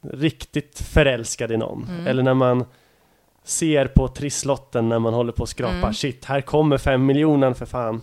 riktigt 0.02 0.78
förälskad 0.80 1.52
i 1.52 1.56
någon, 1.56 1.86
eller 2.06 2.22
när 2.22 2.34
man 2.34 2.64
ser 3.44 3.86
på 3.86 4.08
trisslotten 4.08 4.88
när 4.88 4.98
man 4.98 5.14
håller 5.14 5.32
på 5.32 5.42
att 5.42 5.48
skrapa, 5.48 5.92
shit, 5.92 6.24
här 6.24 6.40
kommer 6.40 6.78
fem 6.78 7.06
miljoner 7.06 7.52
för 7.52 7.66
fan. 7.66 8.02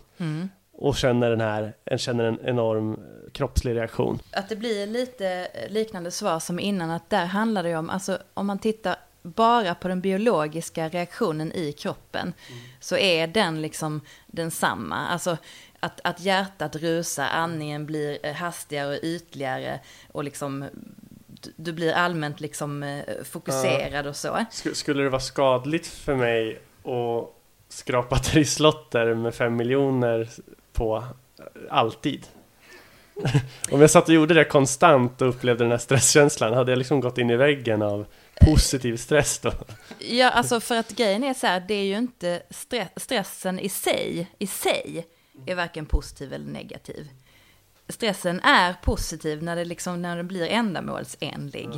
Och 0.84 0.96
känner 0.96 1.30
den 1.30 1.42
här, 1.42 1.74
känner 1.98 2.24
en 2.24 2.40
enorm 2.46 2.94
eh, 2.94 3.32
kroppslig 3.32 3.76
reaktion. 3.76 4.20
Att 4.32 4.50
det 4.50 4.56
blir 4.56 4.88
lite 4.88 5.48
eh, 5.54 5.72
liknande 5.72 6.12
svar 6.12 6.40
som 6.40 6.60
innan, 6.60 6.90
att 6.92 7.10
där 7.10 7.26
handlar 7.26 7.64
det 7.64 7.70
ju 7.70 7.76
om, 7.78 7.90
alltså 7.90 8.18
om 8.34 8.46
man 8.48 8.60
tittar 8.60 8.96
bara 9.22 9.76
på 9.76 9.88
den 9.88 10.02
biologiska 10.02 10.90
reaktionen 10.90 11.52
i 11.52 11.72
kroppen, 11.72 12.34
så 12.80 12.98
är 12.98 13.28
den 13.28 13.62
liksom 13.62 14.02
densamma. 14.28 14.96
Alltså 15.08 15.38
att, 15.80 16.00
att 16.04 16.20
hjärtat 16.20 16.76
rusar, 16.76 17.26
andningen 17.26 17.86
blir 17.86 18.18
eh, 18.24 18.34
hastigare 18.34 18.88
och 18.98 19.04
ytligare 19.04 19.80
och 20.12 20.24
liksom 20.24 20.66
du- 21.56 21.74
blir 21.74 21.94
allmänt 21.94 22.40
liksom 22.42 23.02
fokuserad 23.24 24.08
och 24.08 24.16
så. 24.16 24.28
Sk- 24.28 24.74
skulle 24.74 25.04
det 25.04 25.10
vara 25.10 25.22
skadligt 25.22 25.88
för 25.88 26.16
mig 26.16 26.60
att 26.84 27.30
skrapa 27.70 28.18
trisslotter 28.20 29.14
med 29.14 29.36
fem 29.36 29.56
miljoner 29.56 30.30
på 30.74 31.04
alltid? 31.70 32.28
Om 33.72 33.82
jag 33.82 33.90
satt 33.92 34.08
och 34.08 34.14
gjorde 34.14 34.34
det 34.34 34.46
konstant 34.46 35.22
och 35.22 35.30
upplevde 35.30 35.64
den 35.64 35.72
här 35.72 35.78
stresskänslan, 35.78 36.54
hade 36.54 36.72
jag 36.72 36.78
liksom 36.78 37.00
gått 37.00 37.18
in 37.18 37.30
i 37.30 37.36
väggen 37.36 37.82
av 37.82 38.06
positiv 38.42 38.98
stress 38.98 39.40
då? 39.40 39.52
Ja, 40.00 40.30
alltså 40.30 40.60
för 40.60 40.76
att 40.76 40.90
grejen 40.90 41.24
är 41.24 41.34
så 41.34 41.48
här, 41.48 41.60
det 41.68 41.74
är 41.74 41.84
ju 41.84 41.98
inte 41.98 42.42
stre- 42.50 42.90
stressen 42.96 43.60
i 43.60 43.70
sig, 43.70 44.32
i 44.40 44.48
sig 44.48 45.08
är 45.46 45.56
varken 45.56 45.86
positiv 45.86 46.34
eller 46.34 46.52
negativ. 46.52 47.10
Stressen 47.90 48.40
är 48.40 48.74
positiv 48.84 49.44
när 49.44 49.56
det 49.56 49.66
liksom, 49.66 50.02
när 50.02 50.18
den 50.18 50.28
blir 50.28 50.48
ändamålsenlig. 50.48 51.70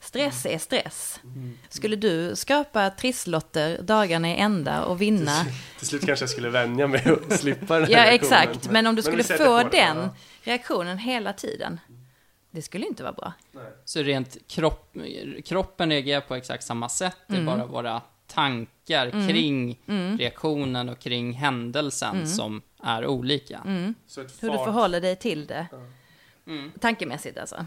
Stress 0.00 0.46
är 0.46 0.58
stress. 0.58 1.20
Skulle 1.68 1.96
du 1.96 2.36
skapa 2.36 2.90
trisslotter 2.90 3.82
dagarna 3.82 4.30
i 4.30 4.36
ända 4.40 4.84
och 4.84 5.00
vinna, 5.00 5.46
Till 5.78 5.86
slut 5.86 6.06
kanske 6.06 6.22
jag 6.22 6.30
skulle 6.30 6.48
vänja 6.50 6.86
mig 6.86 7.12
och 7.12 7.32
slippa 7.38 7.74
den 7.78 7.84
här 7.84 7.92
ja 7.92 8.10
reaktionen. 8.10 8.42
exakt, 8.42 8.70
men 8.70 8.86
om 8.86 8.94
du 8.96 9.02
skulle 9.02 9.24
få 9.24 9.62
den 9.62 9.96
ja. 9.96 10.08
reaktionen 10.42 10.98
hela 10.98 11.32
tiden, 11.32 11.80
det 12.50 12.62
skulle 12.62 12.86
inte 12.86 13.02
vara 13.02 13.12
bra. 13.12 13.32
Så 13.84 14.02
rent 14.02 14.36
kropp, 14.48 14.96
kroppen 15.44 15.90
reagerar 15.90 16.20
på 16.20 16.34
exakt 16.34 16.64
samma 16.64 16.88
sätt, 16.88 17.16
det 17.26 17.36
är 17.36 17.44
bara 17.44 17.66
våra 17.66 18.02
tankar 18.26 19.10
kring 19.28 19.80
reaktionen 20.18 20.88
och 20.88 20.98
kring 20.98 21.32
händelsen 21.32 22.28
som 22.28 22.62
är 22.82 23.06
olika. 23.06 23.60
Så 24.06 24.20
ett, 24.20 24.42
Hur 24.42 24.50
du 24.50 24.58
förhåller 24.58 25.00
dig 25.00 25.16
till 25.16 25.46
det, 25.46 25.66
tankemässigt 26.80 27.38
alltså. 27.38 27.66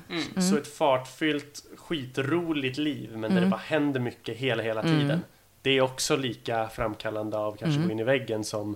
så 0.49 0.57
ett 0.57 0.67
fartfyllt, 0.77 1.63
skitroligt 1.77 2.77
liv, 2.77 3.09
men 3.11 3.23
Mm. 3.23 3.35
där 3.35 3.41
det 3.41 3.47
bara 3.47 3.61
händer 3.61 3.99
mycket 3.99 4.37
hela, 4.37 4.63
hela 4.63 4.81
tiden. 4.83 5.23
Det 5.61 5.71
är 5.71 5.81
också 5.81 6.15
lika 6.15 6.69
framkallande 6.69 7.37
av 7.37 7.51
kanske 7.55 7.75
Mm. 7.75 7.87
gå 7.87 7.91
in 7.91 7.99
i 7.99 8.03
väggen 8.03 8.43
som 8.43 8.75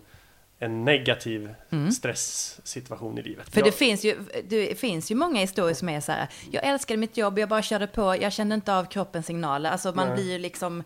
en 0.59 0.85
negativ 0.85 1.53
stresssituation 1.93 3.17
i 3.17 3.21
livet. 3.21 3.49
För 3.53 3.61
det 3.61 3.71
finns, 3.71 4.05
ju, 4.05 4.17
det 4.47 4.79
finns 4.79 5.11
ju 5.11 5.15
många 5.15 5.39
historier 5.39 5.73
som 5.75 5.89
är 5.89 6.01
så 6.01 6.11
här, 6.11 6.27
jag 6.51 6.63
älskade 6.65 6.97
mitt 6.97 7.17
jobb, 7.17 7.39
jag 7.39 7.49
bara 7.49 7.61
körde 7.61 7.87
på, 7.87 8.15
jag 8.21 8.33
kände 8.33 8.55
inte 8.55 8.75
av 8.75 8.85
kroppens 8.85 9.25
signaler. 9.25 9.69
Alltså 9.69 9.91
man 9.95 10.13
blir 10.15 10.31
ju 10.31 10.39
liksom 10.39 10.83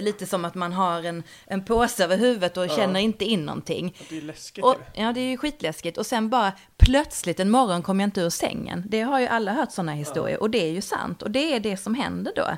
lite 0.00 0.26
som 0.26 0.44
att 0.44 0.54
man 0.54 0.72
har 0.72 1.02
en, 1.02 1.22
en 1.46 1.64
påse 1.64 2.04
över 2.04 2.16
huvudet 2.16 2.56
och 2.56 2.70
känner 2.70 3.00
inte 3.00 3.24
in 3.24 3.44
någonting. 3.46 3.96
Det 4.08 4.18
är 4.18 4.22
läskigt 4.22 4.64
Och, 4.64 4.76
ja, 4.94 5.12
det 5.12 5.20
är 5.20 5.30
ju 5.30 5.36
skitläskigt. 5.36 5.98
Och 5.98 6.06
sen 6.06 6.28
bara 6.28 6.52
plötsligt 6.76 7.40
en 7.40 7.50
morgon 7.50 7.82
kom 7.82 8.00
jag 8.00 8.06
inte 8.06 8.20
ur 8.20 8.30
sängen. 8.30 8.84
Det 8.88 9.00
har 9.00 9.20
ju 9.20 9.26
alla 9.26 9.52
hört 9.52 9.72
sådana 9.72 9.92
historier. 9.92 10.40
Och 10.42 10.50
det 10.50 10.58
är 10.66 10.70
ju 10.72 10.80
sant. 10.80 11.22
Och 11.22 11.30
det 11.30 11.54
är 11.54 11.60
det 11.60 11.76
som 11.76 11.94
händer 11.94 12.32
då. 12.36 12.56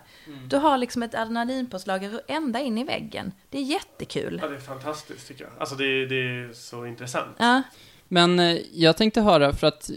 Du 0.48 0.56
har 0.56 0.78
liksom 0.78 1.02
ett 1.02 1.14
adrenalinpåslag 1.14 2.08
ända 2.28 2.60
in 2.60 2.78
i 2.78 2.84
väggen. 2.84 3.32
Det 3.50 3.58
är 3.58 3.62
jättekul. 3.62 4.38
Ja, 4.42 4.48
det 4.48 4.54
är 4.56 4.60
fantastiskt 4.60 5.28
tycker 5.28 5.44
jag. 5.44 5.52
Alltså 5.58 5.74
det, 5.74 5.84
är- 5.84 6.06
det 6.06 6.48
är 6.48 6.52
så 6.52 6.86
intressant. 6.86 7.36
Ja, 7.38 7.62
Men 8.08 8.38
eh, 8.40 8.58
jag 8.72 8.96
tänkte 8.96 9.20
höra, 9.20 9.52
för 9.52 9.66
att 9.66 9.90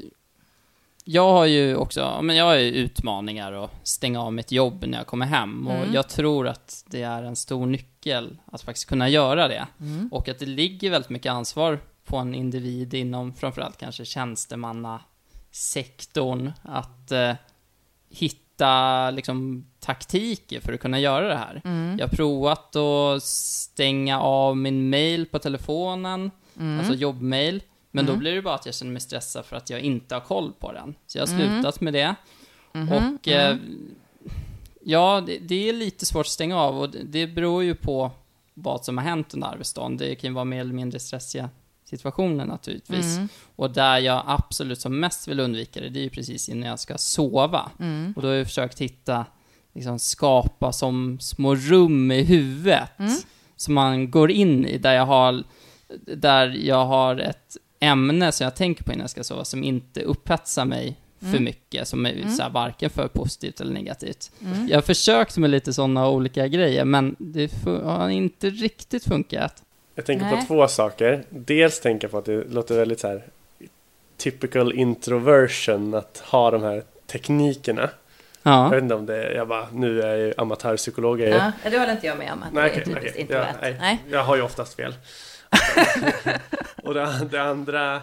jag 1.03 1.31
har 1.31 1.45
ju 1.45 1.75
också, 1.75 2.19
men 2.21 2.35
jag 2.35 2.45
har 2.45 2.55
ju 2.55 2.71
utmaningar 2.71 3.53
att 3.53 3.71
stänga 3.83 4.21
av 4.21 4.33
mitt 4.33 4.51
jobb 4.51 4.83
när 4.87 4.97
jag 4.97 5.07
kommer 5.07 5.25
hem. 5.25 5.67
Och 5.67 5.73
jag 5.93 6.09
tror 6.09 6.47
att 6.47 6.83
det 6.87 7.01
är 7.01 7.23
en 7.23 7.35
stor 7.35 7.65
nyckel 7.65 8.37
att 8.45 8.61
faktiskt 8.61 8.89
kunna 8.89 9.09
göra 9.09 9.47
det. 9.47 9.67
Och 10.11 10.29
att 10.29 10.39
det 10.39 10.45
ligger 10.45 10.89
väldigt 10.91 11.09
mycket 11.09 11.31
ansvar 11.31 11.79
på 12.05 12.17
en 12.17 12.35
individ 12.35 12.93
inom 12.93 13.33
framförallt 13.33 13.77
kanske 13.77 14.05
tjänstemannasektorn 14.05 16.51
att 16.61 17.11
eh, 17.11 17.33
hitta 18.09 19.11
liksom 19.11 19.65
taktiker 19.79 20.59
för 20.59 20.73
att 20.73 20.79
kunna 20.79 20.99
göra 20.99 21.27
det 21.27 21.37
här. 21.37 21.61
Jag 21.99 22.07
har 22.07 22.15
provat 22.15 22.75
att 22.75 23.23
stänga 23.23 24.19
av 24.19 24.57
min 24.57 24.89
mail 24.89 25.25
på 25.25 25.39
telefonen, 25.39 26.31
alltså 26.79 26.93
jobbmail. 26.93 27.63
Men 27.95 28.05
då 28.05 28.15
blir 28.15 28.35
det 28.35 28.41
bara 28.41 28.55
att 28.55 28.65
jag 28.65 28.75
känner 28.75 28.91
mig 28.91 29.01
stressad 29.01 29.45
för 29.45 29.55
att 29.55 29.69
jag 29.69 29.79
inte 29.81 30.15
har 30.15 30.21
koll 30.21 30.53
på 30.59 30.71
den. 30.71 30.95
Så 31.07 31.17
jag 31.17 31.21
har 31.27 31.27
slutat 31.61 31.81
med 31.81 31.93
det. 31.93 32.15
Och 33.17 33.27
eh, 33.27 33.57
ja, 34.83 35.23
det, 35.27 35.37
det 35.37 35.69
är 35.69 35.73
lite 35.73 36.05
svårt 36.05 36.25
att 36.25 36.31
stänga 36.31 36.57
av 36.57 36.79
och 36.79 36.89
det, 36.89 37.03
det 37.03 37.27
beror 37.27 37.63
ju 37.63 37.75
på 37.75 38.11
vad 38.53 38.85
som 38.85 38.97
har 38.97 39.05
hänt 39.05 39.33
under 39.33 39.47
arbetsdagen. 39.47 39.97
Det 39.97 40.15
kan 40.15 40.29
ju 40.29 40.33
vara 40.33 40.45
mer 40.45 40.59
eller 40.59 40.73
mindre 40.73 40.99
stressiga 40.99 41.49
situationer 41.85 42.45
naturligtvis. 42.45 43.17
Och 43.55 43.71
där 43.71 43.97
jag 43.99 44.23
absolut 44.27 44.79
som 44.81 44.99
mest 44.99 45.27
vill 45.27 45.39
undvika 45.39 45.81
det, 45.81 45.89
det 45.89 45.99
är 45.99 46.03
ju 46.03 46.09
precis 46.09 46.49
innan 46.49 46.69
jag 46.69 46.79
ska 46.79 46.97
sova. 46.97 47.71
Och 48.15 48.21
då 48.21 48.27
har 48.27 48.35
jag 48.35 48.47
försökt 48.47 48.81
hitta, 48.81 49.25
liksom 49.73 49.99
skapa 49.99 50.71
som 50.71 51.19
små 51.19 51.55
rum 51.55 52.11
i 52.11 52.23
huvudet 52.23 52.89
som 53.55 53.73
man 53.73 54.11
går 54.11 54.31
in 54.31 54.65
i, 54.65 54.77
där 54.77 54.93
jag 54.93 55.05
har, 55.05 55.43
där 56.17 56.47
jag 56.47 56.85
har 56.85 57.17
ett 57.17 57.57
ämne 57.83 58.31
som 58.31 58.43
jag 58.43 58.55
tänker 58.55 58.83
på 58.83 58.91
innan 58.91 59.01
jag 59.03 59.09
ska 59.09 59.23
sova, 59.23 59.45
som 59.45 59.63
inte 59.63 60.01
upphetsar 60.01 60.65
mig 60.65 60.95
för 61.31 61.39
mycket, 61.39 61.87
som 61.87 62.05
är 62.05 62.27
så 62.37 62.43
här, 62.43 62.49
varken 62.49 62.89
för 62.89 63.07
positivt 63.07 63.61
eller 63.61 63.73
negativt. 63.73 64.31
Jag 64.69 64.77
har 64.77 64.81
försökt 64.81 65.37
med 65.37 65.49
lite 65.49 65.73
sådana 65.73 66.09
olika 66.09 66.47
grejer, 66.47 66.85
men 66.85 67.15
det 67.19 67.51
har 67.65 68.09
inte 68.09 68.49
riktigt 68.49 69.03
funkat. 69.03 69.63
Jag 69.95 70.05
tänker 70.05 70.25
Nej. 70.25 70.37
på 70.37 70.45
två 70.47 70.67
saker. 70.67 71.23
Dels 71.29 71.79
tänker 71.81 72.05
jag 72.05 72.11
på 72.11 72.17
att 72.17 72.25
det 72.25 72.43
låter 72.43 72.75
väldigt 72.75 72.99
så 72.99 73.07
här 73.07 73.23
typical 74.17 74.73
introversion 74.73 75.93
att 75.93 76.23
ha 76.25 76.51
de 76.51 76.63
här 76.63 76.83
teknikerna. 77.07 77.89
Jag 78.43 78.53
Ja. 78.53 78.69
vet 78.69 78.83
inte 78.83 78.95
om 78.95 79.05
det 79.05 79.23
är, 79.23 79.31
jag 79.35 79.47
bara, 79.47 79.67
nu 79.73 80.01
är 80.01 80.07
jag 80.07 80.17
ju 80.17 80.33
amatörpsykolog. 80.37 81.21
Jag 81.21 81.29
är, 81.29 81.51
ja, 81.63 81.69
det 81.69 81.77
håller 81.79 81.91
inte 81.91 82.07
jag 82.07 82.17
med 82.17 82.33
om 82.33 82.43
att 82.43 82.53
Nej, 82.53 82.63
det 82.63 82.69
är 82.69 82.71
okej, 82.81 82.83
typiskt 82.85 83.09
okej. 83.11 83.21
introvert. 83.21 83.47
Ja, 83.53 83.57
nej. 83.61 83.77
nej. 83.79 83.99
Jag 84.11 84.23
har 84.23 84.35
ju 84.35 84.41
oftast 84.41 84.73
fel. 84.75 84.93
och 86.83 86.93
det, 86.93 87.27
det 87.31 87.41
andra... 87.41 88.01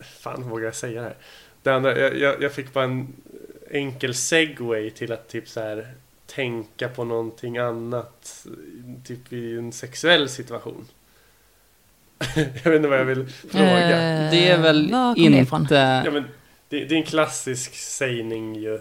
Fan, 0.00 0.48
vågar 0.48 0.64
jag 0.64 0.74
säga 0.74 1.00
det 1.00 1.08
här? 1.08 1.16
Det 1.62 1.70
andra, 1.70 1.98
jag, 1.98 2.42
jag, 2.42 2.52
fick 2.52 2.72
bara 2.72 2.84
en 2.84 3.14
enkel 3.70 4.14
segway 4.14 4.90
till 4.90 5.12
att 5.12 5.28
typ 5.28 5.48
så 5.48 5.60
här 5.60 5.94
tänka 6.26 6.88
på 6.88 7.04
någonting 7.04 7.58
annat. 7.58 8.46
Typ 9.04 9.32
i 9.32 9.58
en 9.58 9.72
sexuell 9.72 10.28
situation. 10.28 10.86
jag 12.36 12.70
vet 12.70 12.76
inte 12.76 12.88
vad 12.88 12.98
jag 12.98 13.04
vill 13.04 13.26
fråga. 13.50 14.24
Eh, 14.24 14.30
Det 14.30 14.48
är 14.48 14.58
väl 14.58 14.84
ifrån? 14.86 15.66
Ja, 15.70 15.98
inte... 15.98 16.10
men 16.10 16.24
det, 16.68 16.84
det 16.84 16.94
är 16.94 16.98
en 16.98 17.06
klassisk 17.06 17.74
sägning 17.74 18.54
ju. 18.54 18.80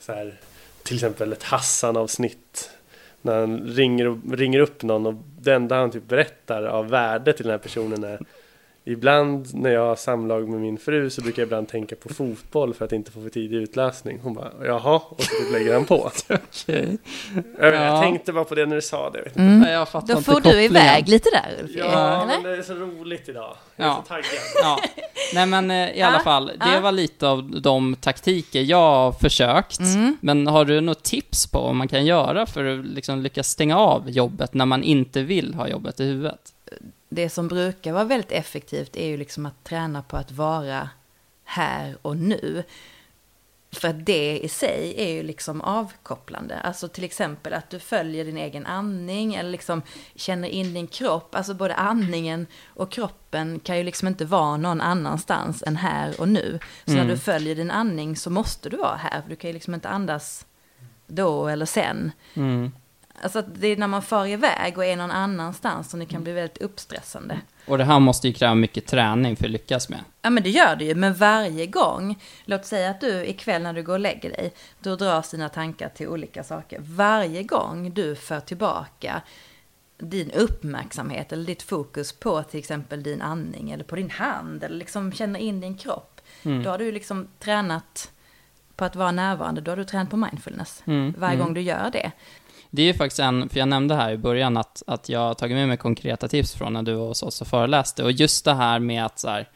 Så 0.00 0.12
här, 0.12 0.34
till 0.82 0.96
exempel 0.96 1.32
ett 1.32 1.42
Hassan-avsnitt. 1.42 2.70
När 3.22 3.40
han 3.40 3.60
ringer, 3.60 4.36
ringer 4.36 4.60
upp 4.60 4.82
någon 4.82 5.06
och 5.06 5.14
det 5.40 5.54
enda 5.54 5.76
han 5.76 5.90
typ 5.90 6.08
berättar 6.08 6.62
av 6.62 6.88
värde 6.88 7.32
till 7.32 7.44
den 7.44 7.50
här 7.50 7.58
personen 7.58 8.04
är 8.04 8.20
Ibland 8.84 9.54
när 9.54 9.70
jag 9.70 9.86
har 9.86 9.96
samlag 9.96 10.48
med 10.48 10.60
min 10.60 10.78
fru 10.78 11.10
så 11.10 11.22
brukar 11.22 11.42
jag 11.42 11.46
ibland 11.46 11.68
tänka 11.68 11.96
på 11.96 12.14
fotboll 12.14 12.74
för 12.74 12.84
att 12.84 12.92
inte 12.92 13.10
få 13.10 13.22
för 13.22 13.28
tidig 13.30 13.56
utlösning. 13.56 14.18
Hon 14.22 14.34
bara 14.34 14.50
jaha, 14.64 15.00
och 15.08 15.22
så 15.22 15.42
typ 15.42 15.52
lägger 15.52 15.74
han 15.74 15.84
på. 15.84 16.10
Okej. 16.28 16.98
Jag, 17.58 17.74
jag 17.74 17.82
Ja. 17.86 18.00
tänkte 18.02 18.32
bara 18.32 18.44
på 18.44 18.54
det 18.54 18.66
när 18.66 18.76
du 18.76 18.82
sa 18.82 19.10
det. 19.10 19.18
Jag 19.18 19.24
vet 19.24 19.32
inte. 19.32 19.40
Mm. 19.42 19.60
Nej, 19.60 19.72
jag 19.72 19.88
fattar 19.88 20.06
Då 20.06 20.12
inte 20.12 20.24
får 20.24 20.32
du 20.34 20.40
kopplingen. 20.42 20.64
iväg 20.70 21.08
lite 21.08 21.28
där 21.30 21.62
Ulf. 21.62 21.70
Ja, 21.76 22.22
eller? 22.22 22.26
men 22.26 22.42
det 22.42 22.56
är 22.58 22.62
så 22.62 22.74
roligt 22.74 23.28
idag. 23.28 23.56
Jag 23.76 23.84
är 23.86 23.90
Ja. 23.90 24.02
så 24.02 24.08
taggad. 24.08 24.24
Ja. 24.62 24.78
Nej 25.34 25.46
men 25.46 25.70
eh, 25.70 25.90
i 25.98 26.02
alla 26.02 26.20
fall, 26.20 26.52
det 26.74 26.80
var 26.80 26.92
lite 26.92 27.28
av 27.28 27.60
de 27.60 27.96
taktiker 28.00 28.60
jag 28.60 28.78
har 28.78 29.12
försökt. 29.12 29.80
Mm. 29.80 30.16
Men 30.20 30.46
har 30.46 30.64
du 30.64 30.80
något 30.80 31.02
tips 31.02 31.46
på 31.46 31.60
vad 31.60 31.74
man 31.74 31.88
kan 31.88 32.06
göra 32.06 32.46
för 32.46 32.64
att 32.64 32.84
liksom 32.86 33.22
lyckas 33.22 33.48
stänga 33.48 33.78
av 33.78 34.10
jobbet 34.10 34.54
när 34.54 34.66
man 34.66 34.82
inte 34.82 35.22
vill 35.22 35.54
ha 35.54 35.68
jobbet 35.68 36.00
i 36.00 36.04
huvudet? 36.04 36.40
Det 37.14 37.30
som 37.30 37.48
brukar 37.48 37.92
vara 37.92 38.04
väldigt 38.04 38.32
effektivt 38.32 38.96
är 38.96 39.06
ju 39.06 39.16
liksom 39.16 39.46
att 39.46 39.64
träna 39.64 40.02
på 40.02 40.16
att 40.16 40.30
vara 40.30 40.88
här 41.44 41.96
och 42.02 42.16
nu. 42.16 42.64
För 43.72 43.88
att 43.88 44.06
det 44.06 44.38
i 44.38 44.48
sig 44.48 44.94
är 44.96 45.08
ju 45.08 45.22
liksom 45.22 45.60
avkopplande. 45.60 46.60
Alltså 46.60 46.88
till 46.88 47.04
exempel 47.04 47.52
att 47.52 47.70
du 47.70 47.78
följer 47.78 48.24
din 48.24 48.36
egen 48.36 48.66
andning 48.66 49.34
eller 49.34 49.50
liksom 49.50 49.82
känner 50.14 50.48
in 50.48 50.74
din 50.74 50.86
kropp. 50.86 51.34
Alltså 51.34 51.54
både 51.54 51.74
andningen 51.74 52.46
och 52.66 52.92
kroppen 52.92 53.60
kan 53.60 53.78
ju 53.78 53.84
liksom 53.84 54.08
inte 54.08 54.24
vara 54.24 54.56
någon 54.56 54.80
annanstans 54.80 55.62
än 55.66 55.76
här 55.76 56.20
och 56.20 56.28
nu. 56.28 56.58
Så 56.84 56.92
när 56.92 57.08
du 57.08 57.18
följer 57.18 57.54
din 57.54 57.70
andning 57.70 58.16
så 58.16 58.30
måste 58.30 58.68
du 58.68 58.76
vara 58.76 58.96
här. 58.96 59.22
För 59.22 59.30
du 59.30 59.36
kan 59.36 59.50
ju 59.50 59.54
liksom 59.54 59.74
inte 59.74 59.88
andas 59.88 60.46
då 61.06 61.48
eller 61.48 61.66
sen. 61.66 62.12
Mm. 62.34 62.72
Alltså 63.20 63.38
att 63.38 63.60
det 63.60 63.66
är 63.66 63.76
när 63.76 63.86
man 63.86 64.02
far 64.02 64.26
iväg 64.26 64.78
och 64.78 64.84
är 64.84 64.96
någon 64.96 65.10
annanstans 65.10 65.90
som 65.90 66.00
det 66.00 66.06
kan 66.06 66.22
bli 66.22 66.32
väldigt 66.32 66.58
uppstressande. 66.58 67.40
Och 67.66 67.78
det 67.78 67.84
här 67.84 68.00
måste 68.00 68.28
ju 68.28 68.34
kräva 68.34 68.54
mycket 68.54 68.86
träning 68.86 69.36
för 69.36 69.44
att 69.44 69.50
lyckas 69.50 69.88
med. 69.88 70.00
Ja 70.22 70.30
men 70.30 70.42
det 70.42 70.50
gör 70.50 70.76
det 70.76 70.84
ju, 70.84 70.94
men 70.94 71.14
varje 71.14 71.66
gång, 71.66 72.20
låt 72.44 72.66
säga 72.66 72.90
att 72.90 73.00
du 73.00 73.26
ikväll 73.26 73.62
när 73.62 73.72
du 73.72 73.82
går 73.82 73.92
och 73.92 74.00
lägger 74.00 74.30
dig, 74.30 74.52
då 74.80 74.96
dras 74.96 75.30
dina 75.30 75.48
tankar 75.48 75.88
till 75.88 76.08
olika 76.08 76.44
saker. 76.44 76.78
Varje 76.80 77.42
gång 77.42 77.94
du 77.94 78.14
för 78.14 78.40
tillbaka 78.40 79.22
din 79.98 80.30
uppmärksamhet 80.30 81.32
eller 81.32 81.44
ditt 81.44 81.62
fokus 81.62 82.12
på 82.12 82.42
till 82.42 82.58
exempel 82.58 83.02
din 83.02 83.22
andning 83.22 83.70
eller 83.70 83.84
på 83.84 83.96
din 83.96 84.10
hand 84.10 84.64
eller 84.64 84.76
liksom 84.76 85.12
känner 85.12 85.40
in 85.40 85.60
din 85.60 85.76
kropp. 85.76 86.20
Då 86.42 86.70
har 86.70 86.78
du 86.78 86.92
liksom 86.92 87.28
tränat 87.38 88.10
på 88.76 88.84
att 88.84 88.96
vara 88.96 89.12
närvarande, 89.12 89.60
då 89.60 89.70
har 89.70 89.76
du 89.76 89.84
tränat 89.84 90.10
på 90.10 90.16
mindfulness. 90.16 90.82
Mm, 90.86 91.14
Varje 91.18 91.34
mm. 91.34 91.46
gång 91.46 91.54
du 91.54 91.60
gör 91.60 91.90
det. 91.92 92.12
Det 92.74 92.82
är 92.82 92.86
ju 92.86 92.94
faktiskt 92.94 93.20
en, 93.20 93.48
för 93.48 93.58
jag 93.58 93.68
nämnde 93.68 93.94
här 93.94 94.12
i 94.12 94.18
början 94.18 94.56
att, 94.56 94.82
att 94.86 95.08
jag 95.08 95.20
har 95.20 95.34
tagit 95.34 95.54
med 95.54 95.68
mig 95.68 95.76
konkreta 95.76 96.28
tips 96.28 96.54
från 96.54 96.72
när 96.72 96.82
du 96.82 96.94
var 96.94 97.06
hos 97.06 97.22
oss 97.22 97.40
och 97.40 97.46
föreläste. 97.46 98.04
Och 98.04 98.12
just 98.12 98.44
det 98.44 98.54
här 98.54 98.78
med 98.78 99.04
att 99.04 99.18
så 99.18 99.28
här, 99.28 99.48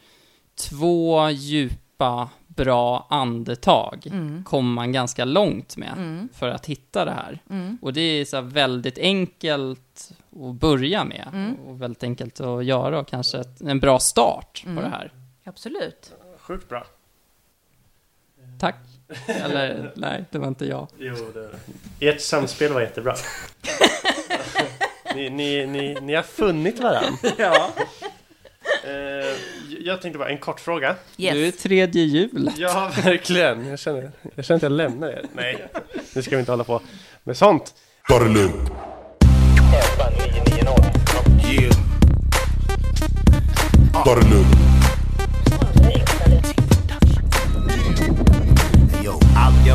två 0.69 1.29
djupa, 1.29 2.29
bra 2.47 3.07
andetag 3.09 4.07
kommer 4.45 4.73
man 4.73 4.91
ganska 4.91 5.25
långt 5.25 5.77
med 5.77 6.27
för 6.33 6.49
att 6.49 6.65
hitta 6.65 7.05
det 7.05 7.11
här. 7.11 7.39
Och 7.81 7.93
det 7.93 8.01
är 8.01 8.25
så 8.25 8.35
här 8.35 8.43
väldigt 8.43 8.97
enkelt 8.97 10.11
att 10.31 10.55
börja 10.55 11.03
med 11.03 11.55
och 11.65 11.81
väldigt 11.81 12.03
enkelt 12.03 12.39
att 12.39 12.65
göra 12.65 12.99
och 12.99 13.07
kanske 13.07 13.37
ett, 13.37 13.61
en 13.61 13.79
bra 13.79 13.99
start 13.99 14.63
på 14.75 14.81
det 14.81 14.89
här. 14.89 15.11
Absolut. 15.43 16.13
Sjukt 16.39 16.69
bra. 16.69 16.85
Tack. 18.59 18.75
Eller 19.27 19.91
nej, 19.95 20.25
det 20.31 20.39
var 20.39 20.47
inte 20.47 20.65
jag. 20.65 20.87
Jo, 20.97 21.15
det... 21.33 21.49
Ert 22.07 22.21
samspel 22.21 22.73
var 22.73 22.81
jättebra. 22.81 23.15
ni, 25.15 25.29
ni, 25.29 25.65
ni, 25.65 25.97
ni 26.01 26.15
har 26.15 26.23
funnit 26.23 26.79
varandra. 26.79 27.17
Ja. 27.37 27.71
Eh, 28.83 29.35
jag 29.79 30.01
tänkte 30.01 30.19
bara 30.19 30.29
en 30.29 30.37
kort 30.37 30.59
fråga. 30.59 30.95
Yes. 31.17 31.33
Du 31.33 31.47
är 31.47 31.51
tredje 31.51 32.03
jul. 32.03 32.51
Ja, 32.57 32.91
verkligen. 33.03 33.67
Jag 33.67 33.79
känner, 33.79 34.11
jag 34.35 34.45
känner 34.45 34.57
att 34.57 34.63
jag 34.63 34.71
lämnar 34.71 35.07
er. 35.07 35.25
Nej, 35.33 35.67
nu 36.15 36.21
ska 36.21 36.35
vi 36.35 36.39
inte 36.39 36.51
hålla 36.51 36.63
på 36.63 36.81
med 37.23 37.37
sånt. 37.37 37.73
Ta 38.07 38.19
det 38.19 38.29
lugnt. 38.29 38.71
Ta 44.05 44.15
det 44.15 44.29
lugnt. 44.29 44.76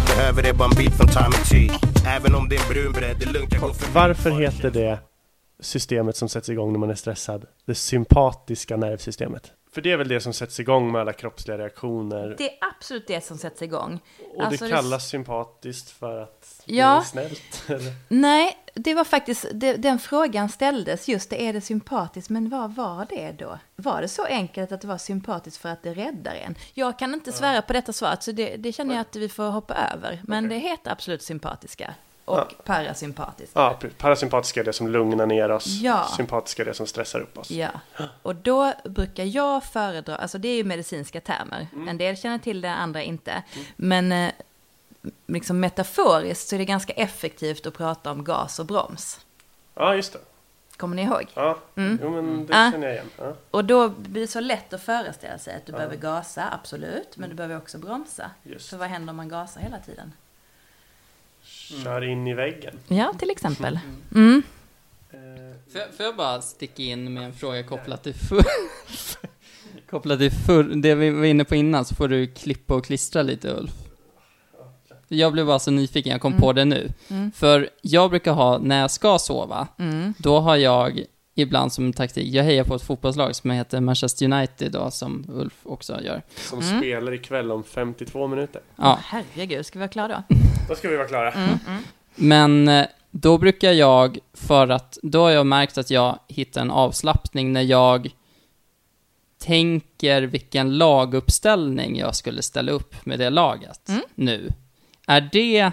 Jag 0.09 0.17
behöver 0.17 0.49
är 0.49 0.53
bara 0.53 0.69
en 0.69 0.77
bit 0.77 0.95
från 0.95 1.09
Tommy 1.09 1.37
T. 1.51 1.71
Även 2.07 2.35
om 2.35 2.49
det 2.49 2.57
är 2.57 2.61
en 2.61 2.69
brunbredd, 2.69 3.17
det 3.19 3.25
är 3.25 3.33
lugnt 3.33 3.53
jag 3.53 3.61
går 3.63 3.73
förbi. 3.73 3.93
Varför 3.95 4.31
heter 4.31 4.71
det 4.71 4.99
systemet 5.61 6.17
som 6.17 6.29
sätts 6.29 6.49
igång 6.49 6.73
när 6.73 6.79
man 6.79 6.91
är 6.91 6.95
stressad 6.95 7.47
det 7.67 7.75
sympatiska 7.75 8.77
nervsystemet? 8.77 9.53
För 9.75 9.81
det 9.81 9.93
är 9.93 9.97
väl 9.97 10.09
det 10.09 10.21
som 10.21 10.33
sätts 10.33 10.61
igång 10.61 10.93
med 10.93 11.01
alla 11.01 11.13
kroppsliga 11.13 11.59
reaktioner. 11.59 12.35
Det 12.39 12.51
är 12.51 12.59
absolut 12.61 13.07
det 13.07 13.25
som 13.25 13.39
sätts 13.39 13.63
igång. 13.63 14.01
Och 14.37 14.43
Alltså, 14.45 14.65
det 14.65 14.71
det- 14.71 14.77
kallas 14.77 15.09
sympatiskt 15.09 15.91
för 15.91 16.23
att 16.23 16.63
det 16.67 16.75
Ja. 16.75 16.99
är 17.01 17.05
snällt. 17.05 17.65
eller? 17.69 17.93
Nej, 18.09 18.59
det 18.75 18.95
var 18.95 19.05
faktiskt, 19.05 19.47
det, 19.53 19.75
den 19.77 19.99
frågan 19.99 20.49
ställdes, 20.49 21.09
just 21.09 21.31
det, 21.31 21.43
är 21.49 21.53
det 21.53 21.61
sympatiskt, 21.61 22.31
men 22.31 22.49
vad 22.49 22.75
var 22.75 23.07
det 23.11 23.33
då? 23.33 23.59
Var 23.77 24.03
det 24.03 24.09
så 24.09 24.25
enkelt 24.25 24.73
att 24.73 24.81
det 24.81 24.87
var 24.89 24.99
sympatiskt 24.99 25.57
för 25.63 25.69
att 25.69 25.83
det 25.83 25.95
räddar 25.95 26.35
en? 26.35 26.55
Jag 26.75 26.99
kan 26.99 27.15
inte 27.15 27.33
svära 27.33 27.63
på 27.63 27.73
detta 27.73 27.93
svaret, 27.93 28.23
så 28.23 28.33
det, 28.33 28.57
det 28.57 28.73
känner 28.73 28.95
jag 28.95 29.01
att 29.01 29.17
vi 29.17 29.29
får 29.29 29.45
hoppa 29.51 29.75
över. 29.95 30.23
Men 30.29 30.49
det 30.49 30.59
heter 30.59 30.91
absolut 30.91 31.23
sympatiska 31.23 31.95
och 32.25 32.39
Ja. 32.39 32.49
parasympatiska. 32.65 33.61
Ja, 33.61 33.79
parasympatiska 33.99 34.61
är 34.61 34.65
det 34.65 34.73
som 34.73 34.89
lugnar 34.89 35.27
ner 35.27 35.51
oss. 35.51 35.67
Ja. 35.67 36.07
Sympatiska 36.17 36.63
är 36.63 36.67
det 36.67 36.75
som 36.75 36.87
stressar 36.87 37.21
upp 37.21 37.39
oss. 37.39 37.51
Ja, 37.51 37.71
och 38.23 38.37
då 38.37 38.73
brukar 38.85 39.25
jag 39.25 39.65
föredra, 39.65 40.17
alltså 40.17 40.39
det 40.39 40.49
är 40.49 40.57
ju 40.57 40.65
medicinska 40.65 41.21
termer. 41.21 41.67
En 41.89 41.99
del 41.99 42.17
känner 42.17 42.39
till 42.39 42.61
det, 42.61 42.71
andra 42.71 43.03
inte. 43.03 43.43
Men 43.77 44.13
eh, 44.13 44.33
liksom 45.27 45.61
metaforiskt 45.61 46.49
så 46.49 46.55
är 46.57 46.59
det 46.59 46.65
ganska 46.65 46.93
effektivt 46.93 47.67
att 47.67 47.75
prata 47.75 48.11
om 48.11 48.25
gas 48.25 48.59
och 48.59 48.67
broms. 48.67 49.21
Ja, 49.75 49.95
just 49.95 50.13
det. 50.13 50.19
Kommer 50.77 50.97
ni 50.97 51.03
ihåg? 51.03 51.27
Ja, 51.35 51.59
jo 51.75 52.11
men 52.11 52.47
det 52.47 52.53
känner 52.53 52.87
jag 52.87 52.95
igen. 52.95 53.11
Ja. 53.19 53.33
Och 53.51 53.65
då 53.65 53.89
blir 53.89 54.21
det 54.21 54.29
så 54.29 54.41
lätt 54.41 54.73
att 54.73 54.83
föreställa 54.83 55.39
sig 55.39 55.55
att 55.57 55.67
du 55.67 55.73
behöver 55.73 55.97
gasa, 55.97 56.45
absolut, 56.53 57.17
men 57.17 57.29
du 57.31 57.35
behöver 57.37 57.57
också 57.57 57.79
bromsa. 57.79 58.31
Just. 58.43 58.71
För 58.71 58.77
vad 58.77 58.89
händer 58.89 59.11
om 59.11 59.17
man 59.17 59.29
gasar 59.29 59.61
hela 59.61 59.79
tiden? 59.79 60.13
Kör 61.85 62.05
in 62.05 62.27
i 62.27 62.35
väggen. 62.35 62.79
Ja, 62.89 63.13
till 63.19 63.31
exempel. 63.31 63.79
Mm. 64.15 64.43
Eh, 65.11 65.19
Får 65.73 65.81
jag, 65.81 65.95
får 65.97 66.07
jag 66.07 66.17
bara 66.17 66.41
sticka 66.43 66.83
in 66.83 67.15
med 67.15 67.23
en 67.25 67.33
fråga 67.33 67.63
kopplat 67.63 68.03
till 68.03 68.15
förr... 68.15 68.45
kopplat 69.91 70.19
till 70.19 70.31
förr, 70.31 70.65
det 70.65 70.95
vi 70.95 71.11
var 71.11 71.25
inne 71.25 71.45
på 71.45 71.55
innan, 71.55 71.85
så 71.85 71.95
får 71.95 72.09
du 72.09 72.27
klippa 72.27 72.75
och 72.75 72.85
klistra 72.85 73.23
lite 73.23 73.49
Ulf. 73.51 73.73
Jag 75.09 75.33
blev 75.33 75.47
bara 75.47 75.59
så 75.59 75.71
nyfiken, 75.71 76.13
jag 76.13 76.21
kom 76.21 76.33
på 76.37 76.53
det 76.53 76.65
nu. 76.65 76.89
För 77.35 77.71
jag 77.83 78.11
brukar 78.11 78.33
ha, 78.33 78.59
när 78.59 78.81
jag 78.81 78.91
ska 78.91 79.19
sova, 79.19 79.69
Mm. 79.79 80.15
då 80.19 80.41
har 80.41 80.57
jag 80.57 81.05
ibland 81.35 81.73
som 81.73 81.93
taktik, 81.93 82.35
jag 82.35 82.45
hejar 82.45 82.65
på 82.65 82.75
ett 82.75 82.83
fotbollslag 82.83 83.37
som 83.37 83.51
heter 83.51 83.81
Manchester 83.81 84.25
United 84.33 84.73
då, 84.73 84.91
som 84.91 85.25
Ulf 85.29 85.55
också 85.63 86.01
gör. 86.01 86.23
som 86.37 86.63
spelar 86.63 87.13
ikväll 87.13 87.51
om 87.53 87.65
52 87.65 88.27
minuter. 88.27 88.63
Ja, 88.77 88.99
Herregud, 89.03 89.67
ska 89.67 89.79
vi 89.79 89.81
vara 89.81 89.89
klara 89.89 90.09
då? 90.29 90.37
Då 90.69 90.75
ska 90.75 90.89
vi 90.89 90.97
vara 90.97 91.09
klara. 91.09 91.35
Men 92.15 92.69
eh, 92.69 92.87
då 93.11 93.39
brukar 93.39 93.73
jag, 93.73 94.19
för 94.33 94.69
att 94.69 94.99
då 95.03 95.21
har 95.23 95.31
jag 95.31 95.47
märkt 95.47 95.79
att 95.79 95.91
jag 95.91 96.19
hittar 96.29 96.61
en 96.61 96.71
avslappning 96.71 97.53
när 97.53 97.63
jag 97.63 98.11
tänker 99.39 100.23
vilken 100.23 100.79
laguppställning 100.79 101.97
jag 101.99 102.17
skulle 102.17 102.43
ställa 102.43 102.73
upp 102.73 103.07
med 103.07 103.19
det 103.19 103.31
laget 103.31 103.91
nu. 104.15 104.49
Är 105.07 105.29
det 105.33 105.73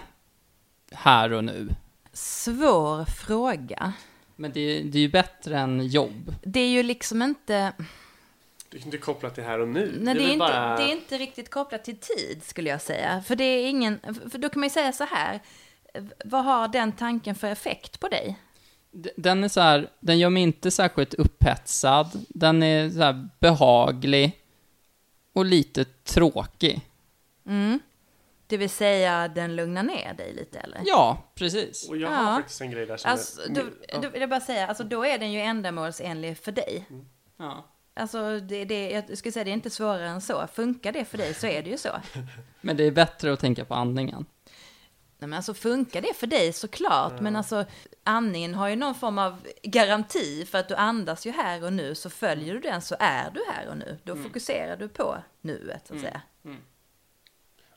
här 0.92 1.34
och 1.34 1.44
nu? 1.44 1.70
Svår 2.14 3.06
fråga. 3.06 3.94
Men 4.40 4.52
det, 4.52 4.82
det 4.82 4.98
är 4.98 5.02
ju 5.02 5.10
bättre 5.10 5.60
än 5.60 5.88
jobb. 5.88 6.36
Det 6.44 6.60
är 6.60 6.68
ju 6.68 6.84
liksom 6.84 7.22
inte... 7.22 7.74
Det 8.70 8.78
är 8.78 8.86
inte 8.86 8.98
kopplat 8.98 9.36
till 9.36 9.44
här 9.44 9.60
och 9.60 9.68
nu. 9.68 9.98
Nej, 10.02 10.14
det 10.16 10.20
är, 10.20 10.24
väl 10.24 10.32
inte, 10.32 10.38
bara- 10.40 10.78
det 10.78 10.84
är 10.84 10.92
inte 10.92 11.18
riktigt 11.18 11.50
kopplat 11.50 11.84
till 11.84 11.98
tid, 11.98 12.44
skulle 12.44 12.70
jag 12.70 12.82
säga. 12.82 13.24
För 13.28 13.36
det 13.36 13.44
är 13.44 13.70
ingen... 13.70 14.00
För 14.32 14.38
då 14.38 14.50
kan 14.50 14.60
man 14.60 14.66
ju 14.66 14.74
säga 14.74 14.92
så 14.92 15.04
här. 15.04 15.40
Vad 16.26 16.44
har 16.44 16.68
den 16.68 16.92
tanken 16.92 17.36
för 17.36 17.48
effekt 17.48 18.00
på 18.00 18.08
dig? 18.08 18.40
Den 19.16 19.44
är 19.44 19.48
så 19.48 19.62
här, 19.62 19.90
den 20.00 20.20
gör 20.20 20.30
mig 20.30 20.44
inte 20.44 20.72
särskilt 20.72 21.14
upphetsad. 21.14 22.26
Den 22.30 22.64
är 22.64 22.90
så 22.90 23.00
här 23.00 23.30
behaglig 23.40 24.40
och 25.34 25.46
lite 25.46 25.86
tråkig. 25.86 26.82
Mm. 27.48 27.80
Det 28.50 28.58
vill 28.58 28.70
säga, 28.70 29.28
den 29.28 29.56
lugnar 29.56 29.84
ner 29.84 30.14
dig 30.14 30.34
lite, 30.34 30.60
eller? 30.60 30.82
Ja, 30.86 31.32
precis. 31.36 31.90
Och 31.90 31.98
jag 31.98 32.12
Ja. 32.12 32.16
har 32.16 32.36
faktiskt 32.36 32.62
en 32.62 32.72
grej 32.72 32.86
där 32.86 32.98
som 32.98 33.12
Alltså, 33.12 33.42
är... 33.42 33.50
då, 33.50 33.62
då 34.02 34.10
vill 34.10 34.22
jag 34.22 34.30
bara 34.30 34.40
säga, 34.40 34.68
alltså 34.68 34.84
då 34.84 35.06
är 35.06 35.18
den 35.20 35.32
ju 35.32 35.40
ändamålsenlig 35.42 36.38
för 36.38 36.52
dig. 36.52 36.86
Ja. 37.38 37.66
Alltså, 37.94 38.40
det, 38.40 38.66
det, 38.66 38.90
jag 38.92 39.18
skulle 39.18 39.32
säga 39.32 39.44
det 39.44 39.50
är 39.52 39.54
inte 39.54 39.70
svårare 39.70 40.08
än 40.08 40.22
så. 40.22 40.48
Funkar 40.54 40.92
det 40.92 41.06
för 41.06 41.18
dig 41.18 41.34
så 41.34 41.48
är 41.48 41.64
det 41.64 41.70
ju 41.70 41.78
så. 41.78 41.90
Men 42.62 42.78
det 42.78 42.84
är 42.84 42.92
bättre 42.92 43.34
att 43.34 43.40
tänka 43.40 43.66
på 43.66 43.74
andningen. 43.74 44.26
Nej, 45.22 45.28
men 45.30 45.38
alltså 45.38 45.54
funkar 45.54 46.02
det 46.02 46.14
för 46.14 46.28
dig 46.28 46.54
såklart, 46.54 47.20
men 47.22 47.36
alltså 47.36 47.66
andningen 48.04 48.56
har 48.56 48.68
ju 48.68 48.76
någon 48.76 48.96
form 48.96 49.18
av 49.18 49.42
garanti 49.64 50.46
för 50.46 50.58
att 50.58 50.68
du 50.68 50.76
andas 50.76 51.26
ju 51.26 51.32
här 51.32 51.64
och 51.64 51.74
nu, 51.74 51.96
så 51.96 52.10
följer 52.10 52.54
du 52.54 52.60
den 52.60 52.82
så 52.82 52.96
är 53.00 53.32
du 53.32 53.44
här 53.54 53.68
och 53.70 53.78
nu. 53.78 53.98
Då 54.04 54.16
fokuserar 54.16 54.78
du 54.78 54.88
på 54.90 55.18
nuet, 55.42 55.88
så 55.88 55.94
att 55.94 56.02
säga. 56.02 56.22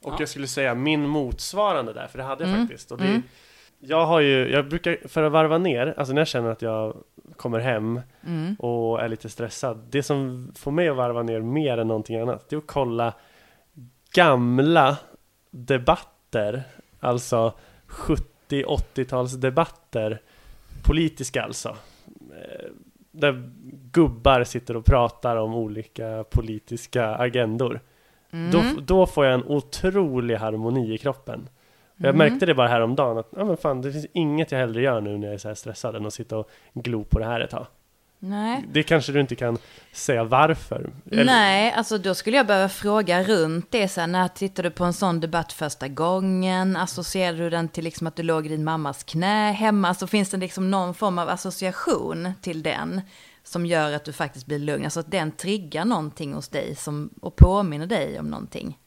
Och 0.02 0.14
jag 0.20 0.28
skulle 0.28 0.46
säga 0.46 0.74
min 0.74 1.08
motsvarande 1.08 1.92
där, 1.92 2.06
för 2.06 2.18
det 2.18 2.24
hade 2.24 2.44
jag 2.44 2.52
Mm. 2.52 2.66
faktiskt. 2.66 2.92
Och 2.92 2.98
det, 2.98 3.22
Jag 3.78 4.06
har 4.06 4.20
ju, 4.20 4.48
jag 4.52 4.68
brukar, 4.68 5.08
för 5.08 5.22
att 5.22 5.32
varva 5.32 5.58
ner, 5.58 5.94
alltså 5.96 6.14
när 6.14 6.20
jag 6.20 6.28
känner 6.28 6.50
att 6.50 6.62
jag 6.62 6.96
kommer 7.36 7.58
hem 7.58 8.00
Mm. 8.26 8.54
och 8.58 9.00
är 9.02 9.08
lite 9.08 9.28
stressad. 9.28 9.86
Det 9.90 10.02
som 10.02 10.52
får 10.56 10.70
mig 10.70 10.88
att 10.88 10.96
varva 10.96 11.22
ner 11.22 11.40
mer 11.40 11.78
än 11.78 11.88
någonting 11.88 12.20
annat, 12.20 12.48
det 12.48 12.56
är 12.56 12.58
att 12.58 12.66
kolla 12.66 13.14
gamla 14.14 14.96
debatter. 15.50 16.62
Alltså 17.00 17.52
70-80-tals 17.88 19.32
debatter. 19.32 20.20
Politiska 20.82 21.42
alltså. 21.42 21.68
Eh, 22.30 22.70
Där 23.10 23.50
gubbar 23.92 24.44
sitter 24.44 24.76
och 24.76 24.84
pratar 24.84 25.36
om 25.36 25.54
olika 25.54 26.24
politiska 26.30 27.06
agendor. 27.14 27.80
Då, 28.52 28.62
då 28.80 29.06
får 29.06 29.24
jag 29.26 29.34
en 29.34 29.44
otrolig 29.44 30.36
harmoni 30.36 30.94
i 30.94 30.98
kroppen. 30.98 31.48
Jag 31.96 32.14
märkte 32.16 32.46
det 32.46 32.54
bara 32.54 32.68
häromdagen 32.68 33.18
att 33.18 33.28
ja, 33.36 33.44
men 33.44 33.56
fan, 33.56 33.82
det 33.82 33.92
finns 33.92 34.06
inget 34.12 34.52
jag 34.52 34.58
hellre 34.58 34.82
gör 34.82 35.00
nu 35.00 35.18
när 35.18 35.26
jag 35.26 35.34
är 35.34 35.38
så 35.38 35.48
här 35.48 35.54
stressad 35.54 35.96
än 35.96 36.06
att 36.06 36.14
sitta 36.14 36.38
och 36.38 36.48
glo 36.74 37.04
på 37.04 37.18
det 37.18 37.24
här 37.24 37.40
ett 37.40 37.50
tag. 37.50 37.66
Nej. 38.18 38.64
Det 38.72 38.82
kanske 38.82 39.12
du 39.12 39.20
inte 39.20 39.34
kan 39.34 39.58
säga 39.92 40.24
varför. 40.24 40.90
Eller- 41.10 41.24
Nej, 41.24 41.72
alltså 41.72 41.98
då 41.98 42.14
skulle 42.14 42.36
jag 42.36 42.46
behöva 42.46 42.68
fråga 42.68 43.22
runt 43.22 43.70
det. 43.70 43.88
Så 43.88 44.00
här, 44.00 44.08
när 44.08 44.28
tittar 44.28 44.62
du 44.62 44.70
på 44.70 44.84
en 44.84 44.92
sån 44.92 45.20
debatt 45.20 45.52
första 45.52 45.88
gången? 45.88 46.76
Associerar 46.76 47.36
du 47.36 47.50
den 47.50 47.68
till 47.68 47.84
liksom 47.84 48.06
att 48.06 48.16
du 48.16 48.22
låg 48.22 48.46
i 48.46 48.48
din 48.48 48.64
mammas 48.64 49.04
knä 49.04 49.52
hemma? 49.52 49.88
Alltså 49.88 50.06
finns 50.06 50.30
det 50.30 50.36
liksom 50.36 50.70
någon 50.70 50.94
form 50.94 51.18
av 51.18 51.28
association 51.28 52.32
till 52.42 52.62
den? 52.62 53.00
Som 53.44 53.66
gör 53.66 53.92
att 53.92 54.04
du 54.04 54.12
faktiskt 54.12 54.46
blir 54.46 54.58
lugn. 54.58 54.84
Alltså 54.84 55.00
att 55.00 55.10
den 55.10 55.32
triggar 55.32 55.84
någonting 55.84 56.32
hos 56.34 56.48
dig 56.48 56.74
som, 56.76 57.10
och 57.20 57.36
påminner 57.36 57.86
dig 57.86 58.18
om 58.18 58.26
någonting. 58.26 58.78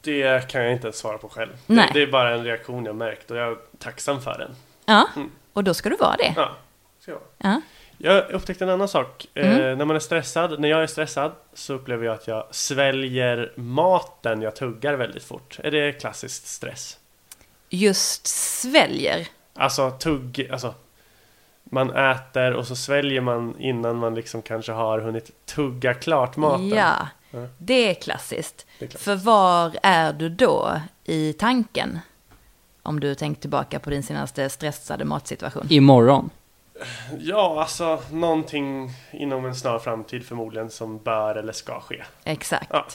Det 0.00 0.48
kan 0.48 0.62
jag 0.62 0.72
inte 0.72 0.86
ens 0.86 0.96
svara 0.96 1.18
på 1.18 1.28
själv. 1.28 1.50
Nej. 1.66 1.90
Det, 1.92 1.98
det 1.98 2.02
är 2.08 2.12
bara 2.12 2.34
en 2.34 2.44
reaktion 2.44 2.84
jag 2.84 2.96
märkt 2.96 3.30
och 3.30 3.36
jag 3.36 3.52
är 3.52 3.56
tacksam 3.78 4.22
för 4.22 4.38
den. 4.38 4.54
Ja, 4.84 5.08
Mm. 5.16 5.30
och 5.52 5.64
då 5.64 5.74
ska 5.74 5.88
du 5.88 5.96
vara 5.96 6.16
det. 6.16 6.32
Ja, 6.36 6.56
ska 7.00 7.10
jag. 7.10 7.20
Ja. 7.38 7.60
Jag 7.98 8.30
upptäckte 8.30 8.64
en 8.64 8.70
annan 8.70 8.88
sak. 8.88 9.26
Mm. 9.34 9.60
Eh, 9.60 9.76
när 9.76 9.84
man 9.84 9.96
är 9.96 10.00
stressad, 10.00 10.60
när 10.60 10.68
jag 10.68 10.82
är 10.82 10.86
stressad 10.86 11.32
så 11.54 11.74
upplever 11.74 12.06
jag 12.06 12.14
att 12.14 12.26
jag 12.28 12.46
sväljer 12.50 13.52
maten 13.56 14.42
jag 14.42 14.56
tuggar 14.56 14.94
väldigt 14.94 15.24
fort. 15.24 15.58
Är 15.64 15.70
det 15.70 15.92
klassiskt 15.92 16.46
stress? 16.46 16.98
Just 17.68 18.26
sväljer. 18.26 19.28
Alltså 19.54 19.90
tugg, 19.90 20.48
alltså 20.52 20.74
man 21.72 21.90
äter 21.96 22.52
och 22.52 22.66
så 22.66 22.76
sväljer 22.76 23.20
man 23.20 23.54
innan 23.58 23.96
man 23.96 24.14
liksom 24.14 24.42
kanske 24.42 24.72
har 24.72 24.98
hunnit 25.00 25.46
tugga 25.46 25.94
klart 25.94 26.36
maten. 26.36 26.68
Ja, 26.68 27.08
Ja. 27.30 27.46
det 27.58 27.90
är 27.90 27.94
klassiskt. 27.94 28.66
Det 28.78 28.84
är 28.84 28.88
klassiskt. 28.88 29.04
För 29.04 29.14
var 29.16 29.76
är 29.82 30.12
du 30.12 30.28
då 30.28 30.80
i 31.04 31.32
tanken? 31.32 31.98
Om 32.82 33.00
du 33.00 33.14
tänker 33.14 33.40
tillbaka 33.40 33.78
på 33.78 33.90
din 33.90 34.02
senaste 34.02 34.48
stressade 34.50 35.04
matsituation. 35.04 35.66
Imorgon. 35.70 36.30
Ja, 37.18 37.60
alltså 37.60 38.02
någonting 38.10 38.90
inom 39.12 39.44
en 39.44 39.54
snar 39.54 39.78
framtid 39.78 40.26
förmodligen 40.26 40.70
som 40.70 40.98
bör 40.98 41.34
eller 41.34 41.52
ska 41.52 41.80
ske. 41.80 42.02
Exakt. 42.24 42.70
Ja. 42.70 42.86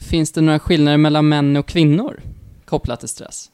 Finns 0.00 0.32
det 0.32 0.40
några 0.40 0.58
skillnader 0.58 0.96
mellan 0.98 1.28
män 1.28 1.56
och 1.56 1.66
kvinnor 1.66 2.20
kopplat 2.64 3.00
till 3.00 3.08
stress? 3.08 3.50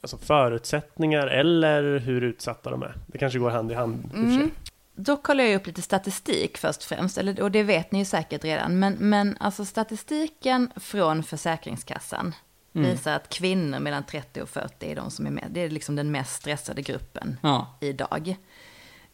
Alltså 0.00 0.18
förutsättningar 0.18 1.26
eller 1.26 1.98
hur 1.98 2.22
utsatta 2.22 2.70
de 2.70 2.82
är. 2.82 2.94
Det 3.06 3.18
kanske 3.18 3.38
går 3.38 3.50
hand 3.50 3.72
i 3.72 3.74
hand 3.74 4.04
i 4.04 4.06
och 4.06 4.10
för 4.10 4.16
sig. 4.18 4.34
Mm. 4.34 4.50
Då 4.94 5.16
kollar 5.16 5.44
jag 5.44 5.54
upp 5.54 5.66
lite 5.66 5.82
statistik 5.82 6.58
först 6.58 6.80
och 6.82 6.88
främst, 6.88 7.18
eller, 7.18 7.42
och 7.42 7.50
det 7.50 7.62
vet 7.62 7.92
ni 7.92 7.98
ju 7.98 8.04
säkert 8.04 8.44
redan. 8.44 8.78
Men, 8.78 8.96
men 8.98 9.36
alltså 9.40 9.64
statistiken 9.64 10.70
från 10.76 11.22
Försäkringskassan 11.22 12.34
Mm. 12.74 12.90
visar 12.90 13.12
att 13.16 13.28
kvinnor 13.28 13.78
mellan 13.78 14.02
30 14.04 14.42
och 14.42 14.48
40 14.48 14.90
är 14.90 14.96
de 14.96 15.10
som 15.10 15.26
är 15.26 15.30
med. 15.30 15.46
Det 15.50 15.60
är 15.60 15.70
liksom 15.70 15.96
den 15.96 16.10
mest 16.10 16.32
stressade 16.36 16.82
gruppen 16.82 17.36
Ja. 17.42 17.78
idag. 17.80 18.36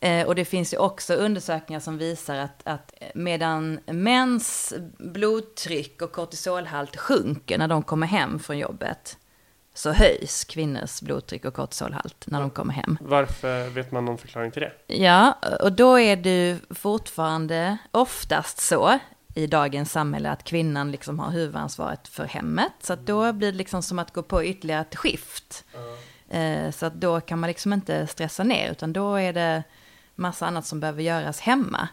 Eh, 0.01 0.27
och 0.27 0.35
det 0.35 0.45
finns 0.45 0.75
ju 0.75 0.79
också 0.79 1.15
undersökningar 1.15 1.81
som 1.81 1.99
visar 1.99 2.37
att, 2.37 2.61
att 2.65 2.93
medan 3.15 3.81
mäns 3.87 4.75
blodtryck 4.99 6.03
och 6.03 6.13
kortisolhalt 6.13 6.97
sjunker 6.97 7.59
när 7.59 7.69
de 7.69 7.83
kommer 7.83 8.07
hem 8.07 8.39
från 8.39 8.59
jobbet, 8.59 9.19
så 9.77 9.93
höjs 9.93 10.45
kvinnors 10.45 11.01
blodtryck 11.01 11.45
och 11.45 11.55
kortisolhalt 11.55 12.25
när 12.27 12.41
de 12.41 12.51
kommer 12.51 12.75
hem. 12.75 12.99
Varför 13.01 13.69
vet 13.69 13.93
man 13.93 14.05
någon 14.05 14.19
förklaring 14.19 14.51
till 14.51 14.63
det? 14.63 14.73
Ja, 14.95 15.33
och 15.61 15.73
då 15.73 15.99
är 16.01 16.17
det 16.17 16.59
fortfarande 16.71 17.77
oftast 17.91 18.61
så 18.61 18.99
i 19.35 19.47
dagens 19.47 19.93
samhälle 19.93 20.31
att 20.31 20.45
kvinnan 20.45 20.91
liksom 20.91 21.19
har 21.19 21.31
huvudansvaret 21.31 22.09
för 22.09 22.25
hemmet. 22.25 22.73
Så 22.81 22.93
att 22.93 23.07
då 23.07 23.33
blir 23.33 23.53
det 23.53 23.59
liksom 23.59 23.83
som 23.83 23.99
att 23.99 24.13
gå 24.13 24.23
på 24.23 24.45
ytterligare 24.45 24.81
ett 24.81 24.97
skift. 24.97 25.65
Eh, 26.29 26.71
Så 26.71 26.87
att 26.87 26.95
då 26.95 27.21
kan 27.21 27.39
man 27.39 27.49
liksom 27.49 27.73
inte 27.73 28.07
stressa 28.07 28.45
ner, 28.45 28.71
utan 28.71 28.93
då 28.93 29.15
är 29.15 29.33
det 29.33 29.63
massa 30.15 30.47
annat 30.47 30.67
som 30.67 30.81
behöver 30.81 31.03
göras 31.03 31.41
hemma. 31.41 31.89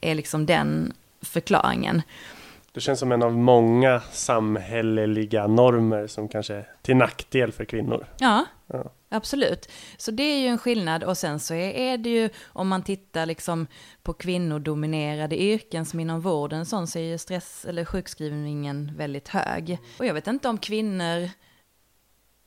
Är 0.00 0.14
liksom 0.14 0.46
den 0.46 0.92
förklaringen. 1.22 2.02
Det 2.72 2.80
känns 2.80 3.00
som 3.00 3.12
en 3.12 3.22
av 3.22 3.32
många 3.32 4.00
samhälleliga 4.12 5.46
normer 5.46 6.06
som 6.06 6.28
kanske 6.28 6.54
är 6.54 6.68
till 6.82 6.96
nackdel 6.96 7.52
för 7.52 7.64
kvinnor. 7.64 8.06
Ja, 8.18 8.44
Ja. 8.72 8.92
absolut. 9.08 9.70
Så 9.96 10.10
det 10.10 10.22
är 10.22 10.40
ju 10.40 10.46
en 10.46 10.58
skillnad. 10.58 11.04
Och 11.04 11.18
sen 11.18 11.40
så 11.40 11.54
är, 11.54 11.98
det 11.98 12.10
ju, 12.10 12.28
om 12.46 12.68
man 12.68 12.82
tittar 12.82 13.26
liksom 13.26 13.66
på 14.02 14.12
kvinnodominerade 14.12 15.42
yrken 15.42 15.86
som 15.86 16.00
inom 16.00 16.20
vården, 16.20 16.66
sån 16.66 16.86
så 16.86 16.98
är 16.98 17.02
ju 17.02 17.18
stress 17.18 17.64
eller 17.64 17.84
sjukskrivningen 17.84 18.92
väldigt 18.96 19.28
hög. 19.28 19.78
Och 19.98 20.06
jag 20.06 20.14
vet 20.14 20.26
inte 20.26 20.48
om 20.48 20.58
kvinnor 20.58 21.30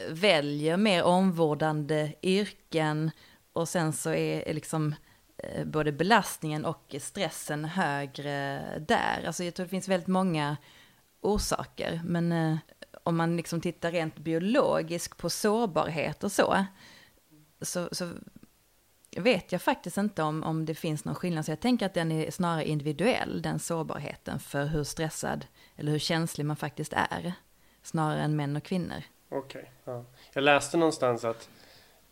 väljer 0.09 0.77
mer 0.77 1.03
omvårdande 1.03 2.13
yrken 2.21 3.11
och 3.53 3.69
sen 3.69 3.93
så 3.93 4.09
är, 4.09 4.53
liksom 4.53 4.95
Eh, 5.37 5.65
både 5.65 5.91
belastningen 5.91 6.65
och 6.65 6.95
stressen 6.99 7.65
högre 7.65 8.63
där. 8.79 9.23
Alltså 9.27 9.43
jag 9.43 9.53
tror 9.53 9.65
det 9.65 9.69
finns 9.69 9.87
väldigt 9.87 10.07
många 10.07 10.57
orsaker, 11.21 12.01
men 12.05 12.31
eh, 12.31 12.57
om 13.03 13.17
man 13.17 13.37
liksom 13.37 13.61
tittar 13.61 13.91
rent 13.91 14.17
biologiskt 14.17 15.17
på 15.17 15.29
sårbarhet 15.29 16.23
och 16.23 16.31
så, 16.31 16.65
så, 17.61 17.89
så 17.91 18.09
vet 19.17 19.51
jag 19.51 19.61
faktiskt 19.61 19.97
inte 19.97 20.23
om, 20.23 20.43
om 20.43 20.65
det 20.65 20.75
finns 20.75 21.05
någon 21.05 21.15
skillnad. 21.15 21.45
Så 21.45 21.51
jag 21.51 21.59
tänker 21.59 21.85
att 21.85 21.93
den 21.93 22.11
är 22.11 22.31
snarare 22.31 22.65
individuell, 22.65 23.41
den 23.41 23.59
sårbarheten 23.59 24.39
för 24.39 24.65
hur 24.65 24.83
stressad 24.83 25.45
eller 25.75 25.91
hur 25.91 25.99
känslig 25.99 26.45
man 26.45 26.55
faktiskt 26.55 26.93
är, 26.93 27.33
snarare 27.83 28.21
än 28.21 28.35
män 28.35 28.55
och 28.55 28.63
kvinnor. 28.63 29.03
Okej. 29.29 29.71
ja. 29.83 30.05
Jag 30.33 30.43
läste 30.43 30.77
någonstans 30.77 31.25
att 31.25 31.49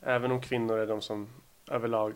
även 0.01 0.31
om 0.31 0.41
kvinnor 0.41 0.77
är 0.77 0.87
de 0.87 1.01
som 1.01 1.29
överlag 1.67 2.13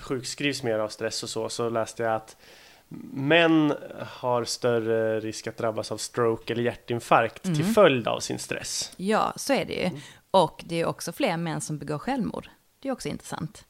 sjukskrivs 0.00 0.62
mer 0.62 0.78
av 0.78 0.88
stress 0.88 1.22
och 1.22 1.28
så, 1.28 1.48
så 1.48 1.68
läste 1.68 2.02
jag 2.02 2.14
att 2.14 2.36
män 3.12 3.74
har 4.06 4.44
större 4.44 5.20
risk 5.20 5.46
att 5.46 5.56
drabbas 5.56 5.92
av 5.92 5.96
stroke 5.96 6.52
eller 6.52 6.62
hjärtinfarkt 6.62 7.44
Mm. 7.44 7.56
till 7.56 7.66
följd 7.66 8.08
av 8.08 8.20
sin 8.20 8.38
stress. 8.38 8.92
Ja, 8.96 9.32
så 9.36 9.52
är 9.52 9.64
det 9.64 9.74
ju. 9.74 9.90
Och 10.30 10.62
det 10.66 10.80
är 10.80 10.86
också 10.86 11.12
fler 11.12 11.36
män 11.36 11.60
som 11.60 11.78
begår 11.78 11.98
självmord. 11.98 12.48
Det 12.80 12.88
är 12.88 12.92
också 12.92 13.08
intressant. 13.08 13.64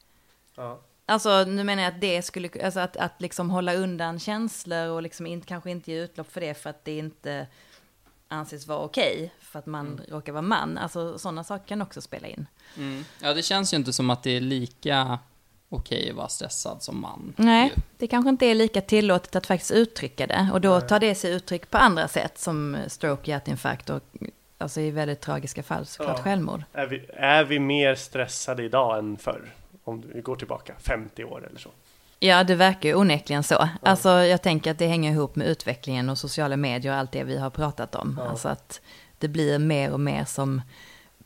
Ja. 0.56 0.80
Alltså, 1.06 1.44
nu 1.44 1.64
menar 1.64 1.82
jag 1.82 1.94
att 1.94 2.00
det 2.00 2.22
skulle, 2.22 2.64
alltså 2.64 2.80
att, 2.80 2.96
att 2.96 3.20
liksom 3.20 3.50
hålla 3.50 3.74
undan 3.74 4.18
känslor 4.18 4.88
och 4.88 5.02
liksom 5.02 5.26
inte, 5.26 5.46
kanske 5.46 5.70
inte 5.70 5.92
ge 5.92 5.98
utlopp 6.04 6.32
för 6.32 6.40
det 6.40 6.54
för 6.54 6.70
att 6.70 6.84
det 6.84 6.98
inte 6.98 7.46
anses 8.28 8.66
vara 8.66 8.78
okej, 8.78 9.34
för 9.40 9.58
att 9.58 9.66
man 9.66 10.00
råkar 10.08 10.32
vara 10.32 10.42
man. 10.42 10.78
Alltså 10.78 11.18
sådana 11.18 11.44
saker 11.44 11.66
kan 11.66 11.82
också 11.82 12.00
spela 12.00 12.26
in. 12.28 12.46
Mm. 12.76 13.04
Ja, 13.22 13.34
det 13.34 13.42
känns 13.42 13.72
ju 13.72 13.76
inte 13.76 13.92
som 13.92 14.10
att 14.10 14.22
det 14.22 14.30
är 14.30 14.40
lika 14.40 15.18
okej 15.70 16.10
att 16.10 16.16
vara 16.16 16.28
stressad 16.28 16.82
som 16.82 17.00
man. 17.00 17.32
Nej, 17.36 17.72
ju. 17.76 17.82
det 17.98 18.06
kanske 18.06 18.28
inte 18.30 18.46
är 18.46 18.54
lika 18.54 18.80
tillåtet 18.80 19.36
att 19.36 19.46
faktiskt 19.46 19.70
uttrycka 19.70 20.26
det. 20.26 20.50
Och 20.52 20.60
då 20.60 20.80
tar 20.80 21.00
det 21.00 21.14
sig 21.14 21.32
uttryck 21.32 21.70
på 21.70 21.78
andra 21.78 22.08
sätt, 22.08 22.38
som 22.38 22.76
stroke, 22.86 23.30
hjärtinfarkt 23.30 23.90
och 23.90 24.02
alltså 24.58 24.80
i 24.80 24.90
väldigt 24.90 25.20
tragiska 25.20 25.62
fall 25.62 25.86
såklart 25.86 26.16
Ja. 26.18 26.22
självmord. 26.24 26.62
Är, 26.72 26.86
vi, 26.86 27.06
är 27.14 27.44
vi 27.44 27.58
mer 27.58 27.94
stressade 27.94 28.62
idag 28.62 28.98
än 28.98 29.16
förr? 29.16 29.52
Om 29.84 30.02
vi 30.14 30.20
går 30.20 30.36
tillbaka 30.36 30.74
50 30.78 31.24
år 31.24 31.46
eller 31.50 31.58
så. 31.60 31.70
Ja, 32.18 32.44
det 32.44 32.54
verkar 32.54 32.88
ju 32.88 32.94
onekligen 32.94 33.42
så. 33.42 33.68
Alltså, 33.82 34.08
jag 34.08 34.42
tänker 34.42 34.70
att 34.70 34.78
det 34.78 34.86
hänger 34.86 35.10
ihop 35.12 35.36
med 35.36 35.46
utvecklingen 35.46 36.08
och 36.08 36.18
sociala 36.18 36.56
medier 36.56 36.92
och 36.92 36.98
allt 36.98 37.12
det 37.12 37.24
vi 37.24 37.38
har 37.38 37.50
pratat 37.50 37.94
om. 37.94 38.16
Ja. 38.20 38.28
Alltså 38.28 38.48
att 38.48 38.80
det 39.18 39.28
blir 39.28 39.58
mer 39.58 39.92
och 39.92 40.00
mer 40.00 40.24
som 40.24 40.62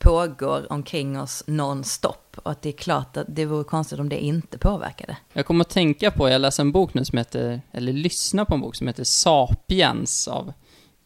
pågår 0.04 0.72
omkring 0.72 1.20
oss 1.20 1.44
non-stop. 1.46 2.36
Och 2.36 2.50
att 2.50 2.62
det 2.62 2.68
är 2.68 2.72
klart 2.72 3.16
att 3.16 3.26
det 3.28 3.46
vore 3.46 3.64
konstigt 3.64 3.98
om 4.00 4.08
det 4.08 4.24
inte 4.24 4.58
påverkade. 4.58 5.16
Jag 5.32 5.46
kommer 5.46 5.64
att 5.64 5.70
tänka 5.70 6.10
på, 6.10 6.28
jag 6.28 6.40
läser 6.40 6.62
en 6.62 6.72
bok 6.72 6.94
nu 6.94 7.04
som 7.04 7.18
heter, 7.18 7.60
eller 7.72 7.92
lyssnar 7.92 8.44
på 8.44 8.54
en 8.54 8.60
bok 8.60 8.76
som 8.76 8.86
heter 8.86 9.04
Sapiens 9.04 10.28
av 10.28 10.52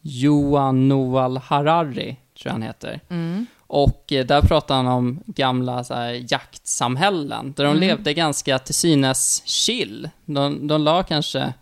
Johan 0.01 0.87
Noah 0.87 1.37
Harari, 1.41 2.05
tror 2.37 2.43
jag 2.43 2.51
han 2.51 2.61
heter. 2.61 2.99
Och 3.67 4.11
eh, 4.11 4.25
där 4.25 4.41
pratar 4.41 4.75
han 4.75 4.87
om 4.87 5.23
gamla 5.25 5.83
så 5.83 5.93
här, 5.93 6.25
jaktsamhällen, 6.31 7.53
där 7.57 7.63
de 7.63 7.69
Mm. 7.69 7.79
levde 7.79 8.13
ganska 8.13 8.59
till 8.59 8.75
synes 8.75 9.43
chill. 9.45 10.09
De, 10.25 10.67
de 10.67 10.81
la 10.81 11.03
kanske 11.03 11.53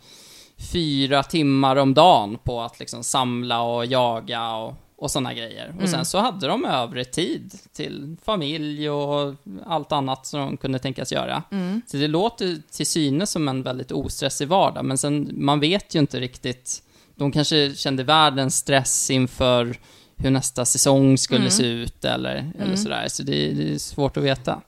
fyra 0.71 1.23
timmar 1.23 1.75
om 1.75 1.93
dagen 1.93 2.37
på 2.43 2.61
att 2.61 2.79
liksom 2.79 3.03
samla 3.03 3.61
och 3.61 3.85
jaga 3.85 4.51
och, 4.55 4.73
och 4.97 5.11
sådana 5.11 5.33
grejer. 5.33 5.75
Och 5.81 5.89
sen 5.89 6.05
så 6.05 6.17
hade 6.17 6.47
de 6.47 6.65
övrig 6.65 7.11
tid 7.11 7.53
till 7.73 8.17
familj 8.23 8.89
och 8.89 9.35
allt 9.65 9.91
annat 9.91 10.25
som 10.25 10.39
de 10.39 10.57
kunde 10.57 10.79
tänkas 10.79 11.11
göra. 11.11 11.43
Så 11.87 11.97
det 11.97 12.07
låter 12.07 12.57
till 12.71 12.87
synes 12.87 13.31
som 13.31 13.47
en 13.47 13.63
väldigt 13.63 13.91
ostressig 13.91 14.47
vardag, 14.47 14.85
men 14.85 14.97
sen, 14.97 15.29
man 15.33 15.59
vet 15.59 15.95
ju 15.95 15.99
inte 15.99 16.19
riktigt. 16.19 16.83
De 17.15 17.31
kanske 17.31 17.75
kände 17.75 18.03
världens 18.03 18.57
stress 18.57 19.09
inför 19.09 19.77
hur 20.15 20.31
nästa 20.31 20.65
säsong 20.65 21.17
skulle 21.17 21.49
se 21.51 21.65
ut 21.65 22.05
eller, 22.05 22.51
eller 22.59 22.75
sådär. 22.75 23.07
Så 23.07 23.23
det, 23.23 23.53
det 23.53 23.73
är 23.73 23.77
svårt 23.77 24.17
att 24.17 24.23
veta. 24.23 24.61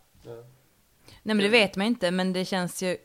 Nej, 1.23 1.35
men 1.35 1.37
det 1.37 1.49
vet 1.49 1.75
man 1.75 1.87
inte, 1.87 2.11
men 2.11 2.33
det 2.33 2.45
känns 2.45 2.83
ju, 2.83 2.97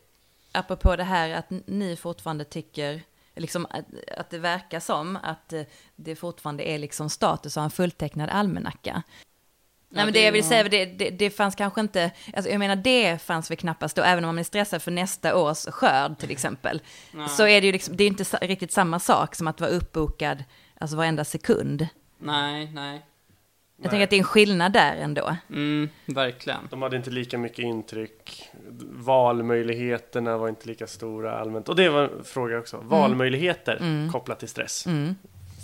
apropå 0.53 0.97
det 0.97 1.05
här 1.05 1.31
att 1.31 1.51
ni 1.67 1.97
fortfarande 1.97 2.45
tycker, 2.45 3.03
liksom 3.37 3.67
att, 3.71 3.85
att 4.17 4.31
det 4.31 4.39
verkar 4.39 4.81
som 4.81 5.19
att 5.23 5.53
eh, 5.53 5.63
det 5.97 6.17
fortfarande 6.17 6.69
är 6.69 6.79
liksom 6.79 7.11
status 7.11 7.57
att 7.57 7.61
ha 7.61 7.65
en 7.65 7.71
fulltecknad 7.71 8.31
almanacka. 8.31 9.03
Nej 9.89 10.05
men 10.05 10.15
det 10.15 10.23
jag 10.23 10.33
vill 10.33 10.45
säga, 10.45 10.69
det, 10.69 10.85
det, 10.85 11.11
det 11.11 11.31
fanns 11.31 11.55
kanske 11.55 11.81
inte, 11.81 12.11
alltså 12.35 12.51
jag 12.51 12.59
menar 12.59 12.77
det 12.77 13.23
fanns 13.23 13.51
väl 13.51 13.59
knappast 13.59 13.97
då, 13.97 14.03
även 14.03 14.25
om 14.25 14.29
man 14.29 14.39
är 14.39 14.45
stressad 14.45 14.83
för 14.83 14.91
nästa 14.91 15.37
års 15.37 15.67
skörd 15.67 16.19
till 16.19 16.31
exempel. 16.31 16.83
Så 17.29 17.47
är 17.47 17.61
det 17.61 17.67
ju 17.67 17.73
liksom, 17.73 17.97
det 17.97 18.05
är 18.05 18.09
inte 18.09 18.25
riktigt 18.25 18.73
samma 18.73 18.99
sak 18.99 19.35
som 19.35 19.47
att 19.47 19.61
vara 19.61 19.71
uppbokad, 19.71 20.45
alltså 20.81 20.97
varenda 20.97 21.25
sekund. 21.25 21.89
Nej, 22.19 22.71
nej. 22.73 23.07
Jag 23.77 23.91
tänker 23.91 24.05
att 24.05 24.11
det 24.11 24.17
är 24.17 24.19
en 24.19 24.25
skillnad 24.25 24.73
där 24.73 24.97
ändå. 24.97 25.37
Mm, 25.49 25.89
verkligen. 26.07 26.69
De 26.71 26.83
hade 26.83 26.97
inte 26.97 27.11
lika 27.11 27.39
mycket 27.39 27.59
intryck. 27.59 28.51
Valmöjligheterna 28.91 30.37
var 30.37 30.49
inte 30.49 30.69
lika 30.69 30.87
stora 30.87 31.39
allmänt. 31.39 31.69
Och 31.69 31.77
det 31.77 31.89
var 31.89 32.03
en 32.03 32.25
fråga 32.25 32.59
också. 32.59 32.77
Valmöjligheter 32.83 34.09
kopplat 34.13 34.39
till 34.39 34.49
stress. 34.49 34.87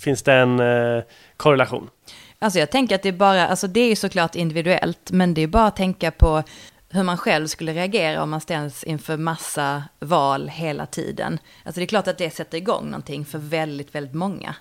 Finns 0.04 0.22
det 0.22 0.32
en 0.32 0.60
eh, 0.60 1.02
korrelation? 1.36 1.90
Alltså 2.38 2.58
jag 2.58 2.70
tänker 2.70 2.94
att 2.94 3.02
det 3.02 3.08
är 3.08 3.12
bara, 3.12 3.48
alltså 3.48 3.66
det 3.66 3.80
är 3.80 3.88
ju 3.88 3.96
såklart 3.96 4.34
individuellt, 4.34 5.10
men 5.10 5.34
det 5.34 5.40
är 5.40 5.46
bara 5.46 5.66
att 5.66 5.76
tänka 5.76 6.10
på 6.10 6.42
hur 6.88 7.02
man 7.02 7.18
själv 7.18 7.46
skulle 7.46 7.72
reagera 7.72 8.22
om 8.22 8.30
man 8.30 8.40
ställs 8.40 8.84
inför 8.84 9.16
massa 9.16 9.84
val 9.98 10.48
hela 10.48 10.86
tiden. 10.86 11.38
Alltså 11.64 11.80
det 11.80 11.84
är 11.84 11.86
klart 11.86 12.08
att 12.08 12.18
det 12.18 12.30
sätter 12.30 12.58
igång 12.58 12.84
någonting 12.84 13.24
för 13.24 13.38
väldigt, 13.38 13.94
väldigt 13.94 14.14
många. 14.14 14.54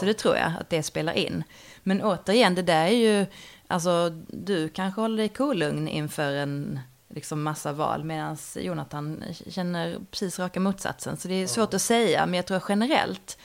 Så 0.00 0.04
det 0.04 0.14
tror 0.14 0.36
jag 0.36 0.52
att 0.60 0.70
det 0.70 0.82
spelar 0.82 1.12
in. 1.12 1.44
Men 1.82 2.02
återigen, 2.02 2.54
det 2.54 2.62
där 2.62 2.86
är 2.86 2.90
ju, 2.90 3.26
alltså 3.66 4.10
du 4.28 4.68
kanske 4.68 5.00
håller 5.00 5.16
dig 5.16 5.28
kolugn 5.28 5.88
inför 5.88 6.32
en 6.32 6.80
liksom 7.16 7.42
massa 7.42 7.72
val, 7.72 8.04
medan 8.04 8.36
Jonathan 8.56 9.24
känner 9.48 9.96
precis 10.10 10.38
raka 10.38 10.60
motsatsen. 10.60 11.16
Så 11.16 11.28
det 11.28 11.34
är 11.34 11.46
svårt 11.46 11.74
att 11.74 11.82
säga, 11.82 12.26
men 12.26 12.34
jag 12.34 12.46
tror 12.46 12.62
generellt 12.68 13.38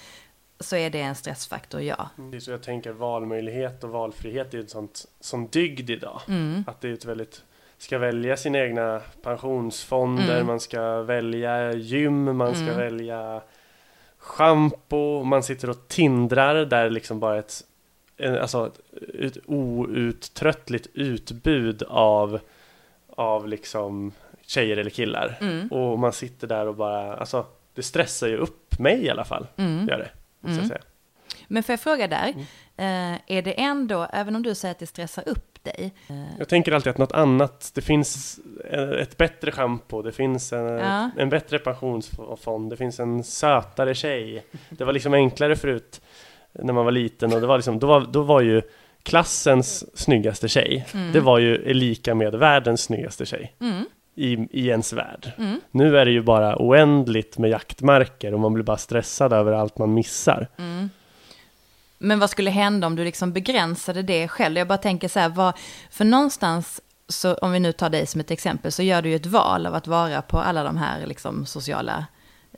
så 0.60 0.76
är 0.76 0.90
det 0.90 1.02
en 1.02 1.16
stressfaktor, 1.16 1.82
ja. 1.82 2.10
Det 2.32 2.38
är 2.38 2.40
så 2.40 2.52
jag 2.52 2.64
tänker 2.64 2.92
valmöjlighet 2.92 3.84
och 3.84 3.90
valfrihet 3.90 4.54
är 4.54 4.58
ju 4.58 4.64
ett 4.64 4.70
sånt 4.70 5.06
som 5.20 5.48
dygd 5.48 5.90
idag. 5.90 6.22
Att 6.68 6.82
det 6.82 6.90
är 6.90 6.94
ett 6.94 7.06
väldigt 7.06 7.44
ska 7.78 7.98
välja 7.98 8.38
sina 8.38 8.60
egna 8.60 9.02
pensionsfonder, 9.22 10.44
man 10.44 10.60
ska 10.60 11.02
välja 11.02 11.74
gym, 11.74 12.38
man 12.38 12.56
ska 12.56 12.74
välja 12.78 13.42
schampo, 14.18 15.24
man 15.24 15.44
sitter 15.44 15.70
och 15.70 15.88
tindrar 15.88 16.66
där 16.66 16.90
liksom 16.90 17.20
bara 17.20 17.40
ett, 17.40 17.64
alltså 18.42 18.72
ett 19.20 19.38
outtröttligt 19.46 20.88
utbud 20.94 21.84
av, 21.84 22.40
av 23.22 23.48
liksom 23.48 24.12
tjejer 24.46 24.78
eller 24.78 24.90
killar. 24.90 25.38
Och 25.72 26.00
man 26.00 26.14
sitter 26.14 26.48
där 26.48 26.68
och 26.68 26.76
bara, 26.76 27.16
alltså 27.16 27.46
det 27.76 27.84
stressar 27.84 28.28
ju 28.28 28.38
upp 28.38 28.80
mig 28.80 29.06
i 29.06 29.10
alla 29.10 29.26
fall, 29.26 29.48
gör 29.90 29.98
det. 29.98 30.10
jag 30.58 30.68
säga. 30.68 30.82
Men 31.48 31.64
får 31.64 31.74
jag 31.74 31.80
fråga 31.80 32.08
där, 32.08 32.28
eh, 32.78 33.14
är 33.28 33.42
det 33.42 33.62
ändå, 33.62 34.08
även 34.14 34.36
om 34.36 34.44
du 34.44 34.56
säger 34.56 34.72
att 34.72 34.80
det 34.80 34.88
stressar 34.88 35.24
upp 35.30 35.64
dig, 35.64 35.94
eh, 36.10 36.16
Jag 36.40 36.48
tänker 36.48 36.72
alltid 36.72 36.90
att 36.92 36.98
något 36.98 37.12
annat, 37.12 37.72
det 37.76 37.82
finns 37.82 38.40
ett 39.00 39.18
bättre 39.18 39.52
schampo, 39.52 40.02
det 40.02 40.12
finns 40.12 40.54
en, 40.54 40.66
Ja. 40.66 41.10
en 41.18 41.30
bättre 41.30 41.60
pensionsfond, 41.60 42.70
det 42.70 42.78
finns 42.78 43.00
en 43.00 43.24
sötare 43.24 43.96
tjej. 43.96 44.46
Det 44.70 44.84
var 44.84 44.94
liksom 44.94 45.14
enklare 45.14 45.56
förut 45.56 46.02
när 46.52 46.74
man 46.74 46.86
var 46.86 46.92
liten 46.92 47.34
och 47.34 47.42
det 47.42 47.48
var 47.48 47.58
liksom, 47.58 47.80
då, 47.80 47.88
var, 47.88 48.02
då 48.12 48.22
var 48.22 48.42
ju 48.42 48.62
klassens 49.04 49.98
snyggaste 50.00 50.48
tjej, 50.48 50.86
det 51.14 51.20
var 51.20 51.40
ju 51.40 51.74
lika 51.74 52.16
med 52.16 52.36
världens 52.36 52.82
snyggaste 52.82 53.26
tjej. 53.26 53.56
I, 54.16 54.34
I 54.52 54.68
ens 54.68 54.94
värld. 54.94 55.32
Nu 55.72 55.98
är 55.98 56.06
det 56.06 56.12
ju 56.12 56.22
bara 56.22 56.56
oändligt 56.62 57.38
med 57.38 57.50
jaktmarker 57.50 58.34
och 58.34 58.40
man 58.40 58.54
blir 58.54 58.64
bara 58.64 58.78
stressad 58.78 59.34
över 59.34 59.52
allt 59.52 59.78
man 59.78 59.94
missar. 59.94 60.48
Men 61.98 62.20
vad 62.20 62.30
skulle 62.30 62.50
hända 62.50 62.88
om 62.88 62.96
du 62.96 63.04
liksom 63.04 63.34
begränsade 63.34 64.02
det 64.02 64.28
själv? 64.28 64.58
Jag 64.58 64.68
bara 64.68 64.78
tänker 64.78 65.08
så 65.08 65.20
här, 65.20 65.30
vad, 65.30 65.54
för 65.92 66.06
någonstans, 66.06 66.82
så 67.08 67.34
om 67.34 67.52
vi 67.52 67.60
nu 67.60 67.72
tar 67.72 67.90
dig 67.90 68.06
som 68.06 68.22
ett 68.22 68.32
exempel, 68.32 68.72
så 68.72 68.84
gör 68.84 69.02
du 69.02 69.10
ju 69.10 69.16
ett 69.16 69.26
val 69.26 69.66
av 69.66 69.76
att 69.76 69.88
vara 69.88 70.22
på 70.22 70.40
alla 70.40 70.64
de 70.64 70.78
här 70.78 71.06
liksom 71.06 71.46
sociala 71.46 72.06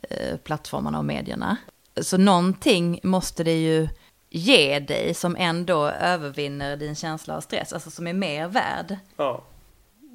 eh, 0.10 0.38
plattformarna 0.38 0.98
och 0.98 1.06
medierna. 1.06 1.58
Så 2.02 2.18
någonting 2.18 3.00
måste 3.04 3.44
det 3.44 3.62
ju 3.62 3.88
ge 4.36 4.80
dig 4.80 5.14
som 5.14 5.36
ändå 5.36 5.88
övervinner 5.88 6.78
din 6.78 6.96
känsla 6.96 7.38
av 7.38 7.42
stress, 7.42 7.74
alltså 7.74 7.92
som 7.92 8.08
är 8.08 8.14
mer 8.14 8.48
värd. 8.48 8.98
Ja. 9.18 9.44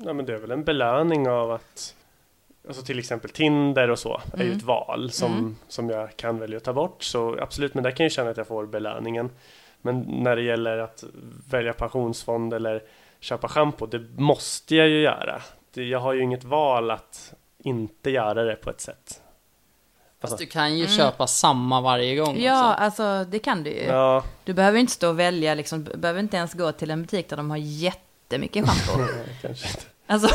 ja, 0.05 0.13
men 0.13 0.27
det 0.27 0.35
är 0.35 0.39
väl 0.39 0.51
en 0.51 0.65
belöning 0.65 1.29
av 1.29 1.51
att 1.51 1.95
Alltså 2.69 2.83
till 2.83 2.99
exempel 2.99 3.31
Tinder 3.31 3.91
och 3.91 3.99
så 3.99 4.21
är 4.33 4.45
ju 4.45 4.53
ett 4.53 4.63
val 4.63 5.11
som, 5.11 5.57
som 5.69 5.91
jag 5.91 6.17
kan 6.17 6.39
välja 6.39 6.57
att 6.57 6.65
ta 6.65 6.73
bort. 6.73 7.03
Så 7.03 7.39
absolut, 7.41 7.75
men 7.75 7.85
där 7.85 7.91
kan 7.91 8.05
jag 8.05 8.13
känna 8.13 8.31
att 8.31 8.37
jag 8.37 8.47
får 8.47 8.67
belöningen. 8.67 9.31
Men 9.83 10.01
när 10.01 10.37
det 10.37 10.43
gäller 10.43 10.79
att 10.79 11.05
välja 11.51 11.73
pensionsfond 11.73 12.55
eller 12.55 12.83
köpa 13.21 13.49
schampo, 13.49 13.87
det 13.87 14.05
måste 14.17 14.77
jag 14.77 14.89
ju 14.89 15.01
göra. 15.01 15.43
Det, 15.75 15.85
jag 15.85 15.99
har 15.99 16.13
ju 16.13 16.23
inget 16.23 16.45
val 16.45 16.91
att 16.91 17.35
inte 17.59 18.11
göra 18.11 18.45
det 18.45 18.57
på 18.57 18.71
ett 18.71 18.81
sätt. 18.81 19.23
Fast 20.21 20.39
du 20.39 20.47
kan 20.47 20.79
ju 20.79 20.87
köpa 20.87 21.27
samma 21.27 21.81
varje 21.81 22.17
gång 22.17 22.41
Ja, 22.41 22.71
också. 22.73 22.83
alltså 22.83 23.25
det 23.31 23.39
kan 23.39 23.63
du 23.63 23.71
ju. 23.71 23.83
Ja, 23.85 24.23
Du 24.45 24.53
behöver 24.55 24.79
inte 24.79 24.93
stå 24.93 25.09
och 25.09 25.19
välja, 25.19 25.55
liksom, 25.55 25.85
du 25.85 25.97
behöver 25.97 26.21
inte 26.21 26.37
ens 26.37 26.55
gå 26.55 26.73
till 26.73 26.91
en 26.91 27.03
butik 27.03 27.29
där 27.29 27.37
de 27.37 27.51
har 27.51 27.57
jättemycket 27.57 28.65
schampo. 28.69 29.05
kanske 29.43 29.69
inte. 29.69 29.81
Alltså, 30.11 30.29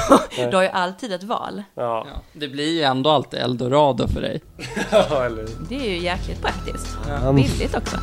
du 0.49 0.55
har 0.55 0.63
ju 0.63 0.69
alltid 0.69 1.13
ett 1.13 1.23
val. 1.23 1.63
Ja, 1.75 2.07
Ja, 2.13 2.21
det 2.33 2.47
blir 2.47 2.71
ju 2.73 2.81
ändå 2.83 3.09
alltid 3.09 3.39
eldorado 3.39 4.07
för 4.07 4.21
dig. 4.21 4.41
ja 4.91 5.25
eller 5.25 5.45
Det 5.69 5.75
är 5.75 5.89
ju 5.89 5.97
jäkligt 5.97 6.41
praktiskt. 6.41 6.97
Ja. 7.07 7.31
Billigt 7.33 7.75
också. 7.77 7.97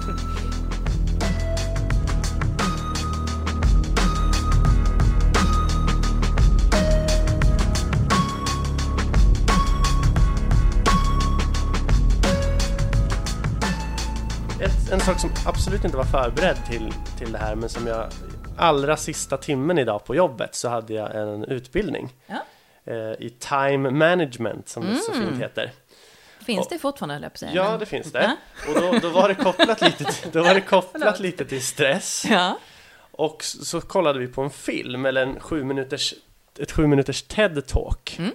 En 14.92 15.00
sak 15.00 15.20
som 15.20 15.30
absolut 15.46 15.84
inte 15.84 15.96
var 15.96 16.04
förberedd 16.04 16.56
till, 16.70 16.94
till 17.18 17.32
det 17.32 17.38
här 17.38 17.54
men 17.54 17.68
som 17.68 17.86
jag 17.86 18.06
allra 18.56 18.96
sista 18.96 19.36
timmen 19.36 19.78
idag 19.78 20.04
på 20.04 20.14
jobbet 20.14 20.54
så 20.54 20.68
hade 20.68 20.94
jag 20.94 21.14
en 21.14 21.44
utbildning 21.44 22.08
Ja. 22.26 22.36
eh, 22.84 22.96
i 22.96 23.36
time 23.38 23.90
management 23.90 24.68
som 24.68 24.86
det 24.86 24.96
så 24.96 25.12
fint 25.12 25.38
heter. 25.42 25.70
Finns 26.46 26.68
det 26.68 26.78
fortfarande, 26.78 27.14
höll 27.14 27.22
jag 27.22 27.32
på 27.32 27.38
säga. 27.38 27.52
Ja, 27.54 27.70
men- 27.70 27.80
det 27.80 27.86
finns 27.86 28.12
det. 28.12 28.36
Och 28.68 28.80
då, 28.80 28.98
då 29.02 29.08
var 29.08 29.28
det 29.28 29.34
kopplat 29.34 29.80
lite 29.80 30.04
till, 30.04 30.30
då 30.32 30.42
var 30.42 30.54
det 30.54 30.60
kopplat 30.68 31.20
lite 31.20 31.44
till 31.44 31.62
stress. 31.66 32.26
Ja. 32.30 32.58
Och 33.12 33.44
så, 33.44 33.64
så 33.64 33.80
kollade 33.80 34.18
vi 34.18 34.26
på 34.26 34.42
en 34.42 34.50
film, 34.50 35.06
eller 35.06 35.22
en 35.22 35.40
sju 35.40 35.64
minuters, 35.64 36.14
ett 36.58 36.72
sju 36.72 36.86
minuters 36.86 37.24
TED-talk. 37.28 38.32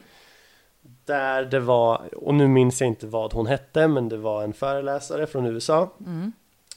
Där 1.06 1.44
det 1.46 1.60
var, 1.60 2.10
och 2.16 2.34
nu 2.36 2.48
minns 2.48 2.82
jag 2.82 2.88
inte 2.88 3.08
vad 3.08 3.34
hon 3.34 3.48
hette, 3.48 3.88
men 3.88 4.10
det 4.10 4.18
var 4.18 4.44
en 4.44 4.54
föreläsare 4.54 5.28
från 5.28 5.46
USA. 5.46 5.94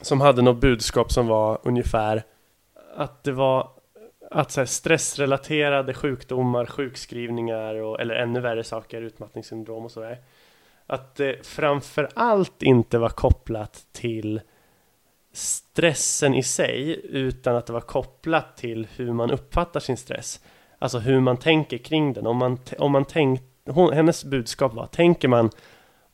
Som 0.00 0.20
hade 0.20 0.42
något 0.42 0.60
budskap 0.60 1.12
som 1.12 1.26
var 1.26 1.58
ungefär 1.62 2.22
att 2.96 3.24
det 3.24 3.32
var 3.32 3.70
att 4.30 4.50
så 4.50 4.60
här, 4.60 4.66
stressrelaterade 4.66 5.94
sjukdomar, 5.94 6.66
sjukskrivningar 6.66 7.74
och, 7.74 8.00
eller 8.00 8.14
ännu 8.14 8.40
värre 8.40 8.64
saker, 8.64 9.02
utmattningssyndrom 9.02 9.84
och 9.84 9.90
sådär. 9.90 10.18
Att 10.86 11.14
det 11.14 11.46
framför 11.46 12.08
allt 12.14 12.62
inte 12.62 12.98
var 12.98 13.08
kopplat 13.08 13.86
till 13.92 14.40
stressen 15.32 16.34
i 16.34 16.42
sig 16.42 17.00
utan 17.04 17.56
att 17.56 17.66
det 17.66 17.72
var 17.72 17.80
kopplat 17.80 18.56
till 18.56 18.86
hur 18.96 19.12
man 19.12 19.30
uppfattar 19.30 19.80
sin 19.80 19.96
stress. 19.96 20.40
Alltså 20.78 20.98
hur 20.98 21.20
man 21.20 21.36
tänker 21.36 21.78
kring 21.78 22.12
den. 22.12 22.26
Om 22.26 22.36
man, 22.36 22.58
om 22.78 22.92
man 22.92 23.04
tänk, 23.04 23.40
hon, 23.66 23.92
hennes 23.92 24.24
budskap 24.24 24.74
var, 24.74 24.86
tänker 24.86 25.28
man 25.28 25.50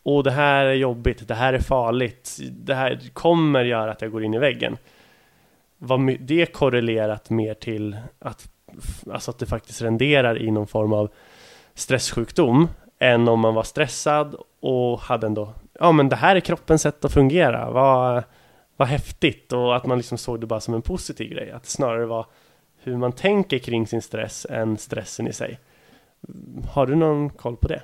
och 0.05 0.23
det 0.23 0.31
här 0.31 0.65
är 0.65 0.75
jobbigt, 0.75 1.29
det 1.29 1.35
här 1.35 1.53
är 1.53 1.59
farligt, 1.59 2.39
det 2.51 2.75
här 2.75 3.01
kommer 3.13 3.65
göra 3.65 3.93
att 3.93 4.03
jag 4.03 4.11
går 4.11 4.25
in 4.25 4.35
i 4.35 4.39
väggen. 4.39 4.77
Var 5.79 6.19
det 6.21 6.47
korrelerat 6.47 7.31
mer 7.31 7.55
till 7.55 7.97
att, 8.19 8.49
alltså 9.13 9.31
att 9.31 9.39
det 9.39 9.47
faktiskt 9.47 9.83
renderar 9.83 10.43
i 10.43 10.51
någon 10.51 10.67
form 10.67 10.93
av 10.93 11.11
stresssjukdom 11.75 12.69
än 12.99 13.29
om 13.29 13.41
man 13.41 13.55
var 13.55 13.63
stressad 13.63 14.37
och 14.61 15.01
hade 15.01 15.27
ändå, 15.27 15.53
ja 15.81 15.93
men 15.93 16.09
det 16.09 16.17
här 16.17 16.37
är 16.37 16.41
kroppens 16.41 16.83
sätt 16.83 17.05
att 17.05 17.13
fungera, 17.13 17.71
vad, 17.71 18.23
vad 18.77 18.89
häftigt 18.89 19.53
och 19.53 19.77
att 19.77 19.87
man 19.87 19.99
liksom 19.99 20.19
såg 20.19 20.41
det 20.41 20.47
bara 20.47 20.61
som 20.61 20.75
en 20.75 20.83
positiv 20.83 21.31
grej, 21.31 21.51
att 21.51 21.63
det 21.63 21.71
snarare 21.71 22.07
var 22.07 22.27
hur 22.83 22.97
man 22.97 23.13
tänker 23.13 23.59
kring 23.59 23.87
sin 23.87 24.03
stress 24.03 24.47
än 24.51 24.79
stressen 24.79 25.29
i 25.29 25.33
sig. 25.33 25.59
Har 26.73 26.87
du 26.87 26.95
någon 26.95 27.31
koll 27.31 27.57
på 27.57 27.69
det? 27.69 27.83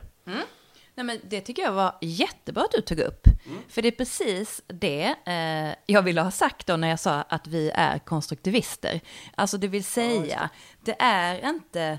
Nej, 1.00 1.04
men 1.04 1.30
det 1.30 1.40
tycker 1.40 1.62
jag 1.62 1.72
var 1.72 1.98
jättebra 2.00 2.62
att 2.62 2.72
du 2.72 2.80
tog 2.80 2.98
upp. 2.98 3.26
För 3.68 3.82
det 3.82 3.88
är 3.88 3.92
precis 3.92 4.62
det 4.66 5.14
eh, 5.26 5.74
jag 5.86 6.02
ville 6.02 6.20
ha 6.20 6.30
sagt 6.30 6.66
då 6.66 6.76
när 6.76 6.88
jag 6.88 7.00
sa 7.00 7.22
att 7.28 7.46
vi 7.46 7.70
är 7.74 7.98
konstruktivister. 7.98 9.00
Alltså 9.34 9.58
det 9.58 9.68
vill 9.68 9.84
säga, 9.84 10.50
det 10.84 10.96
är 10.98 11.48
inte 11.48 11.98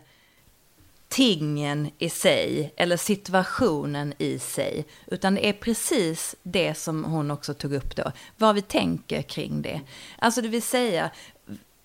tingen 1.10 1.92
i 1.98 2.10
sig 2.10 2.74
eller 2.78 2.98
situationen 2.98 4.14
i 4.18 4.40
sig, 4.40 4.86
utan 5.08 5.36
det 5.36 5.50
är 5.50 5.54
precis 5.54 6.36
det 6.44 6.76
som 6.76 7.04
hon 7.04 7.32
också 7.32 7.54
tog 7.54 7.74
upp 7.74 7.96
då, 7.96 8.12
vad 8.38 8.56
vi 8.56 8.62
tänker 8.62 9.22
kring 9.22 9.62
det. 9.62 9.82
Alltså 10.18 10.42
det 10.42 10.48
vill 10.48 10.64
säga, 10.64 11.12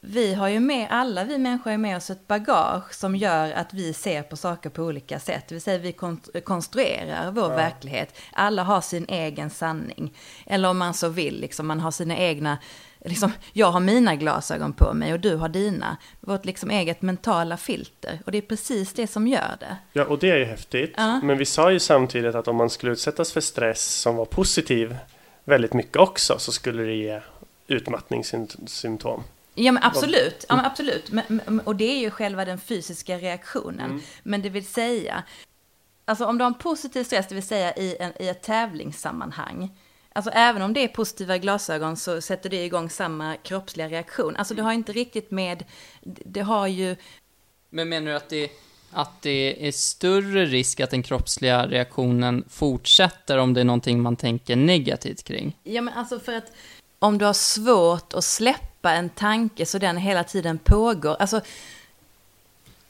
vi 0.01 0.35
har 0.35 0.49
ju 0.49 0.61
med, 0.61 0.87
alla 0.91 1.25
vi 1.25 1.39
människor 1.39 1.71
har 1.71 1.79
med 1.79 1.97
oss 1.97 2.11
ett 2.11 2.27
bagage 2.27 2.95
som 2.95 3.17
gör 3.17 3.53
att 3.53 3.75
vi 3.75 3.93
ser 3.93 4.23
på 4.23 4.37
saker 4.37 4.71
på 4.71 4.83
olika 4.83 5.19
sätt. 5.19 5.45
Det 5.49 5.55
vill 5.55 5.63
säga 5.63 5.79
vi 5.79 5.93
kon- 5.93 6.21
konstruerar 6.45 7.31
vår 7.31 7.49
verklighet. 7.49 8.15
Alla 8.33 8.63
har 8.63 8.81
sin 8.81 9.07
egen 9.09 9.51
sanning. 9.51 10.15
Eller 10.47 10.69
om 10.71 10.79
man 10.79 10.95
så 10.95 11.09
vill, 11.09 11.41
liksom, 11.41 11.67
man 11.67 11.81
har 11.81 11.91
sina 11.91 12.17
egna, 12.17 12.59
liksom, 13.05 13.33
jag 13.53 13.71
har 13.71 13.81
mina 13.81 14.17
glasögon 14.17 14.73
på 14.73 14.95
mig 14.95 15.13
och 15.13 15.21
du 15.21 15.37
har 15.37 15.49
dina. 15.49 15.97
Vårt 16.21 16.45
liksom 16.45 16.71
eget 16.71 17.03
mentala 17.03 17.57
filter. 17.57 18.21
Och 18.27 18.33
det 18.33 18.39
är 18.39 18.43
precis 18.43 18.93
det 18.93 19.07
som 19.07 19.27
gör 19.29 19.57
det. 19.61 19.77
Ja, 19.93 20.05
och 20.05 20.19
det 20.19 20.31
är 20.31 20.37
ju 20.37 20.45
häftigt. 20.45 20.95
Ja. 20.97 21.21
Men 21.23 21.39
vi 21.39 21.45
sa 21.45 21.71
ju 21.73 21.79
samtidigt 21.81 22.35
att 22.35 22.49
om 22.49 22.57
man 22.57 22.71
skulle 22.71 22.93
utsättas 22.93 23.33
för 23.33 23.41
stress 23.41 23.83
som 23.83 24.17
var 24.17 24.25
positiv 24.25 24.97
väldigt 25.45 25.73
mycket 25.73 25.97
också 25.97 26.39
så 26.39 26.53
skulle 26.53 26.83
det 26.83 26.95
ge 26.95 27.21
utmattningssymptom. 27.67 29.23
Ja 29.59 29.73
men 29.73 29.83
absolut, 29.83 30.45
ja, 30.49 30.57
men 30.57 30.65
absolut. 30.65 31.11
Men, 31.11 31.25
men, 31.29 31.61
och 31.61 31.77
det 31.77 31.85
är 31.85 31.99
ju 31.99 32.11
själva 32.11 32.45
den 32.45 32.59
fysiska 32.59 33.19
reaktionen. 33.19 34.03
Men 34.23 34.43
det 34.43 34.49
vill 34.49 34.67
säga, 34.67 35.23
alltså 36.05 36.25
om 36.25 36.39
du 36.39 36.45
har 36.45 36.51
en 36.51 36.59
positiv 36.59 37.05
stress, 37.05 37.29
det 37.29 37.35
vill 37.35 37.47
säga 37.47 37.75
i, 37.75 37.97
en, 38.01 38.23
i 38.23 38.29
ett 38.29 38.43
tävlingssammanhang. 38.43 39.71
Alltså 40.13 40.31
även 40.31 40.63
om 40.63 40.73
det 40.73 40.81
är 40.81 40.89
positiva 40.89 41.39
glasögon 41.39 41.97
så 41.97 42.21
sätter 42.21 42.51
det 42.51 42.65
igång 42.65 42.91
samma 42.91 43.37
kroppsliga 43.37 43.89
reaktion. 43.89 44.37
Alltså 44.37 44.55
det 44.55 44.63
har 44.63 44.73
inte 44.73 44.93
riktigt 44.93 45.31
med, 45.31 45.65
det 46.03 46.41
har 46.41 46.67
ju, 46.67 46.97
Men 47.71 47.89
menar 47.89 48.11
du 48.11 48.17
att 48.17 48.29
det, 48.29 48.51
att 48.93 49.23
det 49.23 49.69
är 49.69 49.73
större 49.73 50.45
risk 50.47 50.81
att 50.81 50.91
den 50.91 51.03
kroppsliga 51.03 51.67
reaktionen 51.67 52.45
fortsätter 52.49 53.39
om 53.39 53.55
det 53.55 53.61
är 53.61 53.65
någonting 53.65 54.03
man 54.03 54.17
tänker 54.17 54.57
negativt 54.57 55.23
kring? 55.23 55.59
ja 55.63 55.83
men 55.83 55.95
alltså 55.95 56.21
för 56.21 56.33
att 56.33 56.53
om 56.99 57.19
du 57.19 57.25
har 57.25 57.33
svårt 57.33 58.15
att 58.15 58.25
släppa 58.25 58.76
en 58.95 59.09
tanke 59.09 59.66
så 59.66 59.78
den 59.78 59.97
hela 59.97 60.24
tiden 60.24 60.59
pågår. 60.59 61.16
Alltså 61.18 61.41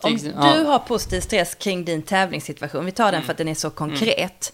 om 0.01 0.17
du 0.17 0.65
har 0.65 0.79
positiv 0.79 1.21
stress 1.21 1.55
kring 1.55 1.85
din 1.85 2.03
tävlingssituation, 2.03 2.85
vi 2.85 2.93
tar 2.93 3.13
den 3.13 3.23
för 3.23 3.33
att 3.33 3.39
den 3.39 3.49
är 3.49 3.55
så 3.55 3.71
konkret. 3.71 4.53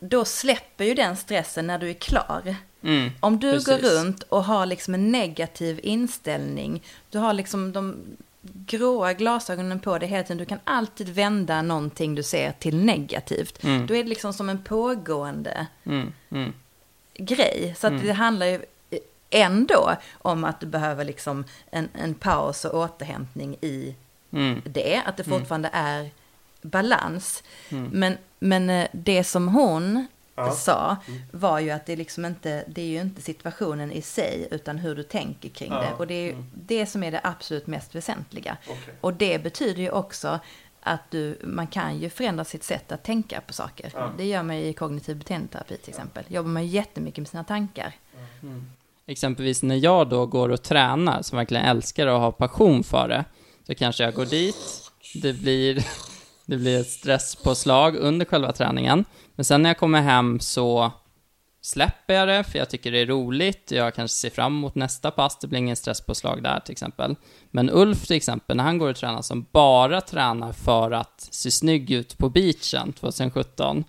Då 0.00 0.24
släpper 0.24 0.84
ju 0.84 0.94
den 0.94 1.16
stressen 1.16 1.66
när 1.66 1.78
du 1.78 1.90
är 1.90 1.94
klar. 1.94 2.56
Mm, 2.82 3.10
Om 3.20 3.38
du 3.38 3.52
går 3.52 3.58
precis. 3.78 3.92
runt 3.92 4.22
och 4.22 4.44
har 4.44 4.66
liksom 4.66 4.94
en 4.94 5.12
negativ 5.12 5.80
inställning, 5.82 6.82
du 7.10 7.18
har 7.18 7.32
liksom 7.32 7.72
de 7.72 7.96
gråa 8.40 9.12
glasögonen 9.12 9.80
på 9.80 9.98
dig 9.98 10.08
hela 10.08 10.22
tiden, 10.22 10.38
du 10.38 10.44
kan 10.44 10.60
alltid 10.64 11.08
vända 11.08 11.62
någonting 11.62 12.14
du 12.14 12.22
ser 12.22 12.52
till 12.52 12.76
negativt. 12.76 13.62
Då 13.62 13.94
är 13.94 14.02
det 14.02 14.08
liksom 14.08 14.32
som 14.32 14.48
en 14.48 14.62
pågående 14.62 15.66
Mm, 15.84 16.12
mm, 16.30 16.52
grej. 17.14 17.74
Så 17.78 17.86
att 17.86 18.02
det 18.02 18.12
handlar 18.12 18.46
ju 18.46 18.60
ändå 19.30 19.96
om 20.12 20.44
att 20.44 20.60
du 20.60 20.66
behöver 20.66 21.04
liksom 21.04 21.44
en, 21.70 21.88
en 21.94 22.14
paus 22.14 22.64
och 22.64 22.78
återhämtning 22.80 23.56
i 23.60 23.94
mm, 24.30 24.62
det, 24.64 25.02
att 25.06 25.16
det 25.16 25.24
fortfarande 25.24 25.70
är 25.72 26.10
balans. 26.62 27.42
Mm. 27.68 27.90
Men, 27.92 28.16
men 28.38 28.70
eh, 28.70 28.88
det 28.92 29.24
som 29.24 29.48
hon 29.48 30.06
Ja. 30.34 30.52
sa 30.52 30.96
var 31.32 31.58
ju 31.58 31.70
att 31.70 31.86
det, 31.86 31.92
är 31.92 31.96
liksom 31.96 32.24
inte, 32.24 32.64
det 32.68 32.82
är 32.82 32.86
ju 32.86 33.00
inte 33.00 33.22
situationen 33.22 33.92
i 33.92 34.02
sig, 34.02 34.48
utan 34.50 34.78
hur 34.78 34.96
du 34.96 35.02
tänker 35.02 35.48
kring 35.48 35.72
Ja. 35.72 35.80
det. 35.80 35.92
Och 35.98 36.06
det 36.06 36.14
är 36.14 36.24
ju 36.24 36.44
det 36.54 36.86
som 36.86 37.02
är 37.02 37.10
det 37.10 37.20
absolut 37.24 37.66
mest 37.66 37.94
väsentliga. 37.94 38.56
Okej. 38.68 38.94
Och 39.00 39.14
det 39.14 39.38
betyder 39.42 39.82
ju 39.82 39.90
också 39.90 40.40
att 40.80 41.10
du, 41.10 41.38
man 41.44 41.66
kan 41.66 41.98
ju 41.98 42.10
förändra 42.10 42.44
sitt 42.44 42.64
sätt 42.64 42.92
att 42.92 43.02
tänka 43.02 43.40
på 43.40 43.52
saker. 43.52 43.92
Ja. 43.94 44.10
Det 44.18 44.24
gör 44.24 44.42
man 44.42 44.56
ju 44.56 44.64
i 44.64 44.72
kognitiv 44.72 45.16
beteendeterapi 45.16 45.76
till 45.76 45.90
exempel. 45.90 46.24
Jobbar 46.28 46.50
man 46.50 46.66
jättemycket 46.66 47.18
med 47.18 47.28
sina 47.28 47.44
tankar. 47.44 47.92
Exempelvis 49.08 49.62
när 49.62 49.76
jag 49.76 50.08
då 50.08 50.26
går 50.26 50.48
och 50.48 50.62
tränar, 50.62 51.22
som 51.22 51.38
verkligen 51.38 51.64
älskar 51.64 52.06
och 52.06 52.20
har 52.20 52.32
passion 52.32 52.84
för 52.84 53.08
det, 53.08 53.24
så 53.66 53.74
kanske 53.74 54.04
jag 54.04 54.14
går 54.14 54.26
dit, 54.26 54.90
det 55.22 55.32
blir, 55.32 55.84
det 56.46 56.56
blir 56.56 56.80
ett 56.80 56.90
stresspåslag 56.90 57.96
under 57.96 58.26
själva 58.26 58.52
träningen, 58.52 59.04
men 59.34 59.44
sen 59.44 59.62
när 59.62 59.70
jag 59.70 59.78
kommer 59.78 60.02
hem 60.02 60.40
så 60.40 60.92
släpper 61.60 62.14
jag 62.14 62.28
det, 62.28 62.44
för 62.44 62.58
jag 62.58 62.70
tycker 62.70 62.92
det 62.92 62.98
är 62.98 63.06
roligt, 63.06 63.70
jag 63.70 63.94
kanske 63.94 64.16
ser 64.16 64.30
fram 64.30 64.56
emot 64.56 64.74
nästa 64.74 65.10
pass, 65.10 65.38
det 65.38 65.46
blir 65.46 65.58
ingen 65.58 65.76
stresspåslag 65.76 66.42
där 66.42 66.60
till 66.60 66.72
exempel. 66.72 67.16
Men 67.50 67.70
Ulf 67.70 68.06
till 68.06 68.16
exempel, 68.16 68.56
när 68.56 68.64
han 68.64 68.78
går 68.78 68.90
och 68.90 68.96
tränar, 68.96 69.22
som 69.22 69.46
bara 69.52 70.00
tränar 70.00 70.52
för 70.52 70.90
att 70.90 71.28
se 71.30 71.50
snygg 71.50 71.90
ut 71.90 72.18
på 72.18 72.28
beachen 72.28 72.92
2017, 72.92 73.84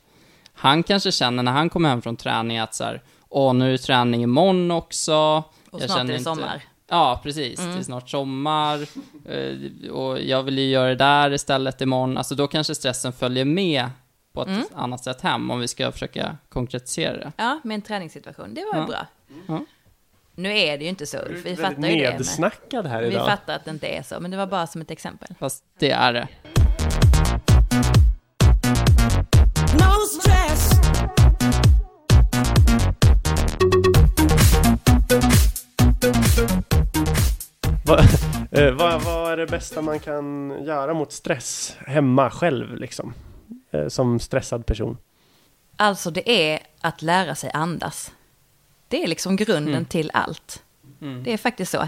han 0.54 0.84
kanske 0.84 1.12
känner 1.12 1.44
när 1.44 1.52
han 1.52 1.70
kommer 1.70 1.90
hem 1.90 2.02
från 2.02 2.16
träning 2.16 2.58
att 2.58 2.76
så 2.76 2.84
här, 2.84 3.02
åh, 3.30 3.54
nu 3.54 3.68
är 3.68 3.72
det 3.72 3.78
träning 3.78 4.24
imorgon 4.24 4.72
också. 4.72 5.44
Och 5.72 5.82
snart 5.82 6.00
är 6.00 6.04
det 6.04 6.20
sommar. 6.20 6.64
Ja, 6.88 7.20
precis. 7.24 7.60
Det 7.60 7.80
är 7.80 7.84
snart 7.84 8.10
sommar. 8.10 8.80
eh, 9.26 9.92
Och 9.92 10.20
jag 10.22 10.44
vill 10.44 10.60
ju 10.60 10.66
göra 10.70 10.90
det 10.90 10.96
där 10.96 11.34
istället 11.34 11.82
imorgon. 11.82 12.18
Alltså 12.18 12.36
då 12.36 12.48
kanske 12.48 12.76
stressen 12.76 13.14
följer 13.14 13.46
med 13.46 13.90
på 14.34 14.42
ett 14.42 14.72
annat 14.76 15.04
sätt 15.04 15.22
hem, 15.22 15.52
om 15.52 15.60
vi 15.60 15.68
ska 15.68 15.92
försöka 15.92 16.38
konkretisera 16.50 17.18
det. 17.18 17.32
Ja, 17.38 17.60
med 17.64 17.76
en 17.76 17.82
träningssituation. 17.82 18.54
Det 18.54 18.66
var 18.74 18.76
ju 18.76 18.82
Ja. 18.82 18.88
bra. 18.88 19.08
Ja. 19.48 19.66
Nu 20.36 20.58
är 20.58 20.78
det 20.78 20.84
ju 20.84 20.90
inte 20.90 21.06
så, 21.06 21.18
Ulf. 21.18 21.46
Vi 21.46 21.56
fattar 21.56 21.88
ju 21.88 22.00
det. 22.04 22.12
Nedsnackad 22.12 22.86
här 22.88 23.02
vi 23.02 23.08
idag. 23.08 23.26
fattar 23.28 23.56
att 23.56 23.66
det 23.66 23.72
inte 23.72 23.88
är 23.88 24.04
så, 24.04 24.20
men 24.20 24.32
det 24.32 24.38
var 24.38 24.48
bara 24.48 24.68
som 24.68 24.82
ett 24.82 24.92
exempel. 24.92 25.28
Fast 25.40 25.64
det 25.80 25.92
är 25.92 26.14
det. 26.14 26.28
Bästa 39.50 39.82
man 39.82 40.00
kan 40.00 40.50
göra 40.66 40.94
mot 40.94 41.12
stress 41.12 41.78
hemma 41.88 42.30
själv 42.30 42.76
liksom? 42.78 43.14
Eh, 43.72 43.88
som 43.88 44.20
stressad 44.20 44.66
person. 44.66 44.98
Alltså 45.76 46.12
det 46.12 46.52
är 46.54 46.60
att 46.82 47.02
lära 47.02 47.36
sig 47.36 47.52
andas. 47.54 48.12
Det 48.88 49.04
är 49.04 49.08
liksom 49.08 49.36
grunden 49.36 49.74
Mm. 49.74 49.86
till 49.86 50.12
allt. 50.14 50.64
Mm. 51.02 51.24
Det 51.24 51.34
är 51.34 51.38
faktiskt 51.38 51.72
så. 51.72 51.88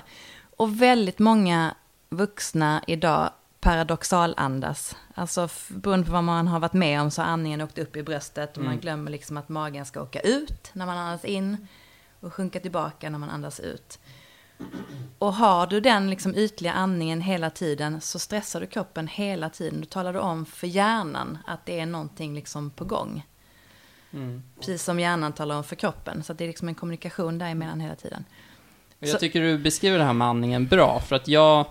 Och 0.58 0.82
väldigt 0.82 1.20
många 1.20 1.76
vuxna 2.10 2.84
idag 2.88 3.30
paradoxalandas. 3.60 4.96
Alltså 5.16 5.50
beroende 5.70 6.06
på 6.06 6.12
vad 6.12 6.24
man 6.24 6.48
har 6.48 6.60
varit 6.60 6.74
med 6.74 7.02
om 7.02 7.12
så 7.12 7.22
har 7.22 7.30
andningen 7.30 7.62
åkt 7.62 7.78
upp 7.78 7.96
i 7.96 8.04
bröstet 8.04 8.58
och 8.58 8.64
man 8.64 8.72
Mm. 8.74 8.82
glömmer 8.82 9.12
liksom 9.12 9.38
att 9.38 9.50
magen 9.50 9.86
ska 9.86 10.02
åka 10.02 10.20
ut 10.20 10.70
när 10.74 10.86
man 10.86 10.98
andas 10.98 11.26
in 11.26 11.68
och 12.20 12.34
sjunka 12.34 12.60
tillbaka 12.60 13.10
när 13.10 13.20
man 13.20 13.30
andas 13.30 13.60
ut. 13.60 14.00
Och 15.20 15.34
har 15.34 15.68
du 15.68 15.80
den 15.80 16.10
liksom 16.10 16.36
ytliga 16.36 16.74
andningen 16.74 17.22
hela 17.22 17.50
tiden 17.50 18.02
så 18.02 18.20
stressar 18.20 18.62
du 18.62 18.68
kroppen 18.68 19.08
hela 19.08 19.50
tiden. 19.50 19.82
Då 19.82 19.86
talar 19.86 20.14
du 20.14 20.20
om 20.20 20.46
för 20.46 20.68
hjärnan 20.68 21.38
att 21.48 21.66
det 21.66 21.80
är 21.80 21.86
någonting 21.86 22.36
liksom 22.36 22.70
på 22.70 22.86
gång. 22.86 23.26
Mm. 24.14 24.44
Precis 24.60 24.84
som 24.84 25.00
hjärnan 25.00 25.34
talar 25.34 25.56
om 25.58 25.64
för 25.64 25.76
kroppen. 25.76 26.24
Så 26.24 26.34
det 26.34 26.44
är 26.44 26.48
liksom 26.48 26.68
en 26.68 26.76
kommunikation 26.76 27.38
däremellan 27.38 27.80
hela 27.80 27.96
tiden. 27.96 28.26
Jag 29.00 29.10
Så- 29.10 29.18
tycker 29.18 29.42
du 29.42 29.58
beskriver 29.58 29.98
det 29.98 30.04
här 30.04 30.14
med 30.14 30.28
andningen 30.28 30.68
bra, 30.68 31.00
för 31.00 31.16
att 31.16 31.28
jag 31.28 31.66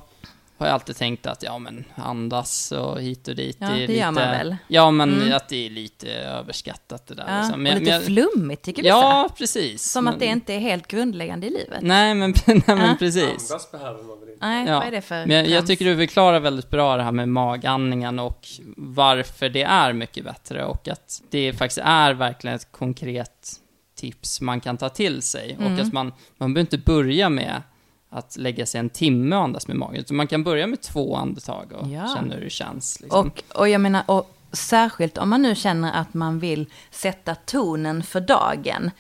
har 0.61 0.67
ju 0.67 0.73
alltid 0.73 0.97
tänkt 0.97 1.27
att, 1.27 1.43
ja 1.43 1.59
men 1.59 1.85
andas 1.95 2.73
och 2.73 3.01
hit 3.01 3.29
och 3.29 3.35
dit. 3.37 3.57
Ja, 3.61 3.67
är 3.67 3.75
det 3.75 3.81
lite, 3.81 3.93
gör 3.93 4.05
man 4.11 4.15
väl. 4.15 4.57
Ja, 4.69 4.91
men 4.91 5.15
Mm. 5.23 5.37
att 5.37 5.49
det 5.49 5.67
är 5.67 5.71
lite 5.71 6.11
överskattat 6.13 7.07
det 7.07 7.15
där. 7.15 7.25
Ja, 7.29 7.37
liksom. 7.39 7.53
och 7.55 7.59
Men- 7.61 7.79
lite 7.79 7.91
men 7.91 7.95
jag- 7.95 8.05
flummigt 8.05 8.63
tycker 8.63 8.83
vissa. 8.83 8.89
Ja, 8.95 9.29
precis. 9.39 9.91
Som 9.93 10.09
att 10.09 10.19
det 10.19 10.27
Men- 10.27 10.35
inte 10.35 10.55
är 10.55 10.59
helt 10.59 10.87
grundläggande 10.87 11.47
i 11.47 11.51
livet. 11.51 11.83
Nej, 11.83 12.15
men, 12.15 12.35
nej, 12.47 12.63
men 12.67 12.79
Ja. 12.79 12.97
precis. 12.99 13.51
Andas 13.51 13.71
behöver 13.73 14.03
man 14.03 14.21
väl 14.21 14.29
inte? 14.29 14.47
Nej, 14.47 14.67
Ja. 14.69 14.79
vad 14.79 14.87
är 14.87 14.91
det 14.91 15.01
för 15.03 15.27
Men 15.27 15.37
jag, 15.37 15.49
jag 15.49 15.67
tycker 15.67 15.85
du 15.85 15.97
förklarar 15.97 16.41
väldigt 16.41 16.71
bra 16.71 16.97
det 16.97 17.03
här 17.03 17.13
med 17.13 17.29
magandningen 17.29 18.19
och 18.19 18.49
varför 18.77 19.49
det 19.49 19.63
är 19.63 19.93
mycket 19.93 20.25
bättre 20.25 20.65
och 20.65 20.89
att 20.89 21.23
det 21.31 21.53
faktiskt 21.53 21.81
är 21.85 22.15
verkligen 22.15 22.57
ett 22.57 22.73
konkret 22.73 23.53
tips 23.97 24.41
man 24.41 24.61
kan 24.61 24.77
ta 24.77 24.89
till 24.89 25.23
sig. 25.23 25.57
Mm. 25.61 25.75
Och 25.75 25.81
att 25.81 25.93
man, 25.93 26.13
man 26.39 26.55
behöver 26.55 26.61
inte 26.61 26.79
börja 26.79 27.29
med 27.29 27.63
att 28.11 28.37
lägga 28.37 28.67
sig 28.67 28.79
en 28.79 28.91
timme 28.91 29.37
och 29.37 29.43
andas 29.43 29.69
med 29.69 29.77
magen, 29.77 30.01
utan 30.01 30.17
man 30.17 30.27
kan 30.27 30.45
börja 30.45 30.67
med 30.67 30.81
två 30.81 31.17
andetag 31.17 31.73
och 31.73 31.89
Ja. 31.89 32.15
känna 32.17 32.35
hur 32.35 32.41
det 32.45 32.51
känns. 32.51 33.01
Liksom. 33.01 33.27
Och, 33.27 33.43
och 33.61 33.69
jag 33.69 33.81
menar, 33.81 34.03
och 34.07 34.37
särskilt 34.53 35.19
om 35.19 35.29
man 35.31 35.43
nu 35.43 35.55
känner 35.55 35.93
att 35.93 36.15
man 36.15 36.39
vill 36.39 36.67
sätta 36.91 37.35
tonen 37.35 38.03
för 38.03 38.21
dagen. 38.21 38.91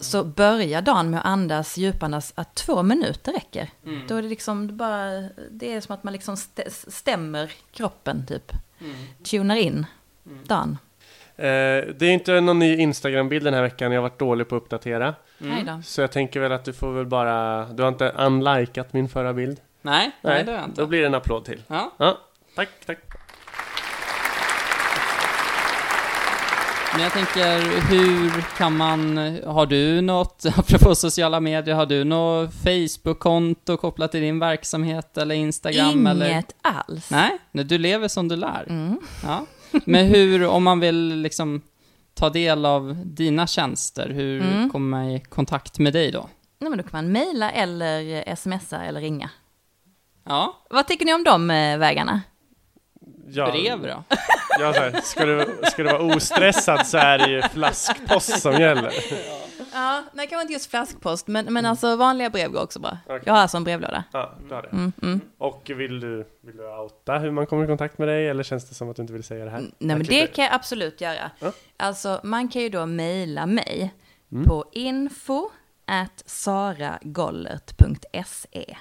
Så 0.00 0.24
börja 0.24 0.80
dagen 0.80 1.10
med 1.10 1.20
att 1.20 1.26
andas 1.26 1.76
djupandas, 1.78 2.32
att 2.36 2.54
två 2.54 2.82
minuter 2.82 3.32
räcker. 3.32 3.70
Mm. 3.86 4.06
Då 4.08 4.16
är 4.16 4.22
det 4.22 4.28
liksom 4.28 4.66
det 4.66 4.72
bara, 4.72 5.28
det 5.50 5.74
är 5.74 5.80
som 5.80 5.94
att 5.94 6.04
man 6.04 6.12
liksom 6.12 6.34
stä- 6.34 6.90
stämmer 6.90 7.52
kroppen 7.72 8.26
typ. 8.26 8.52
Mm. 8.80 8.96
Tunar 9.22 9.56
in 9.56 9.86
dagen. 10.46 10.78
Eh, 11.40 11.84
det 11.98 12.06
är 12.06 12.10
inte 12.10 12.40
någon 12.40 12.58
ny 12.58 12.76
Instagram-bild 12.76 13.44
den 13.44 13.54
här 13.54 13.62
veckan. 13.62 13.92
Jag 13.92 14.00
har 14.00 14.08
varit 14.08 14.18
dålig 14.18 14.48
på 14.48 14.56
att 14.56 14.62
uppdatera. 14.62 15.14
Mm. 15.40 15.54
Nej 15.54 15.64
då. 15.64 15.82
Så 15.84 16.00
jag 16.00 16.12
tänker 16.12 16.40
väl 16.40 16.52
att 16.52 16.64
du 16.64 16.72
får 16.72 16.92
väl 16.92 17.06
bara... 17.06 17.64
Du 17.64 17.82
har 17.82 17.88
inte 17.88 18.08
unlikat 18.08 18.92
min 18.92 19.08
förra 19.08 19.32
bild? 19.32 19.60
Nej, 19.82 20.10
nej, 20.22 20.44
det 20.44 20.50
har 20.52 20.58
jag 20.58 20.68
inte. 20.68 20.80
Då 20.80 20.86
blir 20.86 21.00
det 21.00 21.06
en 21.06 21.14
applåd 21.14 21.44
till. 21.44 21.62
Ja. 21.66 21.92
Ja, 21.96 22.18
tack, 22.56 22.68
tack. 22.86 22.98
Men 26.92 27.02
jag 27.02 27.12
tänker, 27.12 27.80
hur 27.90 28.56
kan 28.58 28.76
man, 28.76 29.16
har 29.46 29.66
du 29.66 30.00
något, 30.00 30.46
apropå 30.56 30.94
sociala 30.94 31.40
medier, 31.40 31.74
har 31.74 31.86
du 31.86 32.04
något 32.04 32.50
Facebook-konto 32.54 33.76
kopplat 33.76 34.12
till 34.12 34.20
din 34.20 34.38
verksamhet 34.38 35.18
eller 35.18 35.34
Instagram? 35.34 35.90
Inget 35.90 36.10
Eller? 36.10 36.44
alls. 36.62 37.10
Nej, 37.10 37.38
nej, 37.52 37.64
du 37.64 37.78
lever 37.78 38.08
som 38.08 38.28
du 38.28 38.36
lär. 38.36 38.64
Mm. 38.68 39.00
Ja. 39.24 39.46
Men 39.84 40.06
hur, 40.06 40.46
om 40.46 40.62
man 40.64 40.80
vill 40.80 41.16
liksom 41.22 41.60
ta 42.14 42.30
del 42.30 42.66
av 42.66 42.96
dina 43.04 43.46
tjänster, 43.46 44.08
hur 44.08 44.40
Mm. 44.40 44.70
kommer 44.70 44.98
man 44.98 45.10
i 45.10 45.20
kontakt 45.20 45.78
med 45.78 45.92
dig 45.92 46.10
då? 46.12 46.28
Nej, 46.58 46.70
men 46.70 46.76
då 46.78 46.82
kan 46.84 46.90
man 46.92 47.12
mejla 47.12 47.50
eller 47.50 48.34
smsa 48.36 48.84
eller 48.84 49.00
ringa. 49.00 49.30
Ja, 50.24 50.56
Vad 50.70 50.86
tycker 50.88 51.04
ni 51.06 51.14
om 51.14 51.24
de 51.24 51.50
eh, 51.50 51.78
vägarna? 51.78 52.20
Ja, 53.28 53.50
brev 53.50 53.82
då? 53.82 54.04
Ja, 54.60 54.72
så 54.74 54.80
här, 54.80 55.00
ska, 55.04 55.24
du, 55.26 55.60
ska 55.64 55.82
du 55.82 55.88
vara 55.92 56.16
ostressad 56.16 56.86
så 56.86 56.98
är 56.98 57.18
det 57.18 57.30
ju 57.30 57.42
flaskpost 57.42 58.40
som 58.40 58.52
gäller. 58.52 58.92
Ja, 59.72 60.04
nej 60.12 60.26
kanske 60.26 60.42
inte 60.42 60.52
just 60.52 60.70
flaskpost, 60.70 61.26
men, 61.26 61.52
men 61.52 61.66
alltså 61.66 61.96
vanliga 61.96 62.30
brev 62.30 62.50
går 62.50 62.62
också 62.62 62.80
bra. 62.80 62.98
Okej. 63.06 63.22
Jag 63.26 63.32
har 63.32 63.40
alltså 63.40 63.56
en 63.56 63.64
brevlåda. 63.64 64.04
Ja, 64.12 64.34
du 64.48 64.54
har 64.54 64.62
det. 64.62 64.68
Mm, 64.68 64.92
mm. 65.02 65.20
Och 65.38 65.70
vill 65.76 66.00
du, 66.00 66.26
vill 66.40 66.56
du 66.56 66.68
outa 66.68 67.18
hur 67.18 67.30
man 67.30 67.46
kommer 67.46 67.64
i 67.64 67.66
kontakt 67.66 67.98
med 67.98 68.08
dig 68.08 68.28
eller 68.28 68.42
känns 68.42 68.68
det 68.68 68.74
som 68.74 68.90
att 68.90 68.96
du 68.96 69.02
inte 69.02 69.12
vill 69.12 69.24
säga 69.24 69.44
det 69.44 69.50
här? 69.50 69.60
Nej 69.60 69.72
men 69.78 69.98
det 69.98 70.04
klipper. 70.04 70.34
kan 70.34 70.44
jag 70.44 70.54
absolut 70.54 71.00
göra. 71.00 71.30
Ja. 71.38 71.52
Alltså 71.76 72.20
man 72.24 72.48
kan 72.48 72.62
ju 72.62 72.68
då 72.68 72.86
mejla 72.86 73.46
mig 73.46 73.94
Mm. 74.32 74.44
på 74.44 74.64
info 74.72 75.50
at 75.86 76.22
saragollert.se. 76.26 78.76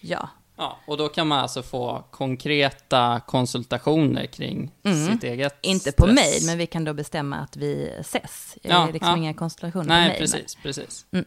Ja, 0.00 0.28
Ja, 0.60 0.78
och 0.86 0.96
då 0.96 1.08
kan 1.08 1.26
man 1.28 1.38
alltså 1.38 1.62
få 1.62 2.04
konkreta 2.10 3.20
konsultationer 3.26 4.26
kring 4.26 4.70
Mm. 4.82 5.06
sitt 5.06 5.24
eget 5.24 5.58
inte 5.60 5.92
på 5.92 6.02
stress. 6.02 6.14
mejl, 6.14 6.42
men 6.46 6.58
vi 6.58 6.66
kan 6.66 6.84
då 6.84 6.92
bestämma 6.92 7.36
att 7.36 7.56
vi 7.56 7.92
ses. 8.00 8.56
Ja, 8.62 8.88
är 8.88 8.92
liksom 8.92 9.10
ja. 9.10 9.16
inga 9.16 9.34
konstellationer 9.34 9.84
på 9.84 9.88
Nej, 9.88 10.08
mejl. 10.08 10.18
precis, 10.20 10.54
precis. 10.62 11.06
Mm. 11.12 11.24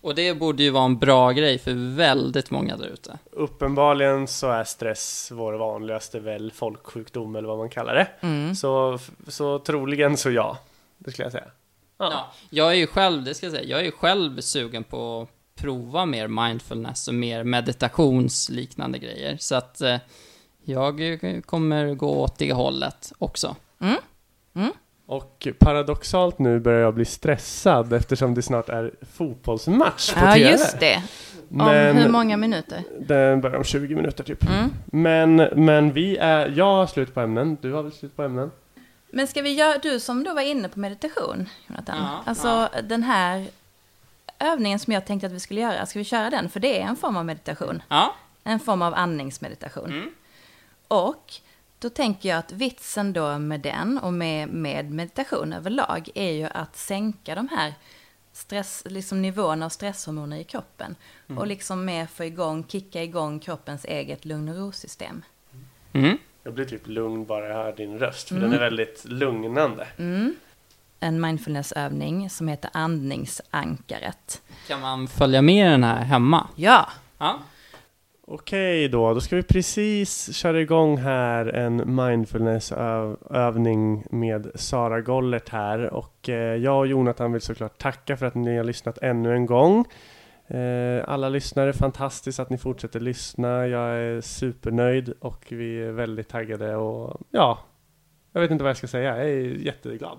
Och 0.00 0.14
det 0.14 0.34
borde 0.34 0.62
ju 0.62 0.70
vara 0.70 0.84
en 0.84 0.98
bra 0.98 1.32
grej 1.32 1.58
för 1.58 1.94
väldigt 1.96 2.50
många 2.50 2.76
där 2.76 2.86
ute. 2.86 3.18
Uppenbarligen 3.32 4.26
så 4.28 4.50
är 4.50 4.64
stress 4.64 5.28
vår 5.34 5.52
vanligaste 5.52 6.20
väl 6.20 6.52
folksjukdom 6.52 7.36
eller 7.36 7.48
vad 7.48 7.58
man 7.58 7.70
kallar 7.70 7.94
det. 7.94 8.08
Mm. 8.20 8.54
Så, 8.54 8.98
så 9.28 9.58
troligen 9.58 10.16
så 10.16 10.30
ja, 10.30 10.58
det 10.98 11.10
skulle 11.10 11.24
jag 11.26 11.32
säga. 11.32 11.50
Ja. 11.98 12.32
Jag 12.50 12.70
är 12.70 12.74
ju 12.74 12.86
själv, 12.86 13.24
det 13.24 13.34
ska 13.34 13.46
jag 13.46 13.52
säga, 13.54 13.64
jag 13.68 13.80
är 13.80 13.84
ju 13.84 13.92
själv 13.92 14.40
sugen 14.40 14.84
på 14.84 15.22
att 15.22 15.28
prova 15.60 16.06
mer 16.06 16.28
mindfulness 16.28 17.08
och 17.08 17.14
mer 17.14 17.44
meditationsliknande 17.44 18.98
grejer. 18.98 19.36
Så 19.40 19.54
att 19.54 19.80
eh, 19.80 19.96
jag 20.64 21.20
kommer 21.46 21.94
gå 21.94 22.10
åt 22.10 22.38
det 22.38 22.52
hållet 22.52 23.12
också. 23.18 23.56
Mm. 23.80 23.96
Mm. 24.54 24.72
Och 25.06 25.48
paradoxalt 25.58 26.38
nu 26.38 26.60
börjar 26.60 26.80
jag 26.80 26.94
bli 26.94 27.04
stressad 27.04 27.92
eftersom 27.92 28.34
det 28.34 28.42
snart 28.42 28.68
är 28.68 28.90
fotbollsmatch 29.12 30.14
på 30.14 30.20
Ja, 30.26 30.32
TV. 30.34 30.50
just 30.50 30.80
det. 30.80 31.02
Om 31.50 31.56
Men 31.56 31.96
hur 31.96 32.08
många 32.08 32.36
minuter? 32.36 32.82
den 33.00 33.40
börjar 33.40 33.56
om 33.56 33.64
20 33.64 33.94
minuter 33.94 34.24
typ. 34.24 34.48
Mm. 34.48 34.70
Men, 34.86 35.36
men 35.64 35.92
vi 35.92 36.16
är, 36.16 36.52
jag 36.56 36.64
har 36.64 36.86
slut 36.86 37.14
på 37.14 37.20
ämnen, 37.20 37.56
du 37.60 37.72
har 37.72 37.82
väl 37.82 37.92
slut 37.92 38.16
på 38.16 38.22
ämnen? 38.22 38.50
Men 39.12 39.26
ska 39.26 39.42
vi 39.42 39.52
göra, 39.52 39.78
du 39.78 40.00
som 40.00 40.24
då 40.24 40.34
var 40.34 40.42
inne 40.42 40.68
på 40.68 40.78
meditation, 40.78 41.48
Jonathan. 41.66 41.96
Ja, 41.98 42.22
alltså 42.26 42.68
den 42.88 43.02
här 43.02 43.46
övningen 44.40 44.78
som 44.78 44.92
jag 44.92 45.04
tänkte 45.06 45.26
att 45.26 45.32
vi 45.32 45.40
skulle 45.40 45.60
göra, 45.60 45.86
ska 45.86 45.98
vi 45.98 46.04
köra 46.04 46.30
den? 46.30 46.48
För 46.48 46.60
det 46.60 46.80
är 46.80 46.86
en 46.86 46.96
form 46.96 47.16
av 47.16 47.24
meditation. 47.24 47.82
Ja, 47.88 48.14
En 48.44 48.60
form 48.60 48.82
av 48.82 48.94
andningsmeditation. 48.94 50.14
Och 50.88 51.32
då 51.78 51.90
tänker 51.90 52.28
jag 52.28 52.38
att 52.38 52.52
vitsen 52.52 53.12
då 53.12 53.38
med 53.38 53.60
den 53.60 53.98
och 53.98 54.12
med, 54.12 54.48
med 54.48 54.90
meditation 54.90 55.52
överlag 55.52 56.08
är 56.14 56.30
ju 56.30 56.44
att 56.54 56.76
sänka 56.76 57.34
de 57.34 57.48
här 57.48 57.74
stress, 58.32 58.82
liksom 58.86 59.22
nivåerna 59.22 59.66
av 59.66 59.70
stresshormoner 59.70 60.36
i 60.38 60.44
kroppen. 60.44 60.96
Och 61.36 61.46
liksom 61.46 61.84
mer 61.84 62.06
få 62.06 62.24
igång, 62.24 62.64
kicka 62.68 63.02
igång 63.02 63.40
kroppens 63.40 63.84
eget 63.84 64.24
lugn 64.24 64.48
och 64.48 64.56
ro-system. 64.56 65.22
mm. 65.92 66.18
Jag 66.42 66.54
blir 66.54 66.64
typ 66.64 66.86
lugn 66.86 67.24
bara 67.24 67.48
jag 67.48 67.54
hör 67.54 67.72
din 67.72 67.98
röst, 67.98 68.28
för 68.28 68.36
Mm. 68.36 68.50
den 68.50 68.58
är 68.58 68.64
väldigt 68.64 69.04
lugnande. 69.04 69.86
En 71.00 71.20
mindfulnessövning 71.20 72.30
som 72.30 72.48
heter 72.48 72.70
andningsankaret. 72.72 74.42
kan 74.68 74.80
man 74.80 75.08
följa 75.08 75.42
med 75.42 75.70
den 75.70 75.84
här 75.84 76.04
hemma? 76.04 76.46
Ja, 76.56 76.88
Ja. 77.20 77.38
Okej 78.32 78.88
då, 78.88 79.14
då 79.14 79.20
ska 79.20 79.36
vi 79.36 79.42
precis 79.42 80.36
köra 80.36 80.60
igång 80.60 80.98
här 80.98 81.46
en 81.46 81.96
mindfulnessövning 81.96 84.04
med 84.10 84.50
Sara 84.54 85.00
Gollert 85.00 85.48
här 85.48 85.90
och 85.90 86.28
eh, 86.28 86.56
jag 86.56 86.78
och 86.78 86.86
Jonathan 86.86 87.32
vill 87.32 87.40
såklart 87.40 87.78
tacka 87.78 88.16
för 88.16 88.26
att 88.26 88.34
ni 88.34 88.56
har 88.56 88.64
lyssnat 88.64 88.98
ännu 88.98 89.34
en 89.34 89.46
gång. 89.46 89.84
Eh, 90.46 91.04
alla 91.06 91.28
lyssnare, 91.28 91.72
fantastiskt 91.72 92.40
att 92.40 92.50
ni 92.50 92.58
fortsätter 92.58 93.00
lyssna. 93.00 93.66
Jag 93.66 93.90
är 93.90 94.20
supernöjd 94.20 95.12
och 95.20 95.46
vi 95.48 95.82
är 95.82 95.92
väldigt 95.92 96.28
taggade 96.28 96.76
och 96.76 97.20
ja, 97.30 97.58
jag 98.32 98.40
vet 98.40 98.50
inte 98.50 98.64
vad 98.64 98.70
jag 98.70 98.76
ska 98.76 98.86
säga. 98.86 99.16
Jag 99.16 99.30
är 99.30 99.40
jätteglad. 99.40 100.18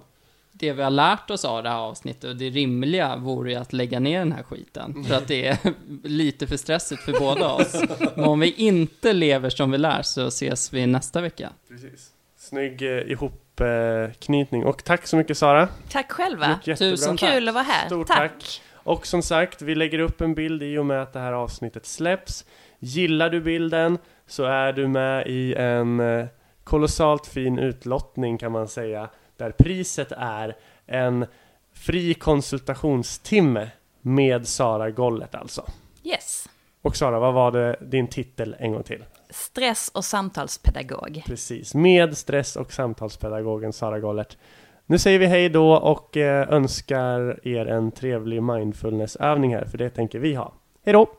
Det 0.62 0.74
vi 0.74 0.84
har 0.84 0.90
lärt 0.90 1.30
oss 1.30 1.46
av 1.46 1.64
det 1.64 1.70
här 1.70 1.78
avsnittet 1.78 2.24
och 2.24 2.36
det 2.36 2.50
rimliga 2.50 3.16
vore 3.16 3.52
ju 3.52 3.58
att 3.58 3.74
lägga 3.74 4.00
ner 4.00 4.20
den 4.20 4.32
här 4.32 4.44
skiten. 4.44 5.04
För 5.04 5.16
att 5.16 5.28
det 5.28 5.48
är 5.48 5.58
lite 6.04 6.48
för 6.48 6.58
stressigt 6.58 7.02
för 7.02 7.20
båda 7.20 7.54
oss. 7.54 7.84
Men 8.16 8.26
om 8.26 8.40
vi 8.40 8.54
inte 8.54 9.14
lever 9.14 9.50
som 9.50 9.72
vi 9.72 9.78
lär 9.78 10.02
så 10.02 10.28
ses 10.28 10.74
vi 10.74 10.88
nästa 10.88 11.22
vecka. 11.22 11.50
Precis. 11.70 12.10
Snygg 12.38 12.82
eh, 12.82 13.12
ihopknytning 13.12 14.66
och 14.66 14.84
tack 14.84 15.08
så 15.08 15.16
mycket 15.16 15.38
Sara. 15.38 15.68
tack 15.90 16.12
själva. 16.12 16.60
Tusen 16.66 17.18
tack. 17.18 17.34
Kul 17.34 17.48
att 17.48 17.54
vara 17.54 17.64
här. 17.64 17.88
Stort 17.88 18.08
tack. 18.08 18.18
tack. 18.18 18.62
Och 18.74 19.08
som 19.08 19.22
sagt, 19.22 19.62
vi 19.62 19.76
lägger 19.76 20.00
upp 20.00 20.22
en 20.22 20.34
bild 20.36 20.64
i 20.64 20.78
och 20.78 20.86
med 20.86 21.02
att 21.02 21.14
det 21.14 21.20
här 21.20 21.34
avsnittet 21.34 21.86
släpps. 21.86 22.46
Gillar 22.80 23.30
du 23.30 23.42
bilden 23.42 23.98
så 24.28 24.44
är 24.44 24.74
du 24.74 24.88
med 24.88 25.28
i 25.28 25.54
en 25.54 26.00
eh, 26.00 26.26
kolossalt 26.64 27.28
fin 27.28 27.60
utlottning 27.60 28.38
kan 28.38 28.52
man 28.52 28.68
säga. 28.68 29.10
Där 29.42 29.52
priset 29.52 30.12
är 30.18 30.56
en 30.86 31.26
fri 31.74 32.14
konsultationstimme 32.14 33.70
med 34.02 34.48
Sara 34.48 34.92
Gollert 34.92 35.36
alltså. 35.36 35.66
Yes. 36.04 36.50
Och 36.82 36.96
Sara, 36.96 37.20
vad 37.20 37.34
var 37.34 37.52
det 37.52 37.76
din 37.82 38.08
titel 38.08 38.56
en 38.60 38.72
gång 38.72 38.84
till? 38.84 39.06
Stress 39.30 39.92
och 39.94 40.06
samtalspedagog. 40.06 41.24
Precis, 41.26 41.74
med 41.74 42.18
stress 42.18 42.56
och 42.56 42.74
samtalspedagogen 42.74 43.74
Sara 43.74 44.00
Gollert. 44.00 44.38
Nu 44.86 44.98
säger 44.98 45.20
vi 45.20 45.26
hej 45.26 45.50
då 45.50 45.74
och 45.74 46.18
eh, 46.18 46.50
önskar 46.50 47.48
er 47.48 47.66
en 47.66 47.92
trevlig 47.92 48.44
mindfulnessövning 48.44 49.56
här, 49.56 49.66
för 49.66 49.78
det 49.78 49.90
tänker 49.90 50.20
vi 50.20 50.34
ha. 50.36 50.54
Hej 50.86 50.94
då! 50.94 51.10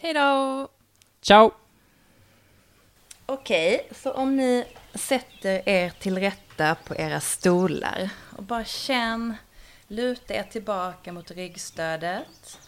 Hej 0.00 0.14
då! 0.14 0.68
Ciao! 1.20 1.50
Okej, 3.26 3.88
så 3.90 4.12
om 4.12 4.36
ni 4.36 4.64
sätter 4.94 5.68
er 5.68 5.90
till 5.90 6.18
rätta 6.18 6.74
på 6.74 6.96
era 6.96 7.20
stolar 7.20 8.10
och 8.36 8.42
bara 8.42 8.64
känn, 8.64 9.34
luta 9.88 10.34
er 10.34 10.42
tillbaka 10.42 11.12
mot 11.12 11.30
ryggstödet. 11.30 12.58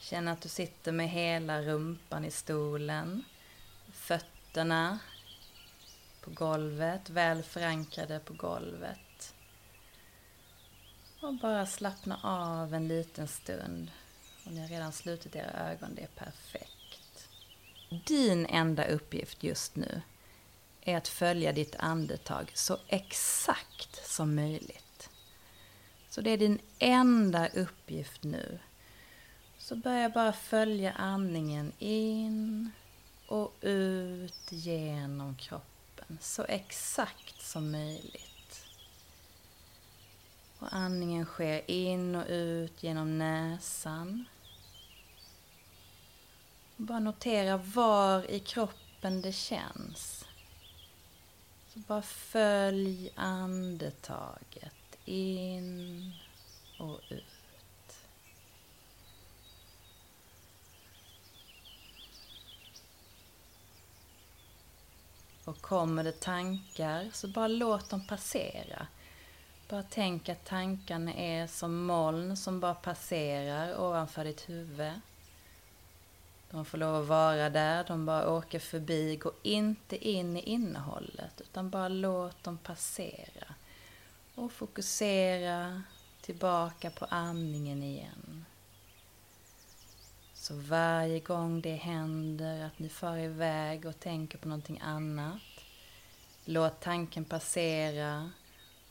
Känn 0.00 0.28
att 0.28 0.40
du 0.40 0.48
sitter 0.48 0.92
med 0.92 1.08
hela 1.08 1.62
rumpan 1.62 2.24
i 2.24 2.30
stolen, 2.30 3.24
fötterna 3.92 4.98
på 6.20 6.30
golvet, 6.30 7.10
väl 7.10 7.42
förankrade 7.42 8.18
på 8.18 8.32
golvet. 8.32 9.34
Och 11.20 11.34
bara 11.34 11.66
slappna 11.66 12.20
av 12.22 12.74
en 12.74 12.88
liten 12.88 13.28
stund. 13.28 13.90
Och 14.44 14.52
ni 14.52 14.60
har 14.60 14.68
redan 14.68 14.92
slutit 14.92 15.36
era 15.36 15.70
ögon, 15.70 15.94
det 15.94 16.02
är 16.02 16.24
perfekt. 16.24 17.28
Din 18.06 18.46
enda 18.46 18.84
uppgift 18.84 19.42
just 19.42 19.76
nu 19.76 20.02
är 20.88 20.96
att 20.96 21.08
följa 21.08 21.52
ditt 21.52 21.76
andetag 21.76 22.50
så 22.54 22.78
exakt 22.88 24.06
som 24.06 24.34
möjligt. 24.34 25.10
Så 26.10 26.20
det 26.20 26.30
är 26.30 26.38
din 26.38 26.58
enda 26.78 27.48
uppgift 27.48 28.22
nu. 28.22 28.58
Så 29.58 29.76
börja 29.76 30.08
bara 30.08 30.32
följa 30.32 30.92
andningen 30.92 31.72
in 31.78 32.70
och 33.26 33.54
ut 33.60 34.48
genom 34.48 35.34
kroppen 35.34 36.18
så 36.20 36.44
exakt 36.44 37.42
som 37.42 37.70
möjligt. 37.70 38.66
Och 40.58 40.74
andningen 40.74 41.24
sker 41.24 41.70
in 41.70 42.14
och 42.14 42.26
ut 42.28 42.82
genom 42.82 43.18
näsan. 43.18 44.24
Bara 46.76 46.98
notera 46.98 47.56
var 47.56 48.30
i 48.30 48.40
kroppen 48.40 49.22
det 49.22 49.32
känns. 49.32 50.25
Så 51.76 51.80
bara 51.80 52.02
följ 52.02 53.10
andetaget 53.14 54.74
in 55.04 56.12
och 56.78 57.00
ut. 57.08 57.24
Och 65.44 65.60
kommer 65.60 66.04
det 66.04 66.20
tankar 66.20 67.10
så 67.12 67.28
bara 67.28 67.48
låt 67.48 67.90
dem 67.90 68.06
passera. 68.06 68.86
Bara 69.68 69.84
tänk 69.90 70.28
att 70.28 70.44
tankarna 70.44 71.14
är 71.14 71.46
som 71.46 71.84
moln 71.84 72.36
som 72.36 72.60
bara 72.60 72.74
passerar 72.74 73.80
ovanför 73.80 74.24
ditt 74.24 74.48
huvud. 74.48 74.92
De 76.50 76.64
får 76.64 76.78
lov 76.78 76.94
att 76.94 77.08
vara 77.08 77.50
där, 77.50 77.84
de 77.84 78.06
bara 78.06 78.30
åker 78.30 78.58
förbi. 78.58 79.16
Gå 79.16 79.32
inte 79.42 80.08
in 80.08 80.36
i 80.36 80.40
innehållet, 80.40 81.40
utan 81.40 81.70
bara 81.70 81.88
låt 81.88 82.44
dem 82.44 82.58
passera. 82.58 83.54
Och 84.34 84.52
fokusera 84.52 85.82
tillbaka 86.20 86.90
på 86.90 87.04
andningen 87.04 87.82
igen. 87.82 88.44
Så 90.34 90.54
varje 90.54 91.20
gång 91.20 91.60
det 91.60 91.74
händer 91.74 92.64
att 92.64 92.78
ni 92.78 92.88
far 92.88 93.18
iväg 93.18 93.86
och 93.86 94.00
tänker 94.00 94.38
på 94.38 94.48
någonting 94.48 94.80
annat, 94.80 95.42
låt 96.44 96.80
tanken 96.80 97.24
passera 97.24 98.30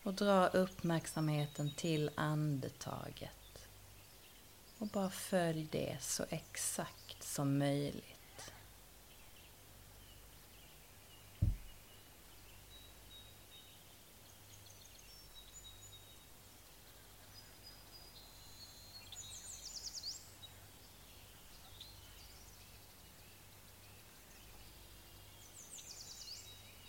och 0.04 0.14
dra 0.14 0.48
uppmärksamheten 0.48 1.72
till 1.76 2.10
andetaget. 2.16 3.68
Och 4.78 4.88
bara 4.88 5.10
följ 5.10 5.68
det 5.72 5.98
så 6.02 6.26
exakt 6.30 7.05
som 7.20 7.58
möjligt. 7.58 8.16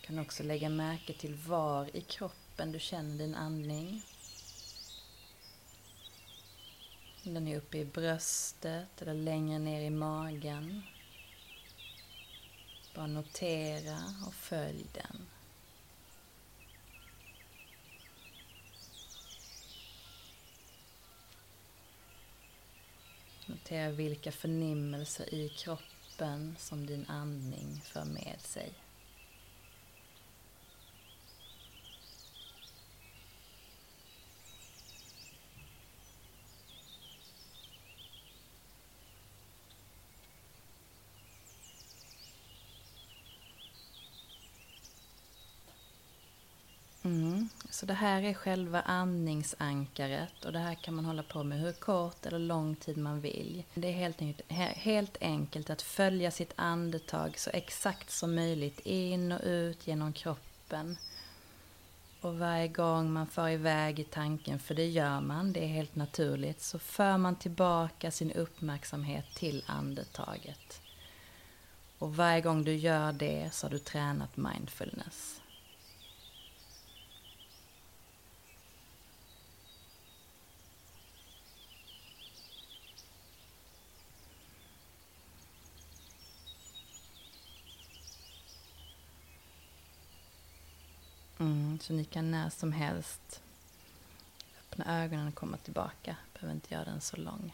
Du 0.01 0.13
kan 0.13 0.19
också 0.19 0.43
lägga 0.43 0.69
märke 0.69 1.13
till 1.13 1.35
var 1.35 1.95
i 1.95 2.01
kroppen 2.01 2.71
du 2.71 2.79
känner 2.79 3.17
din 3.17 3.35
andning. 3.35 4.01
Om 7.27 7.33
den 7.33 7.47
är 7.47 7.57
uppe 7.57 7.77
i 7.77 7.85
bröstet 7.85 9.01
eller 9.01 9.13
längre 9.13 9.59
ner 9.59 9.81
i 9.81 9.89
magen. 9.89 10.83
Bara 12.95 13.07
notera 13.07 13.97
och 14.27 14.33
följ 14.33 14.85
den. 14.93 15.27
Notera 23.45 23.89
vilka 23.89 24.31
förnimmelser 24.31 25.33
i 25.33 25.49
kroppen 25.49 26.55
som 26.59 26.85
din 26.85 27.05
andning 27.07 27.81
för 27.85 28.05
med 28.05 28.41
sig. 28.41 28.73
Mm. 47.07 47.49
Så 47.69 47.76
det 47.87 47.93
här 47.93 48.23
är 48.23 48.33
själva 48.33 48.81
andningsankaret 48.81 50.45
och 50.45 50.51
det 50.51 50.59
här 50.59 50.75
kan 50.75 50.95
man 50.95 51.05
hålla 51.05 51.23
på 51.23 51.43
med 51.43 51.59
hur 51.59 51.71
kort 51.71 52.25
eller 52.25 52.39
lång 52.39 52.75
tid 52.75 52.97
man 52.97 53.21
vill. 53.21 53.63
Det 53.73 53.87
är 53.87 53.91
helt 53.91 54.21
enkelt, 54.21 54.51
helt 54.77 55.17
enkelt 55.21 55.69
att 55.69 55.81
följa 55.81 56.31
sitt 56.31 56.53
andetag 56.55 57.39
så 57.39 57.49
exakt 57.53 58.11
som 58.11 58.35
möjligt 58.35 58.79
in 58.79 59.31
och 59.31 59.41
ut 59.43 59.87
genom 59.87 60.13
kroppen. 60.13 60.97
Och 62.21 62.37
varje 62.39 62.67
gång 62.67 63.11
man 63.11 63.27
far 63.27 63.49
iväg 63.49 63.99
i 63.99 64.03
tanken, 64.03 64.59
för 64.59 64.75
det 64.75 64.87
gör 64.87 65.21
man, 65.21 65.53
det 65.53 65.63
är 65.63 65.67
helt 65.67 65.95
naturligt, 65.95 66.61
så 66.61 66.79
för 66.79 67.17
man 67.17 67.35
tillbaka 67.35 68.11
sin 68.11 68.31
uppmärksamhet 68.31 69.25
till 69.35 69.63
andetaget. 69.67 70.81
Och 71.99 72.15
varje 72.15 72.41
gång 72.41 72.63
du 72.63 72.75
gör 72.75 73.11
det 73.11 73.49
så 73.53 73.65
har 73.65 73.71
du 73.71 73.79
tränat 73.79 74.37
mindfulness. 74.37 75.41
Så 91.83 91.93
ni 91.93 92.05
kan 92.05 92.31
när 92.31 92.49
som 92.49 92.71
helst 92.71 93.41
öppna 94.59 95.03
ögonen 95.03 95.27
och 95.27 95.35
komma 95.35 95.57
tillbaka. 95.57 96.15
Behöver 96.33 96.53
inte 96.53 96.73
göra 96.73 96.85
den 96.85 97.01
så 97.01 97.17
lång. 97.17 97.53